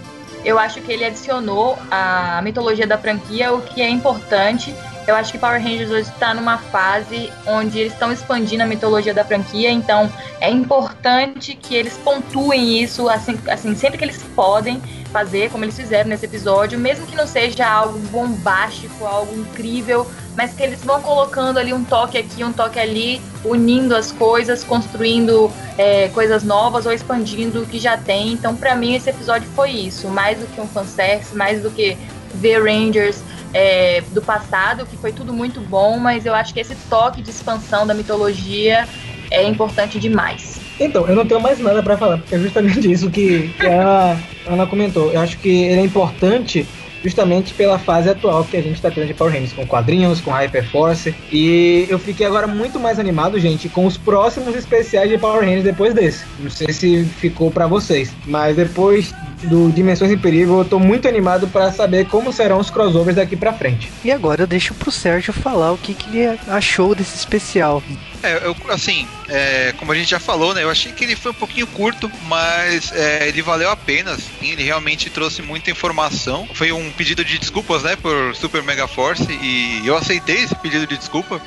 eu 0.43 0.57
acho 0.57 0.81
que 0.81 0.91
ele 0.91 1.05
adicionou 1.05 1.77
a 1.91 2.41
mitologia 2.41 2.87
da 2.87 2.97
franquia, 2.97 3.53
o 3.53 3.61
que 3.61 3.81
é 3.81 3.89
importante. 3.89 4.73
Eu 5.09 5.15
acho 5.15 5.31
que 5.31 5.39
Power 5.39 5.59
Rangers 5.59 5.89
hoje 5.89 6.07
está 6.07 6.35
numa 6.35 6.59
fase 6.59 7.31
onde 7.47 7.79
eles 7.79 7.93
estão 7.93 8.13
expandindo 8.13 8.61
a 8.61 8.67
mitologia 8.67 9.11
da 9.11 9.25
franquia, 9.25 9.71
então 9.71 10.07
é 10.39 10.51
importante 10.51 11.55
que 11.55 11.73
eles 11.73 11.97
pontuem 11.97 12.79
isso 12.79 13.09
assim, 13.09 13.35
assim 13.49 13.73
sempre 13.73 13.97
que 13.97 14.03
eles 14.03 14.21
podem 14.35 14.79
fazer, 15.11 15.49
como 15.49 15.65
eles 15.65 15.75
fizeram 15.75 16.11
nesse 16.11 16.25
episódio, 16.25 16.77
mesmo 16.77 17.07
que 17.07 17.15
não 17.15 17.25
seja 17.25 17.67
algo 17.67 17.97
bombástico, 18.09 19.03
algo 19.03 19.35
incrível, 19.35 20.05
mas 20.37 20.53
que 20.53 20.61
eles 20.61 20.83
vão 20.83 21.01
colocando 21.01 21.57
ali 21.57 21.73
um 21.73 21.83
toque 21.83 22.15
aqui, 22.15 22.43
um 22.43 22.53
toque 22.53 22.77
ali, 22.77 23.19
unindo 23.43 23.95
as 23.95 24.11
coisas, 24.11 24.63
construindo 24.63 25.51
é, 25.75 26.09
coisas 26.09 26.43
novas 26.43 26.85
ou 26.85 26.93
expandindo 26.93 27.63
o 27.63 27.65
que 27.65 27.79
já 27.79 27.97
tem. 27.97 28.33
Então, 28.33 28.55
pra 28.55 28.75
mim, 28.75 28.93
esse 28.93 29.09
episódio 29.09 29.49
foi 29.55 29.71
isso, 29.71 30.07
mais 30.07 30.37
do 30.37 30.45
que 30.45 30.61
um 30.61 30.67
fanservice, 30.67 31.35
mais 31.35 31.63
do 31.63 31.71
que 31.71 31.97
ver 32.35 32.63
Rangers 32.63 33.23
é, 33.53 34.01
do 34.11 34.21
passado, 34.21 34.85
que 34.85 34.97
foi 34.97 35.11
tudo 35.11 35.33
muito 35.33 35.59
bom, 35.61 35.97
mas 35.97 36.25
eu 36.25 36.35
acho 36.35 36.53
que 36.53 36.59
esse 36.59 36.75
toque 36.89 37.21
de 37.21 37.29
expansão 37.29 37.85
da 37.85 37.93
mitologia 37.93 38.87
é 39.31 39.43
importante 39.43 39.99
demais. 39.99 40.59
Então, 40.79 41.07
eu 41.07 41.15
não 41.15 41.25
tenho 41.25 41.41
mais 41.41 41.59
nada 41.59 41.83
pra 41.83 41.97
falar, 41.97 42.17
porque 42.17 42.35
é 42.35 42.39
justamente 42.39 42.89
isso 42.89 43.09
que, 43.09 43.49
que 43.59 43.67
a 43.67 44.17
Ana 44.47 44.65
comentou. 44.65 45.11
Eu 45.11 45.19
acho 45.19 45.37
que 45.39 45.49
ele 45.65 45.81
é 45.81 45.83
importante 45.83 46.65
justamente 47.03 47.53
pela 47.53 47.79
fase 47.79 48.09
atual 48.09 48.43
que 48.43 48.57
a 48.57 48.61
gente 48.61 48.81
tá 48.81 48.89
tendo 48.89 49.07
de 49.07 49.13
Power 49.13 49.33
Rangers, 49.33 49.53
com 49.53 49.65
quadrinhos, 49.65 50.21
com 50.21 50.31
Hyperforce. 50.31 51.15
E 51.31 51.85
eu 51.89 51.99
fiquei 51.99 52.25
agora 52.25 52.47
muito 52.47 52.79
mais 52.79 52.99
animado, 52.99 53.39
gente, 53.39 53.69
com 53.69 53.85
os 53.85 53.97
próximos 53.97 54.55
especiais 54.55 55.09
de 55.09 55.17
Power 55.17 55.41
Rangers 55.41 55.63
depois 55.63 55.93
desse. 55.93 56.25
Não 56.39 56.49
sei 56.49 56.71
se 56.73 57.03
ficou 57.03 57.51
pra 57.51 57.67
vocês, 57.67 58.11
mas 58.25 58.55
depois 58.55 59.13
do 59.43 59.71
Dimensões 59.71 60.11
em 60.11 60.17
Perigo, 60.17 60.59
eu 60.59 60.65
tô 60.65 60.79
muito 60.79 61.07
animado 61.07 61.47
pra 61.47 61.71
saber 61.71 62.07
como 62.07 62.33
serão 62.33 62.59
os 62.59 62.69
crossovers 62.69 63.15
daqui 63.15 63.35
pra 63.35 63.53
frente. 63.53 63.89
E 64.03 64.11
agora 64.11 64.43
eu 64.43 64.47
deixo 64.47 64.73
pro 64.73 64.91
Sérgio 64.91 65.31
falar 65.31 65.71
o 65.71 65.77
que, 65.77 65.93
que 65.93 66.09
ele 66.09 66.39
achou 66.47 66.93
desse 66.93 67.15
especial. 67.15 67.81
É, 68.21 68.45
eu, 68.45 68.55
assim, 68.69 69.07
é, 69.27 69.73
como 69.77 69.91
a 69.91 69.95
gente 69.95 70.09
já 70.09 70.19
falou, 70.19 70.53
né? 70.53 70.63
Eu 70.63 70.69
achei 70.69 70.91
que 70.91 71.03
ele 71.03 71.15
foi 71.15 71.31
um 71.31 71.35
pouquinho 71.35 71.67
curto, 71.67 72.11
mas 72.23 72.91
é, 72.91 73.27
ele 73.27 73.41
valeu 73.41 73.69
a 73.69 73.75
pena. 73.75 74.11
Assim, 74.11 74.51
ele 74.51 74.63
realmente 74.63 75.09
trouxe 75.09 75.41
muita 75.41 75.71
informação. 75.71 76.47
Foi 76.53 76.71
um 76.71 76.91
pedido 76.91 77.23
de 77.23 77.37
desculpas, 77.37 77.83
né? 77.83 77.95
Por 77.95 78.35
Super 78.35 78.61
Mega 78.63 78.87
Force 78.87 79.27
e 79.31 79.81
eu 79.85 79.95
aceitei 79.95 80.43
esse 80.43 80.55
pedido 80.55 80.85
de 80.85 80.97
desculpa. 80.97 81.41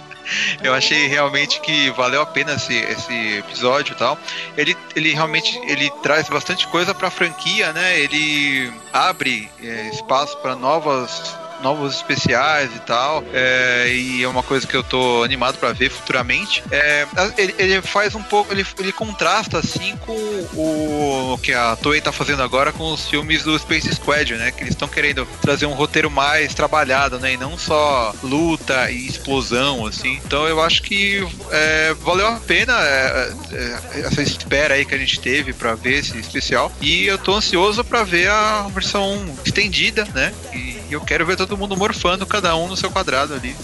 eu 0.62 0.74
achei 0.74 1.06
realmente 1.06 1.60
que 1.60 1.90
valeu 1.90 2.20
a 2.20 2.26
pena 2.26 2.52
esse, 2.52 2.74
esse 2.74 3.38
episódio 3.38 3.92
e 3.92 3.96
tal. 3.96 4.18
Ele, 4.56 4.76
ele 4.94 5.12
realmente 5.12 5.58
ele 5.66 5.90
traz 6.02 6.28
bastante 6.28 6.66
coisa 6.68 6.94
para 6.94 7.08
a 7.08 7.10
franquia, 7.10 7.72
né? 7.72 7.98
Ele 7.98 8.72
abre 8.92 9.50
é, 9.62 9.90
espaço 9.92 10.36
para 10.38 10.54
novas 10.54 11.34
novos 11.62 11.96
especiais 11.96 12.70
e 12.74 12.80
tal. 12.80 13.24
É, 13.32 13.88
e 13.92 14.22
é 14.22 14.28
uma 14.28 14.42
coisa 14.42 14.66
que 14.66 14.76
eu 14.76 14.82
tô 14.82 15.22
animado 15.22 15.58
pra 15.58 15.72
ver 15.72 15.90
futuramente. 15.90 16.62
É, 16.70 17.06
ele, 17.36 17.54
ele 17.58 17.82
faz 17.82 18.14
um 18.14 18.22
pouco, 18.22 18.52
ele, 18.52 18.66
ele 18.78 18.92
contrasta 18.92 19.58
assim 19.58 19.96
com 20.04 20.12
o, 20.54 21.34
o 21.34 21.38
que 21.38 21.52
a 21.52 21.76
Toei 21.76 22.00
tá 22.00 22.12
fazendo 22.12 22.42
agora 22.42 22.72
com 22.72 22.92
os 22.92 23.08
filmes 23.08 23.42
do 23.42 23.58
Space 23.58 23.94
Squad, 23.94 24.34
né? 24.34 24.50
Que 24.50 24.62
eles 24.62 24.74
estão 24.74 24.88
querendo 24.88 25.26
trazer 25.40 25.66
um 25.66 25.74
roteiro 25.74 26.10
mais 26.10 26.54
trabalhado, 26.54 27.18
né? 27.18 27.34
E 27.34 27.36
não 27.36 27.58
só 27.58 28.14
luta 28.22 28.90
e 28.90 29.06
explosão, 29.06 29.86
assim. 29.86 30.20
Então 30.24 30.46
eu 30.46 30.60
acho 30.62 30.82
que 30.82 31.26
é, 31.50 31.94
valeu 31.94 32.26
a 32.26 32.36
pena 32.40 32.72
é, 32.80 33.32
é, 33.52 34.00
essa 34.00 34.22
espera 34.22 34.74
aí 34.74 34.84
que 34.84 34.94
a 34.94 34.98
gente 34.98 35.20
teve 35.20 35.52
para 35.52 35.74
ver 35.74 35.98
esse 35.98 36.18
especial. 36.18 36.72
E 36.80 37.06
eu 37.06 37.18
tô 37.18 37.34
ansioso 37.34 37.84
para 37.84 38.02
ver 38.02 38.30
a 38.30 38.68
versão 38.68 39.34
estendida, 39.44 40.06
né? 40.14 40.32
E 40.54 40.80
eu 40.90 41.00
quero 41.00 41.24
ver 41.24 41.36
todo 41.36 41.49
mundo 41.56 41.76
morfando, 41.76 42.26
cada 42.26 42.56
um 42.56 42.68
no 42.68 42.76
seu 42.76 42.90
quadrado 42.90 43.34
ali. 43.34 43.54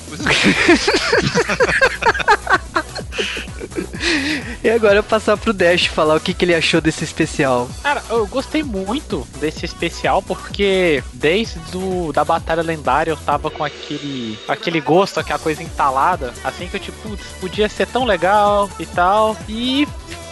E 4.62 4.70
agora 4.70 5.02
passar 5.02 5.36
pro 5.36 5.52
Dash 5.52 5.86
falar 5.86 6.16
o 6.16 6.20
que, 6.20 6.34
que 6.34 6.44
ele 6.44 6.54
achou 6.54 6.80
desse 6.80 7.04
especial. 7.04 7.68
Cara, 7.82 8.02
eu 8.10 8.26
gostei 8.26 8.62
muito 8.62 9.26
desse 9.38 9.64
especial 9.64 10.20
porque 10.20 11.02
desde 11.12 11.58
do, 11.70 12.12
da 12.12 12.24
Batalha 12.24 12.62
Lendária 12.62 13.12
eu 13.12 13.16
tava 13.16 13.50
com 13.50 13.62
aquele, 13.62 14.38
aquele 14.48 14.80
gosto, 14.80 15.20
aquela 15.20 15.38
coisa 15.38 15.62
entalada, 15.62 16.34
assim 16.42 16.66
que 16.68 16.76
eu 16.76 16.80
tipo, 16.80 17.08
putz, 17.08 17.24
podia 17.40 17.68
ser 17.68 17.86
tão 17.86 18.04
legal 18.04 18.68
e 18.78 18.86
tal. 18.86 19.36
E 19.48 19.86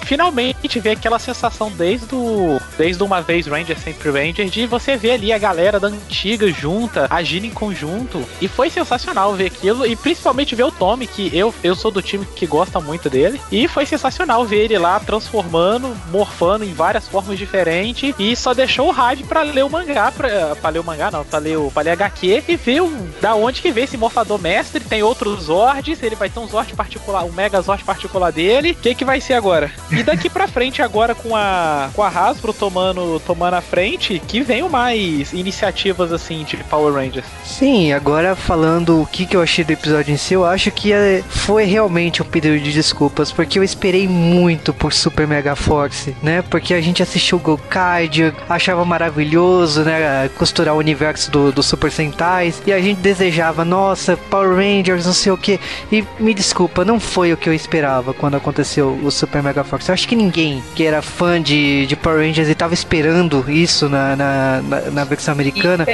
finalmente 0.04 0.78
ver 0.78 0.90
aquela 0.90 1.18
sensação 1.18 1.70
desde 1.70 2.14
o 2.14 2.60
desde 2.76 3.02
uma 3.02 3.20
vez 3.20 3.46
Ranger 3.46 3.78
sempre 3.78 4.10
Ranger 4.10 4.48
de 4.48 4.66
você 4.66 4.96
ver 4.96 5.12
ali 5.12 5.32
a 5.32 5.38
galera 5.38 5.80
da 5.80 5.88
antiga 5.88 6.50
junta 6.52 7.06
agindo 7.10 7.46
em 7.46 7.50
conjunto 7.50 8.24
e 8.40 8.48
foi 8.48 8.70
sensacional 8.70 9.34
ver 9.34 9.46
aquilo 9.46 9.86
e 9.86 9.96
principalmente 9.96 10.54
ver 10.54 10.64
o 10.64 10.72
Tommy 10.72 11.06
que 11.06 11.36
eu, 11.36 11.54
eu 11.62 11.74
sou 11.74 11.90
do 11.90 12.02
time 12.02 12.24
que 12.24 12.46
gosta 12.46 12.80
muito 12.80 13.08
dele 13.08 13.40
e 13.50 13.66
foi 13.66 13.86
sensacional 13.86 14.44
ver 14.44 14.64
ele 14.64 14.78
lá 14.78 15.00
transformando 15.00 15.94
morfando 16.10 16.64
em 16.64 16.72
várias 16.72 17.08
formas 17.08 17.38
diferentes 17.38 18.14
e 18.18 18.36
só 18.36 18.52
deixou 18.52 18.88
o 18.88 18.92
hype 18.92 19.24
para 19.24 19.42
ler 19.42 19.64
o 19.64 19.70
mangá 19.70 20.12
pra, 20.12 20.56
pra 20.56 20.70
ler 20.70 20.80
o 20.80 20.84
mangá 20.84 21.10
não 21.10 21.24
para 21.24 21.38
ler 21.38 21.56
o 21.56 21.70
pra 21.70 21.82
ler 21.82 21.92
HQ 21.92 22.44
e 22.48 22.56
ver 22.56 22.82
da 23.20 23.34
onde 23.34 23.62
que 23.62 23.70
veio 23.70 23.84
esse 23.84 23.96
morfador 23.96 24.40
mestre 24.40 24.80
tem 24.80 25.02
outros 25.02 25.44
Zords 25.44 26.02
ele 26.02 26.16
vai 26.16 26.28
ter 26.28 26.40
um 26.40 26.48
Zord 26.48 26.74
particular 26.74 27.24
um 27.24 27.32
Mega 27.32 27.60
Zord 27.60 27.84
particular 27.84 28.32
dele 28.32 28.72
o 28.72 28.74
que 28.74 28.94
que 28.94 29.04
vai 29.04 29.20
ser 29.20 29.34
agora 29.34 29.70
e 29.98 30.02
daqui 30.02 30.28
pra 30.28 30.48
frente, 30.48 30.82
agora 30.82 31.14
com 31.14 31.34
a, 31.34 31.90
com 31.94 32.02
a 32.02 32.08
Hasbro 32.08 32.52
tomando, 32.52 33.20
tomando 33.20 33.54
a 33.54 33.60
frente, 33.60 34.20
que 34.26 34.40
venham 34.40 34.68
mais 34.68 35.32
iniciativas 35.32 36.12
assim 36.12 36.44
de 36.44 36.56
Power 36.64 36.94
Rangers. 36.94 37.26
Sim, 37.44 37.92
agora 37.92 38.34
falando 38.34 39.02
o 39.02 39.06
que, 39.06 39.26
que 39.26 39.36
eu 39.36 39.42
achei 39.42 39.64
do 39.64 39.72
episódio 39.72 40.12
em 40.12 40.16
si, 40.16 40.34
eu 40.34 40.44
acho 40.44 40.70
que 40.70 40.92
é, 40.92 41.22
foi 41.28 41.64
realmente 41.64 42.22
um 42.22 42.24
pedido 42.24 42.58
de 42.58 42.72
desculpas, 42.72 43.30
porque 43.30 43.58
eu 43.58 43.62
esperei 43.62 44.08
muito 44.08 44.72
por 44.72 44.92
Super 44.92 45.26
Mega 45.26 45.54
Force, 45.54 46.14
né? 46.22 46.42
Porque 46.42 46.74
a 46.74 46.80
gente 46.80 47.02
assistiu 47.02 47.38
o 47.38 47.40
Gokaido, 47.40 48.34
achava 48.48 48.84
maravilhoso, 48.84 49.82
né? 49.82 50.28
Costurar 50.36 50.74
o 50.74 50.78
universo 50.78 51.30
do, 51.30 51.52
do 51.52 51.62
Super 51.62 51.90
Sentais, 51.90 52.62
e 52.66 52.72
a 52.72 52.80
gente 52.80 53.00
desejava, 53.00 53.64
nossa, 53.64 54.16
Power 54.16 54.56
Rangers, 54.56 55.06
não 55.06 55.12
sei 55.12 55.32
o 55.32 55.36
que. 55.36 55.60
E 55.92 56.04
me 56.18 56.34
desculpa, 56.34 56.84
não 56.84 56.98
foi 56.98 57.32
o 57.32 57.36
que 57.36 57.48
eu 57.48 57.54
esperava 57.54 58.12
quando 58.12 58.36
aconteceu 58.36 58.98
o 59.02 59.10
Super 59.10 59.42
Mega 59.42 59.62
Force. 59.62 59.83
Eu 59.90 59.94
acho 59.94 60.08
que 60.08 60.16
ninguém 60.16 60.62
que 60.74 60.84
era 60.84 61.02
fã 61.02 61.40
de, 61.40 61.86
de 61.86 61.96
Power 61.96 62.26
Rangers 62.26 62.48
e 62.48 62.54
tava 62.54 62.74
esperando 62.74 63.44
isso 63.50 63.88
na, 63.88 64.16
na, 64.16 64.62
na, 64.62 64.80
na 64.90 65.04
versão 65.04 65.32
americana. 65.32 65.84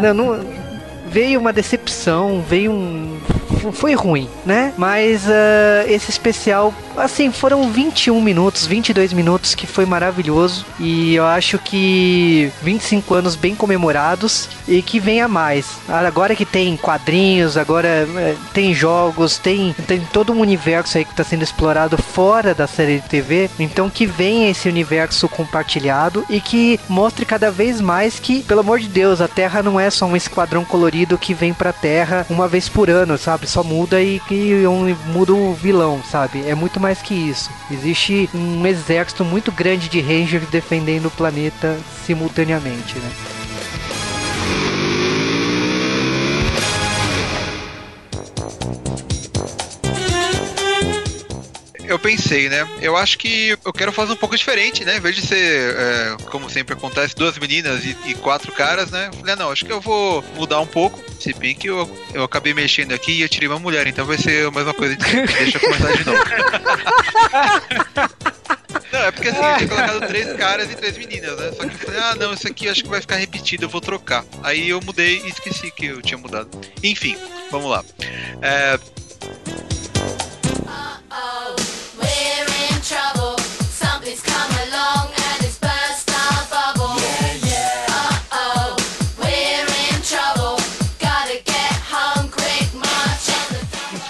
Não, 0.00 0.14
não, 0.14 0.65
veio 1.10 1.40
uma 1.40 1.52
decepção, 1.52 2.44
veio 2.48 2.72
um. 2.72 3.18
Foi 3.72 3.94
ruim, 3.94 4.28
né? 4.44 4.72
Mas 4.76 5.26
uh, 5.26 5.88
esse 5.88 6.10
especial, 6.10 6.72
assim, 6.96 7.32
foram 7.32 7.70
21 7.70 8.20
minutos, 8.20 8.64
22 8.64 9.12
minutos 9.12 9.54
que 9.54 9.66
foi 9.66 9.84
maravilhoso. 9.84 10.64
E 10.78 11.14
eu 11.14 11.24
acho 11.24 11.58
que 11.58 12.52
25 12.62 13.14
anos 13.14 13.34
bem 13.34 13.56
comemorados 13.56 14.48
e 14.68 14.82
que 14.82 15.00
venha 15.00 15.26
mais. 15.26 15.78
Agora 15.88 16.36
que 16.36 16.44
tem 16.44 16.76
quadrinhos, 16.76 17.56
agora 17.56 17.88
eh, 17.88 18.36
tem 18.52 18.72
jogos, 18.72 19.38
tem, 19.38 19.74
tem 19.86 20.00
todo 20.12 20.32
um 20.32 20.40
universo 20.40 20.98
aí 20.98 21.04
que 21.04 21.10
está 21.10 21.24
sendo 21.24 21.42
explorado 21.42 21.96
fora 21.96 22.54
da 22.54 22.66
série 22.66 23.00
de 23.00 23.08
TV. 23.08 23.50
Então 23.58 23.90
que 23.90 24.06
venha 24.06 24.50
esse 24.50 24.68
universo 24.68 25.28
compartilhado 25.28 26.24
e 26.28 26.40
que 26.40 26.78
mostre 26.88 27.24
cada 27.24 27.50
vez 27.50 27.80
mais 27.80 28.20
que, 28.20 28.42
pelo 28.44 28.60
amor 28.60 28.78
de 28.78 28.88
Deus, 28.88 29.20
a 29.20 29.28
Terra 29.28 29.62
não 29.62 29.80
é 29.80 29.90
só 29.90 30.06
um 30.06 30.16
esquadrão 30.16 30.64
colorido 30.64 30.95
que 31.18 31.34
vem 31.34 31.52
pra 31.52 31.72
Terra 31.72 32.24
uma 32.30 32.48
vez 32.48 32.68
por 32.68 32.88
ano, 32.88 33.18
sabe? 33.18 33.46
Só 33.46 33.62
muda 33.62 34.00
e 34.00 34.20
que 34.20 34.66
um, 34.66 34.94
muda 35.12 35.34
o 35.34 35.52
vilão, 35.52 36.00
sabe? 36.02 36.48
É 36.48 36.54
muito 36.54 36.80
mais 36.80 37.02
que 37.02 37.14
isso. 37.14 37.50
Existe 37.70 38.30
um 38.32 38.66
exército 38.66 39.24
muito 39.24 39.52
grande 39.52 39.88
de 39.88 40.00
Rangers 40.00 40.48
defendendo 40.48 41.06
o 41.06 41.10
planeta 41.10 41.76
simultaneamente, 42.06 42.98
né? 42.98 43.45
Eu 51.86 51.98
pensei, 51.98 52.48
né? 52.48 52.66
Eu 52.80 52.96
acho 52.96 53.18
que 53.18 53.56
eu 53.64 53.72
quero 53.72 53.92
fazer 53.92 54.12
um 54.12 54.16
pouco 54.16 54.36
diferente, 54.36 54.84
né? 54.84 54.96
Em 54.96 55.00
vez 55.00 55.16
de 55.16 55.26
ser, 55.26 55.74
é, 55.76 56.16
como 56.30 56.48
sempre 56.50 56.74
acontece, 56.74 57.14
duas 57.14 57.38
meninas 57.38 57.84
e, 57.84 57.96
e, 58.06 58.14
quatro 58.14 58.50
caras, 58.52 58.90
né? 58.90 59.10
Falei, 59.18 59.34
ah, 59.34 59.36
não, 59.36 59.50
acho 59.50 59.64
que 59.64 59.72
eu 59.72 59.80
vou 59.80 60.24
mudar 60.34 60.60
um 60.60 60.66
pouco. 60.66 61.02
Se 61.20 61.32
bem 61.32 61.54
que 61.54 61.68
eu, 61.68 61.88
eu 62.12 62.24
acabei 62.24 62.54
mexendo 62.54 62.92
aqui 62.92 63.12
e 63.12 63.22
eu 63.22 63.28
tirei 63.28 63.48
uma 63.48 63.58
mulher, 63.58 63.86
então 63.86 64.04
vai 64.04 64.18
ser 64.18 64.46
a 64.46 64.50
mesma 64.50 64.74
coisa. 64.74 64.96
De, 64.96 65.04
deixa 65.04 65.58
eu 65.58 65.60
começar 65.60 65.96
de 65.96 66.04
novo. 66.04 66.22
Não, 68.92 69.00
é 69.00 69.10
porque 69.10 69.28
assim, 69.28 69.40
eu 69.40 69.56
tinha 69.56 69.68
colocado 69.68 70.06
três 70.06 70.32
caras 70.34 70.70
e 70.70 70.76
três 70.76 70.96
meninas, 70.96 71.36
né? 71.36 71.52
Só 71.52 71.66
que 71.66 71.74
eu 71.74 71.78
falei, 71.78 72.00
ah, 72.00 72.14
não, 72.14 72.32
isso 72.32 72.46
aqui 72.46 72.68
acho 72.68 72.82
que 72.82 72.88
vai 72.88 73.00
ficar 73.00 73.16
repetido, 73.16 73.64
eu 73.64 73.68
vou 73.68 73.80
trocar. 73.80 74.24
Aí 74.42 74.68
eu 74.68 74.80
mudei 74.80 75.20
e 75.24 75.28
esqueci 75.28 75.70
que 75.70 75.86
eu 75.86 76.00
tinha 76.00 76.16
mudado. 76.16 76.48
Enfim, 76.82 77.16
vamos 77.50 77.70
lá. 77.70 77.84
É. 78.40 78.78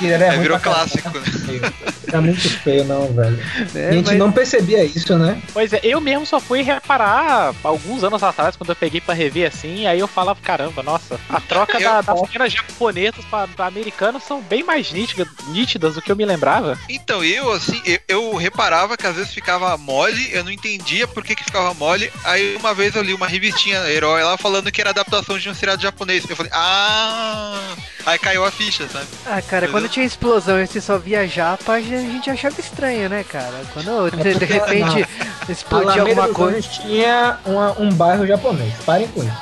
Mentira, 0.01 0.27
é, 0.27 0.35
é 0.35 0.39
virou 0.39 0.59
clássico. 0.61 1.11
Tá 2.11 2.21
muito 2.21 2.49
feio, 2.61 2.85
não, 2.85 3.13
velho. 3.13 3.39
É, 3.75 3.89
a 3.89 3.93
gente 3.93 4.07
mas... 4.07 4.19
não 4.19 4.33
percebia 4.33 4.85
isso, 4.85 5.17
né? 5.19 5.41
Pois 5.53 5.73
é, 5.73 5.81
eu 5.83 6.01
mesmo 6.01 6.27
só 6.27 6.41
fui 6.41 6.63
reparar 6.63 7.55
alguns 7.63 8.05
anos 8.05 8.23
atrás, 8.23 8.57
quando 8.57 8.71
eu 8.71 8.77
peguei 8.77 9.01
pra 9.01 9.15
rever 9.15 9.49
assim, 9.49 9.87
aí 9.87 9.99
eu 9.99 10.07
falava, 10.07 10.39
caramba, 10.43 10.83
nossa, 10.83 11.19
a 11.29 11.41
troca 11.41 11.79
da, 11.81 12.01
das 12.01 12.21
pequenas 12.23 12.53
japonesas 12.53 13.25
pra, 13.25 13.47
pra 13.49 13.67
americanas 13.67 14.23
são 14.25 14.41
bem 14.41 14.63
mais 14.63 14.93
nítidas, 14.93 15.29
nítidas 15.49 15.95
do 15.95 16.03
que 16.03 16.11
eu 16.11 16.17
me 16.17 16.25
lembrava. 16.25 16.79
Então, 16.89 17.25
eu, 17.25 17.53
assim, 17.53 17.81
eu, 17.85 17.99
eu, 18.09 18.37
reparava 18.37 18.97
que 18.97 19.07
às 19.07 19.17
vezes 19.17 19.33
ficava 19.33 19.77
mole, 19.77 20.29
eu 20.33 20.45
não 20.45 20.51
entendia 20.51 21.07
por 21.07 21.25
que, 21.25 21.35
que 21.35 21.45
ficava 21.45 21.75
mole. 21.75 22.11
Aí 22.25 22.57
uma 22.57 22.75
vez 22.75 22.95
eu 22.95 23.03
li 23.03 23.15
uma 23.15 23.27
revistinha 23.27 23.79
herói 23.91 24.23
lá 24.23 24.37
falando 24.37 24.71
que 24.71 24.81
era 24.81 24.91
adaptação 24.91 25.39
de 25.39 25.49
um 25.49 25.55
seriado 25.55 25.83
japonês. 25.83 26.25
Eu 26.29 26.37
falei, 26.37 26.53
ah! 26.55 27.61
Aí 28.07 28.19
caiu 28.21 28.45
a 28.45 28.53
ficha, 28.53 28.89
sabe? 28.89 29.07
Ah, 29.27 29.43
cara, 29.43 29.67
quando 29.67 29.89
tinha 29.89 30.07
explosão 30.07 30.61
e 30.61 30.67
você 30.67 30.81
só 30.81 30.97
via 30.97 31.27
japa, 31.27 31.81
a 31.97 32.01
gente 32.01 32.31
achava 32.31 32.61
estranho, 32.61 33.09
né, 33.09 33.25
cara? 33.25 33.63
Quando 33.73 34.11
de, 34.11 34.35
de 34.35 34.45
repente 34.45 35.07
explodia 35.49 36.03
alguma 36.03 36.29
coisa. 36.29 36.61
tinha 36.61 37.39
uma, 37.45 37.81
um 37.81 37.91
bairro 37.93 38.27
japonês. 38.27 38.75
Parem 38.85 39.09
com 39.09 39.23
isso. 39.23 39.33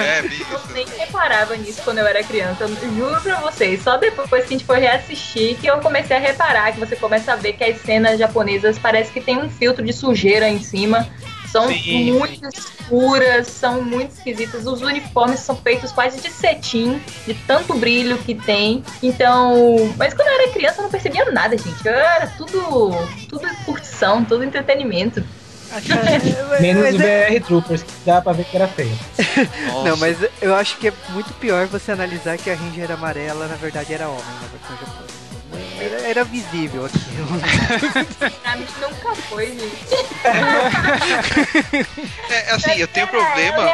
é, 0.00 0.20
eu 0.52 0.74
nem 0.74 0.86
reparava 0.98 1.56
nisso 1.56 1.82
quando 1.82 1.98
eu 1.98 2.06
era 2.06 2.22
criança. 2.22 2.64
Eu 2.64 2.94
juro 2.94 3.20
pra 3.20 3.40
vocês. 3.40 3.82
Só 3.82 3.96
depois 3.96 4.28
que 4.28 4.54
a 4.54 4.58
gente 4.58 4.64
foi 4.64 4.80
reassistir 4.80 5.56
que 5.56 5.66
eu 5.66 5.78
comecei 5.78 6.16
a 6.16 6.20
reparar 6.20 6.72
que 6.72 6.80
você 6.80 6.96
começa 6.96 7.32
a 7.32 7.36
ver 7.36 7.54
que 7.54 7.64
as 7.64 7.80
cenas 7.80 8.18
japonesas 8.18 8.78
parece 8.78 9.12
que 9.12 9.20
tem 9.20 9.38
um 9.38 9.48
filtro 9.48 9.84
de 9.84 9.92
sujeira 9.92 10.48
em 10.48 10.62
cima 10.62 11.08
são 11.52 11.68
Sim. 11.68 12.12
muito 12.12 12.48
escuras, 12.48 13.46
são 13.46 13.82
muito 13.82 14.12
esquisitas. 14.12 14.66
Os 14.66 14.80
uniformes 14.80 15.40
são 15.40 15.54
feitos 15.54 15.92
quase 15.92 16.18
de 16.20 16.30
cetim, 16.30 17.00
de 17.26 17.34
tanto 17.34 17.74
brilho 17.74 18.16
que 18.18 18.34
tem. 18.34 18.82
Então, 19.02 19.92
mas 19.98 20.14
quando 20.14 20.28
eu 20.28 20.34
era 20.34 20.52
criança 20.52 20.78
eu 20.78 20.84
não 20.84 20.90
percebia 20.90 21.30
nada, 21.30 21.56
gente. 21.56 21.86
Era 21.86 22.26
tudo, 22.28 22.90
tudo 23.28 23.46
curtição, 23.66 24.24
tudo 24.24 24.42
entretenimento. 24.42 25.22
Menos 26.60 26.94
o 26.94 26.98
BR 26.98 27.46
Troopers, 27.46 27.82
que 27.82 27.92
dá 28.04 28.20
pra 28.20 28.32
ver 28.32 28.44
que 28.44 28.56
era 28.56 28.68
feio. 28.68 28.96
Não, 29.84 29.96
mas 29.96 30.18
eu 30.40 30.54
acho 30.54 30.76
que 30.78 30.88
é 30.88 30.92
muito 31.10 31.32
pior 31.34 31.66
você 31.66 31.92
analisar 31.92 32.36
que 32.36 32.50
a 32.50 32.54
Ranger 32.54 32.90
amarela, 32.92 33.46
na 33.46 33.56
verdade, 33.56 33.92
era 33.92 34.08
homem 34.08 34.24
na 34.24 34.48
versão 34.48 34.76
japonesa. 34.86 35.21
Era, 35.78 36.08
era 36.08 36.24
visível 36.24 36.86
aquilo. 36.86 37.26
mim 38.56 38.66
nunca 38.80 39.14
foi, 39.14 39.46
gente. 39.46 39.86
É, 42.30 42.50
assim, 42.52 42.72
eu 42.78 42.88
tenho 42.88 43.08
problema. 43.08 43.66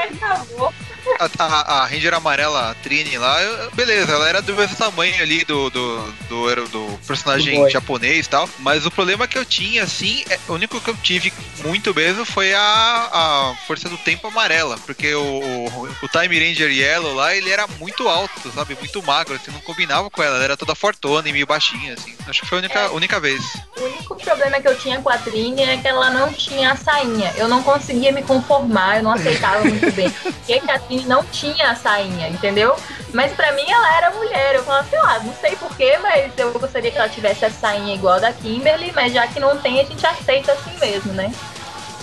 A, 1.18 1.44
a, 1.44 1.82
a 1.82 1.86
Ranger 1.86 2.14
amarela, 2.14 2.70
a 2.70 2.74
Trini 2.74 3.16
lá, 3.18 3.42
eu- 3.42 3.70
beleza, 3.72 4.12
ela 4.12 4.28
era 4.28 4.42
do 4.42 4.54
mesmo 4.54 4.76
tamanho 4.76 5.20
ali 5.22 5.44
do, 5.44 5.70
do, 5.70 6.14
do, 6.28 6.50
era 6.50 6.62
do 6.66 6.98
personagem 7.06 7.62
Do 7.62 7.68
japonês 7.70 8.26
e 8.26 8.28
tal. 8.28 8.48
Mas 8.58 8.86
o 8.86 8.90
problema 8.90 9.26
que 9.26 9.36
eu 9.38 9.44
tinha, 9.44 9.82
assim, 9.82 10.24
é, 10.30 10.38
o 10.48 10.54
único 10.54 10.80
que 10.80 10.88
eu 10.90 10.96
tive 10.96 11.32
muito 11.64 11.94
mesmo 11.94 12.24
foi 12.24 12.54
a, 12.54 12.60
a 12.60 13.54
força 13.66 13.88
do 13.88 13.96
tempo 13.98 14.26
amarela. 14.28 14.76
Porque 14.86 15.14
o, 15.14 15.22
o, 15.22 15.88
o 16.02 16.08
Time 16.08 16.38
Ranger 16.38 16.70
Yellow 16.70 17.14
lá, 17.14 17.34
ele 17.34 17.50
era 17.50 17.66
muito 17.78 18.08
alto, 18.08 18.50
sabe? 18.54 18.76
Muito 18.78 19.02
magro, 19.02 19.34
assim, 19.34 19.50
não 19.50 19.60
combinava 19.60 20.08
com 20.10 20.22
ela. 20.22 20.36
Ela 20.36 20.44
era 20.44 20.56
toda 20.56 20.74
fortona 20.74 21.28
e 21.28 21.32
meio 21.32 21.46
baixinha, 21.46 21.94
assim. 21.94 22.14
Acho 22.26 22.42
que 22.42 22.46
foi 22.48 22.58
a 22.58 22.60
única, 22.60 22.90
única 22.92 23.20
vez. 23.20 23.42
O 23.76 23.82
único 23.84 24.14
problema 24.16 24.60
que 24.60 24.68
eu 24.68 24.78
tinha 24.78 25.00
com 25.00 25.08
a 25.10 25.18
Trini 25.18 25.62
é 25.62 25.76
que 25.76 25.88
ela 25.88 26.10
não 26.10 26.32
tinha 26.32 26.72
a 26.72 26.76
sainha. 26.76 27.32
Eu 27.36 27.48
não 27.48 27.62
conseguia 27.62 28.12
me 28.12 28.22
conformar, 28.22 28.98
eu 28.98 29.02
não 29.02 29.12
aceitava 29.12 29.64
muito 29.64 29.90
bem. 29.92 30.10
Porque 30.22 30.60
que 30.60 30.70
a 30.70 30.78
Trini 30.78 31.04
não 31.08 31.24
tinha 31.24 31.70
a 31.70 31.74
sainha, 31.74 32.28
entendeu? 32.28 32.76
Mas 33.12 33.32
pra 33.32 33.50
mim 33.52 33.64
ela 33.68 33.96
era 33.96 34.10
mulher. 34.12 34.54
Eu 34.54 34.62
falava, 34.62 34.86
sei 34.88 34.98
lá, 35.00 35.18
não 35.20 35.34
sei 35.40 35.56
porquê, 35.56 35.98
mas 36.02 36.30
eu 36.36 36.52
gostaria 36.52 36.90
que 36.90 36.98
ela 36.98 37.08
tivesse 37.08 37.44
a 37.44 37.50
sainha 37.50 37.94
igual 37.94 38.14
a 38.14 38.18
da 38.20 38.32
Kimberly, 38.32 38.92
mas 38.94 39.12
já 39.12 39.26
que 39.26 39.40
não 39.40 39.56
tem, 39.58 39.80
a 39.80 39.84
gente 39.84 40.06
aceita 40.06 40.52
assim 40.52 40.78
mesmo, 40.78 41.12
né? 41.14 41.32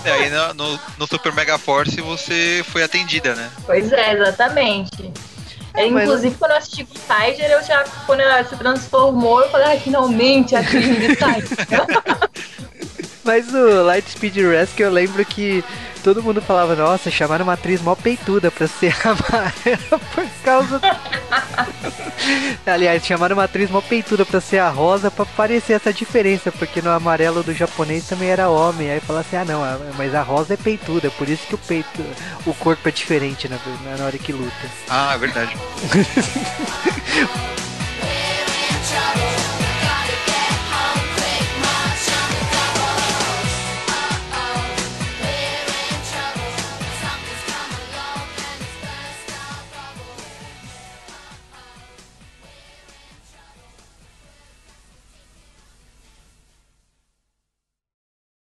E 0.03 0.09
aí 0.09 0.29
no, 0.29 0.53
no, 0.53 0.79
no 0.99 1.07
Super 1.07 1.33
Mega 1.33 1.57
Force 1.57 1.99
você 2.01 2.63
foi 2.69 2.83
atendida, 2.83 3.33
né? 3.35 3.49
Pois 3.65 3.91
é, 3.91 4.13
exatamente. 4.13 5.11
É, 5.73 5.89
mas- 5.89 6.03
inclusive, 6.03 6.35
quando 6.37 6.51
eu 6.51 6.57
assisti 6.57 6.85
com 6.85 6.93
o 6.95 7.01
Tiger, 7.01 7.51
eu 7.51 7.63
já, 7.63 7.83
quando 8.05 8.19
ela 8.21 8.43
se 8.43 8.55
transformou, 8.55 9.41
eu 9.41 9.49
falei, 9.49 9.67
ai, 9.67 9.79
finalmente 9.79 10.55
a 10.55 10.63
Trini 10.63 11.15
saiu. 11.17 11.47
Mas 13.23 13.51
o 13.53 13.83
Lightspeed 13.87 14.35
Rescue 14.37 14.83
eu 14.83 14.91
lembro 14.91 15.25
que 15.25 15.63
todo 16.05 16.21
mundo 16.21 16.39
falava, 16.39 16.75
nossa, 16.75 17.09
chamaram 17.09 17.43
uma 17.43 17.53
atriz 17.53 17.81
mó 17.81 17.95
peituda 17.95 18.51
pra 18.51 18.67
ser 18.67 18.95
amarela 19.03 19.97
por 20.13 20.27
causa. 20.43 20.79
Aliás, 22.63 23.03
chamaram 23.03 23.35
uma 23.35 23.45
atriz 23.45 23.71
mó 23.71 23.81
peituda 23.81 24.23
pra 24.23 24.39
ser 24.39 24.59
a 24.59 24.69
rosa 24.69 25.09
pra 25.09 25.25
parecer 25.25 25.73
essa 25.73 25.91
diferença, 25.91 26.51
porque 26.51 26.79
no 26.79 26.91
amarelo 26.91 27.41
do 27.41 27.55
japonês 27.55 28.07
também 28.07 28.29
era 28.29 28.49
homem. 28.49 28.91
Aí 28.91 28.99
fala 28.99 29.21
assim, 29.21 29.35
ah 29.35 29.45
não, 29.45 29.61
mas 29.97 30.13
a 30.13 30.21
rosa 30.21 30.53
é 30.53 30.57
peituda, 30.57 31.09
por 31.09 31.27
isso 31.27 31.47
que 31.47 31.55
o 31.55 31.57
peito, 31.57 32.05
o 32.45 32.53
corpo 32.53 32.87
é 32.87 32.91
diferente 32.91 33.49
na, 33.49 33.57
na 33.97 34.05
hora 34.05 34.17
que 34.19 34.31
luta. 34.31 34.53
Ah, 34.87 35.15
é 35.15 35.17
verdade. 35.17 35.55